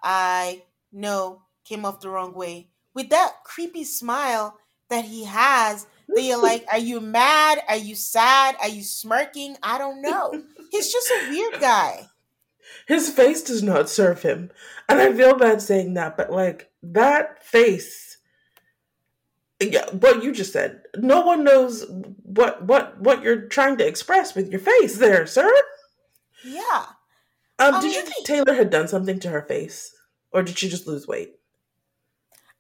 I 0.03 0.63
know. 0.91 1.43
Came 1.65 1.85
off 1.85 2.01
the 2.01 2.09
wrong 2.09 2.35
way. 2.35 2.71
With 2.95 3.11
that 3.11 3.45
creepy 3.45 3.85
smile 3.85 4.59
that 4.89 5.05
he 5.05 5.25
has, 5.25 5.87
that 6.09 6.23
you're 6.23 6.43
like, 6.43 6.67
are 6.73 6.79
you 6.79 7.01
mad? 7.01 7.63
Are 7.69 7.77
you 7.77 7.95
sad? 7.95 8.57
Are 8.61 8.69
you 8.69 8.83
smirking? 8.83 9.57
I 9.63 9.79
don't 9.79 10.03
know. 10.03 10.43
He's 10.73 10.93
just 10.93 11.09
a 11.11 11.31
weird 11.31 11.61
guy. 11.61 12.09
His 12.89 13.11
face 13.11 13.43
does 13.43 13.63
not 13.63 13.89
serve 13.89 14.23
him. 14.23 14.51
And 14.89 14.99
I 14.99 15.13
feel 15.13 15.37
bad 15.37 15.63
saying 15.63 15.95
that, 15.95 16.17
but 16.17 16.33
like 16.33 16.71
that 16.83 17.45
face 17.45 18.11
yeah, 19.61 19.91
what 19.91 20.23
you 20.23 20.33
just 20.33 20.53
said. 20.53 20.83
No 20.97 21.21
one 21.21 21.45
knows 21.45 21.85
what 22.23 22.65
what 22.65 22.99
what 23.01 23.23
you're 23.23 23.43
trying 23.43 23.77
to 23.79 23.87
express 23.87 24.35
with 24.35 24.51
your 24.51 24.61
face 24.61 24.97
there, 24.97 25.27
sir. 25.27 25.53
Yeah. 26.45 26.87
Um, 27.61 27.81
did 27.81 27.95
you 27.95 28.03
think 28.03 28.27
Taylor 28.27 28.55
had 28.55 28.71
done 28.71 28.89
something 28.89 29.21
to 29.21 29.29
her 29.31 29.43
face? 29.43 29.95
Or 30.33 30.43
did 30.43 30.59
she 30.59 30.69
just 30.69 30.87
lose 30.87 31.07
weight? 31.07 31.35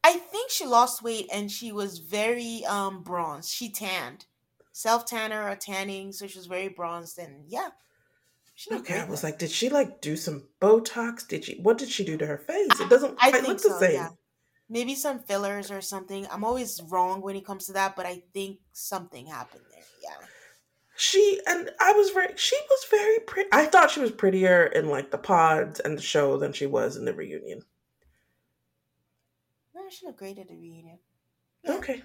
I 0.03 0.14
think 0.14 0.51
she 0.51 0.66
lost 0.66 1.03
weight 1.03 1.28
and 1.32 1.51
she 1.51 1.72
was 1.72 1.98
very 1.98 2.64
um 2.66 3.03
bronzed. 3.03 3.51
She 3.51 3.70
tanned. 3.70 4.26
Self 4.72 5.05
tanner 5.07 5.48
or 5.48 5.57
tanning, 5.57 6.12
so 6.12 6.26
she 6.26 6.38
was 6.38 6.46
very 6.46 6.68
bronzed 6.68 7.18
and 7.18 7.44
yeah. 7.48 7.68
okay, 8.72 9.01
I 9.01 9.05
was 9.05 9.22
like, 9.22 9.38
did 9.38 9.51
she 9.51 9.68
like 9.68 10.01
do 10.01 10.16
some 10.16 10.48
Botox? 10.61 11.26
Did 11.26 11.44
she 11.44 11.61
what 11.61 11.78
did 11.78 11.88
she 11.90 12.05
do 12.05 12.16
to 12.16 12.26
her 12.26 12.38
face? 12.38 12.80
It 12.80 12.88
doesn't 12.88 13.16
I, 13.20 13.32
I 13.34 13.40
look 13.40 13.61
so, 13.61 13.68
the 13.68 13.78
same. 13.78 13.94
Yeah 13.94 14.09
maybe 14.70 14.94
some 14.94 15.18
fillers 15.18 15.70
or 15.70 15.82
something. 15.82 16.26
I'm 16.30 16.44
always 16.44 16.80
wrong 16.88 17.20
when 17.20 17.36
it 17.36 17.44
comes 17.44 17.66
to 17.66 17.72
that, 17.72 17.96
but 17.96 18.07
I 18.07 18.22
think 18.32 18.61
something 18.72 19.26
happened 19.26 19.64
there. 19.70 19.82
Yeah. 20.03 20.26
She 21.01 21.40
and 21.46 21.70
I 21.80 21.92
was 21.92 22.11
very 22.11 22.34
she 22.36 22.57
was 22.68 22.84
very 22.90 23.20
pretty. 23.20 23.48
I 23.53 23.64
thought 23.64 23.90
she 23.90 24.01
was 24.01 24.11
prettier 24.11 24.66
in 24.66 24.90
like 24.90 25.11
the 25.11 25.16
pods 25.16 25.80
and 25.80 25.96
the 25.96 26.03
show 26.03 26.36
than 26.36 26.53
she 26.53 26.66
was 26.66 26.98
in 26.98 27.07
the 27.07 27.14
reunion. 27.14 27.62
No, 29.74 29.80
she 29.88 30.05
looked 30.05 30.18
great 30.18 30.38
at 30.38 30.48
the 30.48 30.57
reunion. 30.57 30.98
Yeah. 31.64 31.72
Okay. 31.72 32.03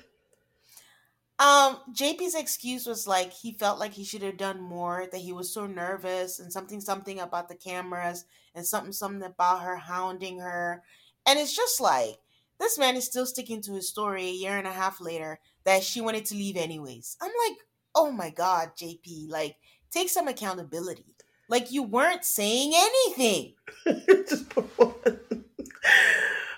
Um, 1.40 1.80
JP's 1.94 2.36
excuse 2.36 2.86
was 2.86 3.06
like 3.06 3.34
he 3.34 3.52
felt 3.52 3.82
like 3.82 3.92
he 3.92 4.06
should 4.06 4.22
have 4.22 4.38
done 4.38 4.62
more, 4.62 5.10
that 5.12 5.20
he 5.20 5.34
was 5.34 5.54
so 5.54 5.68
nervous 5.68 6.40
and 6.40 6.50
something 6.54 6.80
something 6.80 7.20
about 7.20 7.50
the 7.50 7.56
cameras 7.56 8.24
and 8.54 8.66
something 8.66 8.94
something 8.94 9.24
about 9.24 9.64
her 9.64 9.76
hounding 9.76 10.40
her. 10.40 10.84
And 11.26 11.38
it's 11.38 11.54
just 11.54 11.82
like 11.82 12.16
this 12.62 12.80
man 12.80 12.96
is 12.96 13.04
still 13.04 13.26
sticking 13.26 13.62
to 13.64 13.74
his 13.74 13.90
story 13.90 14.24
a 14.24 14.32
year 14.32 14.58
and 14.58 14.68
a 14.68 14.72
half 14.72 15.02
later 15.02 15.42
that 15.66 15.84
she 15.84 16.00
wanted 16.00 16.24
to 16.28 16.36
leave 16.36 16.56
anyways. 16.56 17.18
I'm 17.22 17.32
like, 17.50 17.58
oh 17.96 18.12
my 18.12 18.30
God, 18.30 18.72
JP, 18.78 19.30
like, 19.30 19.56
take 19.92 20.10
some 20.10 20.28
accountability. 20.28 21.16
Like, 21.50 21.72
you 21.72 21.84
weren't 21.84 22.26
saying 22.26 22.74
anything. 22.76 23.54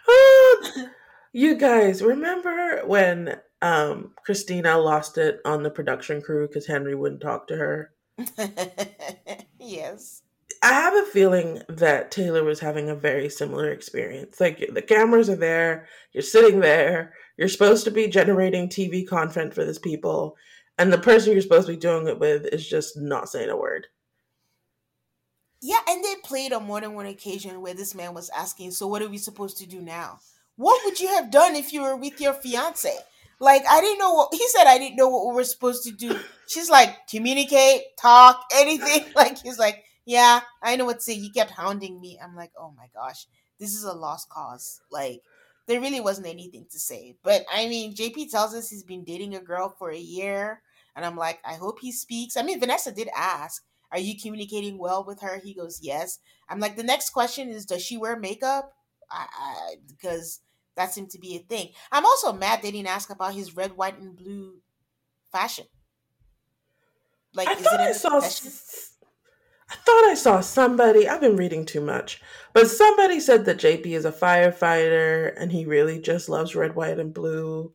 you 1.34 1.56
guys, 1.56 2.02
remember 2.02 2.82
when 2.86 3.38
um, 3.62 4.12
Christina 4.26 4.78
lost 4.78 5.18
it 5.18 5.40
on 5.46 5.64
the 5.64 5.70
production 5.70 6.22
crew 6.22 6.48
because 6.48 6.68
Henry 6.68 6.96
wouldn't 6.96 7.22
talk 7.22 7.48
to 7.48 7.56
her? 7.56 7.94
yes. 9.60 10.22
I 10.64 10.74
have 10.74 10.96
a 10.96 11.06
feeling 11.12 11.62
that 11.70 12.10
Taylor 12.10 12.44
was 12.44 12.60
having 12.60 12.90
a 12.90 12.96
very 12.96 13.30
similar 13.30 13.70
experience. 13.72 14.40
Like 14.40 14.68
the 14.74 14.82
cameras 14.82 15.30
are 15.30 15.36
there, 15.36 15.88
you're 16.14 16.24
sitting 16.24 16.62
there, 16.62 17.14
you're 17.38 17.48
supposed 17.48 17.84
to 17.86 17.92
be 17.92 18.08
generating 18.08 18.68
TV 18.68 19.08
content 19.08 19.54
for 19.54 19.64
these 19.64 19.78
people, 19.78 20.36
and 20.78 20.92
the 20.92 20.98
person 20.98 21.34
you're 21.34 21.42
supposed 21.42 21.68
to 21.68 21.74
be 21.74 21.80
doing 21.80 22.08
it 22.08 22.20
with 22.20 22.46
is 22.48 22.68
just 22.68 22.98
not 22.98 23.30
saying 23.30 23.50
a 23.50 23.58
word. 23.58 23.88
Yeah, 25.62 25.80
and 25.90 26.04
they 26.04 26.14
played 26.24 26.54
on 26.54 26.66
more 26.66 26.82
than 26.82 26.94
one 26.94 27.08
occasion 27.08 27.62
where 27.62 27.74
this 27.74 27.96
man 27.96 28.14
was 28.14 28.30
asking, 28.30 28.72
"So 28.72 28.88
what 28.88 29.02
are 29.02 29.10
we 29.10 29.18
supposed 29.18 29.58
to 29.58 29.68
do 29.68 29.82
now? 29.82 30.20
What 30.56 30.82
would 30.86 31.00
you 31.00 31.08
have 31.10 31.32
done 31.32 31.56
if 31.56 31.74
you 31.74 31.82
were 31.82 31.96
with 31.96 32.22
your 32.22 32.34
fiance?" 32.34 32.96
Like 33.40 33.64
I 33.70 33.82
didn't 33.82 34.00
know 34.00 34.14
what 34.14 34.34
he 34.34 34.48
said. 34.50 34.66
I 34.66 34.78
didn't 34.78 34.96
know 34.96 35.10
what 35.10 35.28
we 35.28 35.36
were 35.36 35.44
supposed 35.44 35.84
to 35.84 35.92
do. 35.92 36.20
She's 36.48 36.70
like, 36.70 37.08
communicate, 37.08 37.98
talk, 37.98 38.44
anything. 38.56 39.06
Like 39.16 39.38
he's 39.40 39.60
like, 39.60 39.84
yeah, 40.06 40.42
I 40.64 40.76
know 40.76 40.86
what 40.86 40.98
to 40.98 41.02
say. 41.02 41.16
He 41.16 41.30
kept 41.30 41.52
hounding 41.52 42.00
me. 42.00 42.20
I'm 42.24 42.36
like, 42.36 42.52
oh 42.58 42.74
my 42.76 42.88
gosh, 42.94 43.28
this 43.60 43.76
is 43.76 43.84
a 43.84 43.94
lost 43.94 44.30
cause. 44.30 44.80
Like, 44.92 45.22
there 45.68 45.82
really 45.82 46.00
wasn't 46.00 46.28
anything 46.28 46.66
to 46.72 46.80
say. 46.80 47.16
But 47.24 47.46
I 47.54 47.68
mean, 47.68 47.94
JP 47.94 48.32
tells 48.32 48.56
us 48.56 48.70
he's 48.70 48.84
been 48.84 49.04
dating 49.04 49.36
a 49.36 49.42
girl 49.42 49.76
for 49.78 49.92
a 49.92 49.98
year. 49.98 50.62
And 50.98 51.06
I'm 51.06 51.16
like, 51.16 51.40
I 51.46 51.54
hope 51.54 51.80
he 51.80 51.92
speaks. 51.92 52.36
I 52.36 52.42
mean, 52.42 52.60
Vanessa 52.60 52.92
did 52.92 53.08
ask, 53.16 53.64
Are 53.92 54.00
you 54.00 54.20
communicating 54.20 54.80
well 54.80 55.06
with 55.06 55.22
her? 55.22 55.40
He 55.42 55.54
goes, 55.54 55.80
Yes. 55.82 56.18
I'm 56.50 56.60
like, 56.60 56.76
The 56.76 56.84
next 56.84 57.12
question 57.12 57.50
is, 57.50 57.68
Does 57.68 57.84
she 57.84 57.98
wear 57.98 58.20
makeup? 58.20 58.74
I, 59.12 59.28
I, 59.32 59.76
because 59.88 60.42
that 60.76 60.92
seemed 60.92 61.12
to 61.12 61.20
be 61.20 61.36
a 61.36 61.40
thing. 61.40 61.70
I'm 61.92 62.06
also 62.06 62.34
mad 62.34 62.62
they 62.62 62.72
didn't 62.72 62.90
ask 62.90 63.12
about 63.12 63.36
his 63.36 63.56
red, 63.56 63.78
white, 63.78 64.00
and 64.00 64.18
blue 64.18 64.56
fashion. 65.32 65.66
Like, 67.36 67.48
I 67.48 67.54
is 67.54 67.62
it 67.62 67.68
I 67.68 67.92
saw 67.92 68.20
I 69.70 69.76
thought 69.76 70.06
I 70.10 70.16
saw 70.16 70.40
somebody, 70.40 71.08
I've 71.08 71.22
been 71.22 71.36
reading 71.36 71.66
too 71.66 71.82
much, 71.82 72.22
but 72.54 72.70
somebody 72.70 73.20
said 73.20 73.46
that 73.46 73.58
JP 73.58 73.86
is 73.86 74.06
a 74.06 74.12
firefighter 74.12 75.34
and 75.38 75.52
he 75.52 75.66
really 75.66 76.00
just 76.00 76.30
loves 76.30 76.56
red, 76.56 76.74
white, 76.74 77.00
and 77.00 77.14
blue. 77.14 77.74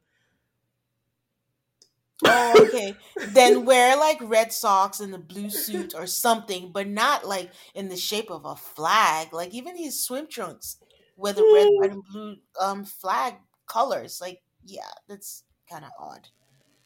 Oh, 2.24 2.64
okay. 2.66 2.98
then 3.24 3.64
wear 3.64 3.96
like 3.96 4.18
red 4.22 4.52
socks 4.52 5.00
and 5.00 5.14
a 5.14 5.18
blue 5.18 5.50
suit 5.50 5.94
or 5.94 6.06
something, 6.06 6.70
but 6.72 6.86
not 6.88 7.26
like 7.26 7.52
in 7.74 7.88
the 7.88 7.96
shape 7.96 8.30
of 8.30 8.44
a 8.44 8.56
flag. 8.56 9.32
Like 9.32 9.52
even 9.54 9.76
his 9.76 10.04
swim 10.04 10.26
trunks 10.28 10.78
with 11.16 11.36
the 11.36 11.44
red, 11.44 11.70
white, 11.76 11.90
and 11.90 12.02
blue 12.04 12.36
um 12.60 12.84
flag 12.84 13.34
colors. 13.66 14.20
Like, 14.20 14.42
yeah, 14.64 14.90
that's 15.08 15.44
kind 15.68 15.84
of 15.84 15.90
odd. 15.98 16.28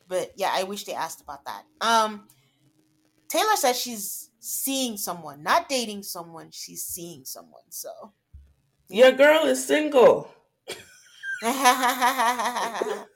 But 0.08 0.32
yeah, 0.36 0.50
I 0.52 0.64
wish 0.64 0.84
they 0.84 0.94
asked 0.94 1.20
about 1.22 1.44
that. 1.46 1.64
Um 1.80 2.28
Taylor 3.28 3.56
says 3.56 3.80
she's 3.80 4.30
seeing 4.40 4.96
someone, 4.96 5.42
not 5.42 5.68
dating 5.68 6.02
someone. 6.02 6.50
She's 6.52 6.84
seeing 6.84 7.24
someone. 7.24 7.62
So, 7.70 8.12
your 8.88 9.12
girl 9.12 9.46
is 9.46 9.64
single. 9.66 10.30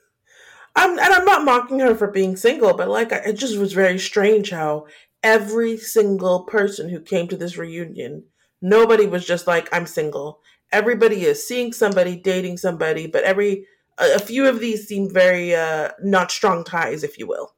I'm, 0.77 0.99
and 0.99 1.01
I'm 1.01 1.25
not 1.25 1.45
mocking 1.45 1.81
her 1.81 1.95
for 1.95 2.11
being 2.11 2.37
single, 2.37 2.75
but 2.75 2.89
like 2.89 3.13
it 3.13 3.35
just 3.35 3.59
was 3.59 3.73
very 3.73 3.99
strange 3.99 4.51
how 4.51 4.87
every 5.23 5.77
single 5.77 6.45
person 6.45 6.89
who 6.89 7.01
came 7.01 7.29
to 7.29 7.37
this 7.37 7.57
reunion, 7.57 8.25
nobody 8.63 9.07
was 9.07 9.27
just 9.27 9.47
like 9.47 9.69
I'm 9.73 9.87
single. 9.87 10.41
Everybody 10.73 11.25
is 11.25 11.47
seeing 11.47 11.73
somebody, 11.73 12.17
dating 12.17 12.59
somebody, 12.59 13.07
but 13.07 13.25
every 13.25 13.67
a, 13.99 14.17
a 14.17 14.19
few 14.19 14.47
of 14.47 14.61
these 14.61 14.87
seem 14.87 15.13
very 15.13 15.55
uh, 15.55 15.91
not 16.03 16.31
strong 16.31 16.65
ties, 16.65 17.03
if 17.03 17.19
you 17.19 17.27
will. 17.27 17.55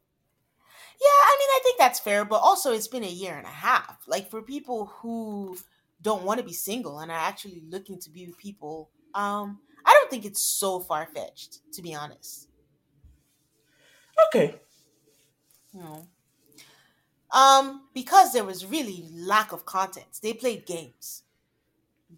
Yeah, 1.00 1.08
I 1.08 1.36
mean, 1.38 1.48
I 1.50 1.60
think 1.62 1.78
that's 1.78 2.00
fair, 2.00 2.24
but 2.24 2.36
also 2.36 2.72
it's 2.72 2.88
been 2.88 3.04
a 3.04 3.08
year 3.08 3.36
and 3.36 3.46
a 3.46 3.50
half. 3.50 4.04
Like 4.06 4.30
for 4.30 4.40
people 4.40 4.86
who 5.00 5.56
don't 6.00 6.22
want 6.22 6.38
to 6.38 6.46
be 6.46 6.52
single 6.52 7.00
and 7.00 7.10
are 7.10 7.18
actually 7.18 7.62
looking 7.68 7.98
to 8.00 8.10
be 8.10 8.26
with 8.26 8.38
people, 8.38 8.90
um, 9.14 9.58
I 9.84 9.92
don't 9.92 10.10
think 10.10 10.24
it's 10.24 10.42
so 10.42 10.78
far 10.78 11.06
fetched, 11.06 11.60
to 11.72 11.82
be 11.82 11.94
honest. 11.94 12.48
Okay. 14.28 14.56
No. 15.72 16.06
Um, 17.30 17.88
because 17.94 18.32
there 18.32 18.44
was 18.44 18.66
really 18.66 19.04
lack 19.12 19.52
of 19.52 19.64
content. 19.64 20.06
They 20.22 20.34
played 20.34 20.66
games. 20.66 21.22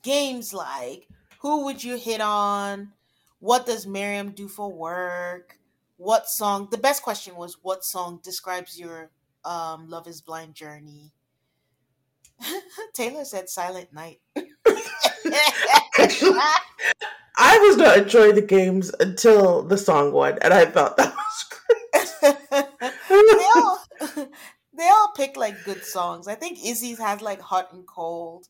Games 0.03 0.53
like 0.53 1.09
who 1.40 1.64
would 1.64 1.84
you 1.84 1.97
hit 1.97 2.20
on? 2.20 2.92
What 3.38 3.66
does 3.66 3.86
Miriam 3.86 4.30
do 4.30 4.49
for 4.49 4.72
work? 4.72 5.59
what 5.97 6.28
song 6.28 6.68
the 6.70 6.78
best 6.78 7.03
question 7.03 7.36
was 7.36 7.59
what 7.62 7.84
song 7.84 8.20
describes 8.22 8.78
your 8.78 9.11
um 9.45 9.88
love 9.88 10.07
is 10.07 10.20
blind 10.20 10.55
journey 10.55 11.12
taylor 12.92 13.24
said 13.24 13.49
silent 13.49 13.92
night 13.92 14.20
i 17.36 17.59
was 17.62 17.76
not 17.76 17.99
enjoying 17.99 18.34
the 18.34 18.42
games 18.42 18.90
until 19.01 19.62
the 19.62 19.78
song 19.78 20.12
one 20.12 20.36
and 20.42 20.53
i 20.53 20.64
thought 20.64 20.97
that 20.97 21.14
was 21.14 21.45
great 21.68 21.84
they 23.09 23.49
all 23.57 23.85
they 24.77 24.89
all 24.89 25.13
pick 25.17 25.37
like 25.37 25.65
good 25.65 25.85
songs 25.85 26.29
i 26.29 26.35
think 26.35 26.59
izzy's 26.65 26.99
has 26.99 27.21
like 27.21 27.41
hot 27.41 27.73
and 27.73 27.87
cold 27.87 28.49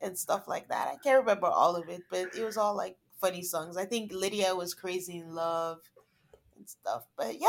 and 0.00 0.18
stuff 0.18 0.48
like 0.48 0.68
that 0.68 0.88
i 0.88 0.96
can't 1.02 1.20
remember 1.20 1.46
all 1.46 1.76
of 1.76 1.88
it 1.88 2.02
but 2.10 2.34
it 2.34 2.44
was 2.44 2.56
all 2.56 2.76
like 2.76 2.96
funny 3.20 3.42
songs. 3.42 3.76
I 3.76 3.84
think 3.84 4.12
Lydia 4.12 4.54
was 4.54 4.74
crazy 4.74 5.18
in 5.18 5.34
love 5.34 5.78
and 6.56 6.68
stuff. 6.68 7.04
But 7.16 7.38
yeah, 7.38 7.48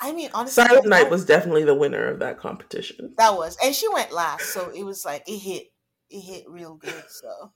I 0.00 0.12
mean, 0.12 0.30
honestly, 0.34 0.64
Silent 0.64 0.88
Night 0.88 1.10
was 1.10 1.24
definitely 1.24 1.64
the 1.64 1.74
winner 1.74 2.06
of 2.06 2.18
that 2.18 2.38
competition. 2.38 3.14
that 3.16 3.34
was, 3.34 3.56
and 3.64 3.74
she 3.74 3.88
went 3.88 4.12
last, 4.12 4.52
so 4.52 4.70
it 4.70 4.84
was 4.84 5.04
like 5.04 5.22
it 5.28 5.38
hit, 5.38 5.72
it 6.10 6.20
hit 6.20 6.44
real 6.48 6.74
good. 6.74 7.04
So, 7.08 7.52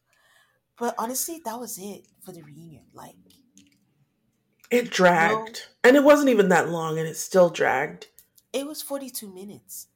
but 0.79 0.95
honestly, 0.97 1.41
that 1.45 1.59
was 1.59 1.79
it 1.79 2.07
for 2.24 2.33
the 2.33 2.43
reunion. 2.43 2.85
Like, 2.95 3.16
It 4.70 4.91
dragged. 4.91 5.66
And 5.83 5.97
it 5.97 6.05
wasn't 6.05 6.31
even 6.31 6.49
that 6.51 6.68
long, 6.68 6.99
and 6.99 7.09
it 7.09 7.16
still 7.16 7.51
dragged. 7.51 8.07
It 8.59 8.66
was 8.66 8.82
forty 8.82 9.11
two 9.11 9.32
minutes. 9.32 9.88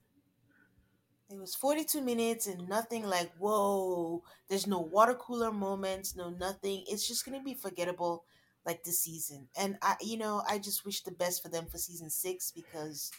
It 1.29 1.39
was 1.39 1.55
42 1.55 2.03
minutes 2.03 2.47
and 2.47 2.69
nothing 2.69 3.05
like, 3.05 3.33
whoa, 3.37 4.23
there's 4.49 4.67
no 4.67 4.81
water 4.81 5.15
cooler 5.15 5.51
moments, 5.51 6.15
no 6.15 6.29
nothing. 6.29 6.85
It's 6.87 7.09
just 7.09 7.25
going 7.25 7.39
to 7.39 7.43
be 7.45 7.55
forgettable 7.55 8.27
like 8.67 8.85
this 8.85 9.01
season. 9.01 9.49
And 9.57 9.79
I, 9.81 9.97
you 10.03 10.19
know, 10.19 10.43
I 10.47 10.59
just 10.59 10.85
wish 10.85 11.03
the 11.03 11.11
best 11.11 11.43
for 11.43 11.49
them 11.49 11.67
for 11.67 11.79
season 11.79 12.11
six 12.11 12.51
because 12.53 13.11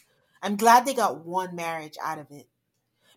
I'm 0.42 0.56
glad 0.56 0.86
they 0.86 0.94
got 0.94 1.24
one 1.24 1.56
marriage 1.56 1.96
out 2.00 2.18
of 2.18 2.30
it. 2.30 2.48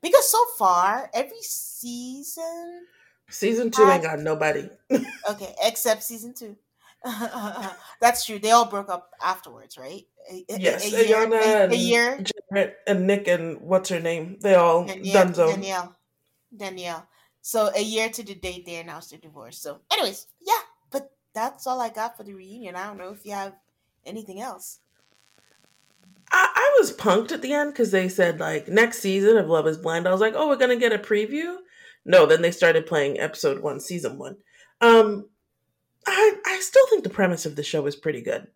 Because 0.02 0.30
so 0.32 0.44
far, 0.58 1.10
every 1.14 1.42
season, 1.42 2.88
Season 3.30 3.72
two 3.72 3.90
ain't 3.90 4.04
got 4.04 4.20
nobody. 4.20 4.70
okay, 5.30 5.56
except 5.62 6.04
season 6.04 6.34
two. 6.34 6.58
That's 8.02 8.26
true. 8.26 8.40
They 8.40 8.52
all 8.52 8.66
broke 8.70 8.90
up 8.90 9.12
afterwards, 9.24 9.78
right? 9.78 10.04
A, 10.32 10.46
a- 10.50 10.60
Yes, 10.60 10.86
a 10.86 11.08
year, 11.08 11.18
Iyanna 11.18 11.42
a, 11.42 11.64
and 11.64 11.74
a 11.74 11.76
year. 11.78 12.20
Jarrette 12.52 12.74
and 12.86 13.08
Nick 13.08 13.28
and 13.28 13.62
what's 13.62 13.90
her 13.90 14.00
name? 14.00 14.38
They 14.42 14.56
all 14.56 14.86
Danielle, 14.86 15.26
Dunzo. 15.26 15.50
Danielle. 15.50 15.96
Danielle. 16.56 17.08
So 17.42 17.70
a 17.76 17.82
year 17.82 18.10
to 18.10 18.24
the 18.24 18.36
date 18.36 18.66
they 18.66 18.76
announced 18.76 19.12
their 19.12 19.20
divorce. 19.20 19.58
So, 19.58 19.80
anyways, 19.92 20.28
yeah, 20.42 20.60
but 20.92 21.12
that's 21.34 21.66
all 21.66 21.80
I 21.80 21.90
got 21.90 22.18
for 22.18 22.24
the 22.24 22.34
reunion. 22.34 22.76
I 22.76 22.88
don't 22.88 22.98
know 22.98 23.12
if 23.12 23.26
you 23.26 23.32
have 23.32 23.54
anything 24.06 24.42
else. 24.42 24.80
I, 26.32 26.50
I 26.54 26.76
was 26.80 26.92
punked 26.96 27.32
at 27.32 27.42
the 27.42 27.54
end 27.54 27.72
because 27.72 27.92
they 27.92 28.10
said 28.10 28.40
like 28.40 28.68
next 28.68 29.00
season 29.00 29.38
of 29.38 29.48
Love 29.48 29.66
Is 29.68 29.78
Blind. 29.78 30.08
I 30.08 30.12
was 30.12 30.20
like, 30.22 30.34
oh, 30.36 30.48
we're 30.50 30.58
gonna 30.58 30.76
get 30.76 30.92
a 30.92 30.98
preview. 31.00 31.56
No, 32.04 32.26
then 32.26 32.42
they 32.42 32.52
started 32.52 32.86
playing 32.86 33.20
episode 33.20 33.62
one, 33.62 33.80
season 33.80 34.18
one. 34.18 34.38
Um, 34.82 35.30
I 36.06 36.36
I 36.46 36.60
still 36.62 36.86
think 36.88 37.04
the 37.04 37.10
premise 37.10 37.46
of 37.46 37.56
the 37.56 37.64
show 37.64 37.86
is 37.86 37.96
pretty 37.96 38.22
good. 38.22 38.48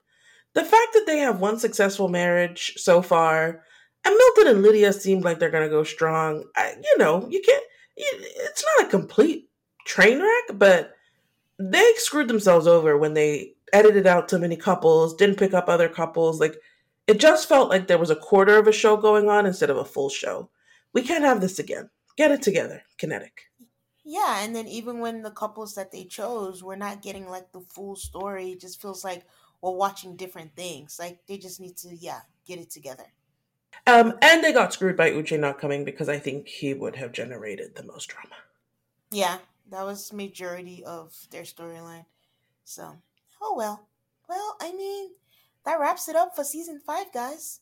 The 0.54 0.64
fact 0.64 0.94
that 0.94 1.06
they 1.08 1.20
have 1.20 1.40
one 1.40 1.60
successful 1.60 2.10
marriage 2.10 2.74
so 2.78 3.02
far, 3.02 3.64
and 4.06 4.16
Milton 4.16 4.48
and 4.48 4.62
Lydia 4.62 4.94
seem 4.94 5.22
like 5.22 5.40
they're 5.40 5.50
gonna 5.50 5.70
go 5.70 5.84
strong. 5.84 6.44
I, 6.56 6.76
you 6.82 6.98
know, 6.98 7.28
you 7.30 7.42
can't. 7.42 7.64
It's 7.98 8.66
not 8.78 8.88
a 8.88 8.92
complete 8.92 9.50
train 9.86 10.22
wreck, 10.22 10.58
but 10.58 10.94
they 11.60 11.92
screwed 11.98 12.28
themselves 12.28 12.68
over 12.68 12.98
when 12.98 13.14
they 13.14 13.54
edited 13.74 14.08
out 14.08 14.28
too 14.28 14.40
many 14.40 14.56
couples, 14.56 15.16
didn't 15.16 15.38
pick 15.38 15.54
up 15.54 15.70
other 15.70 15.88
couples. 15.90 16.40
Like 16.40 16.56
it 17.08 17.20
just 17.20 17.48
felt 17.48 17.70
like 17.70 17.88
there 17.88 17.98
was 17.98 18.10
a 18.10 18.16
quarter 18.16 18.58
of 18.58 18.68
a 18.68 18.72
show 18.72 18.98
going 18.98 19.30
on 19.30 19.46
instead 19.46 19.70
of 19.70 19.78
a 19.78 19.86
full 19.86 20.10
show. 20.10 20.50
We 20.94 21.02
can't 21.02 21.24
have 21.24 21.42
this 21.42 21.60
again. 21.60 21.90
Get 22.18 22.32
it 22.32 22.42
together, 22.42 22.84
Kinetic. 22.98 23.51
Yeah, 24.04 24.44
and 24.44 24.56
then 24.56 24.68
even 24.68 25.00
when 25.00 25.22
the 25.22 25.32
couples 25.32 25.76
that 25.76 25.92
they 25.92 26.06
chose, 26.06 26.64
we're 26.64 26.76
not 26.76 27.04
getting 27.04 27.30
like 27.30 27.52
the 27.52 27.62
full 27.70 27.96
story. 27.96 28.52
It 28.52 28.62
just 28.62 28.82
feels 28.82 29.04
like 29.04 29.26
we're 29.62 29.72
watching 29.72 30.16
different 30.16 30.56
things. 30.56 30.98
Like 31.00 31.20
they 31.28 31.38
just 31.38 31.60
need 31.60 31.78
to, 31.78 31.96
yeah, 31.96 32.22
get 32.48 32.60
it 32.60 32.72
together. 32.72 33.06
Um, 33.88 34.18
and 34.22 34.44
they 34.44 34.54
got 34.54 34.74
screwed 34.74 34.98
by 34.98 35.12
Uche 35.12 35.40
not 35.40 35.60
coming 35.60 35.86
because 35.86 36.10
I 36.10 36.20
think 36.20 36.48
he 36.48 36.74
would 36.74 36.96
have 36.96 37.12
generated 37.12 37.76
the 37.76 37.84
most 37.84 38.08
drama. 38.08 38.36
Yeah, 39.12 39.38
that 39.70 39.84
was 39.84 40.14
majority 40.14 40.84
of 40.84 41.16
their 41.32 41.44
storyline. 41.44 42.06
So, 42.64 42.98
oh 43.42 43.56
well. 43.56 43.88
Well, 44.28 44.56
I 44.62 44.72
mean, 44.72 45.12
that 45.66 45.80
wraps 45.80 46.08
it 46.08 46.16
up 46.16 46.36
for 46.36 46.44
season 46.44 46.80
five, 46.86 47.12
guys. 47.14 47.60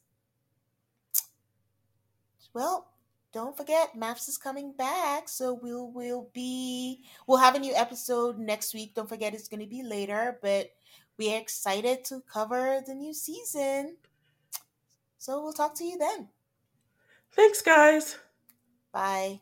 Well, 2.54 2.88
don't 3.32 3.56
forget, 3.56 3.96
MAFS 3.96 4.30
is 4.30 4.38
coming 4.38 4.74
back, 4.74 5.30
so 5.30 5.54
we'll 5.54 5.92
we'll 5.92 6.30
be 6.34 7.04
we'll 7.28 7.38
have 7.38 7.56
a 7.56 7.60
new 7.60 7.74
episode 7.76 8.40
next 8.40 8.74
week. 8.74 8.96
Don't 8.96 9.10
forget, 9.10 9.34
it's 9.34 9.48
going 9.48 9.62
to 9.62 9.68
be 9.68 9.84
later, 9.84 10.40
but 10.42 10.72
we 11.18 11.34
are 11.34 11.40
excited 11.40 12.04
to 12.06 12.22
cover 12.32 12.82
the 12.86 12.96
new 12.96 13.14
season. 13.14 13.98
So 15.18 15.44
we'll 15.44 15.54
talk 15.54 15.76
to 15.76 15.84
you 15.84 15.98
then. 15.98 16.30
Thanks, 17.32 17.62
guys. 17.62 18.18
Bye. 18.92 19.42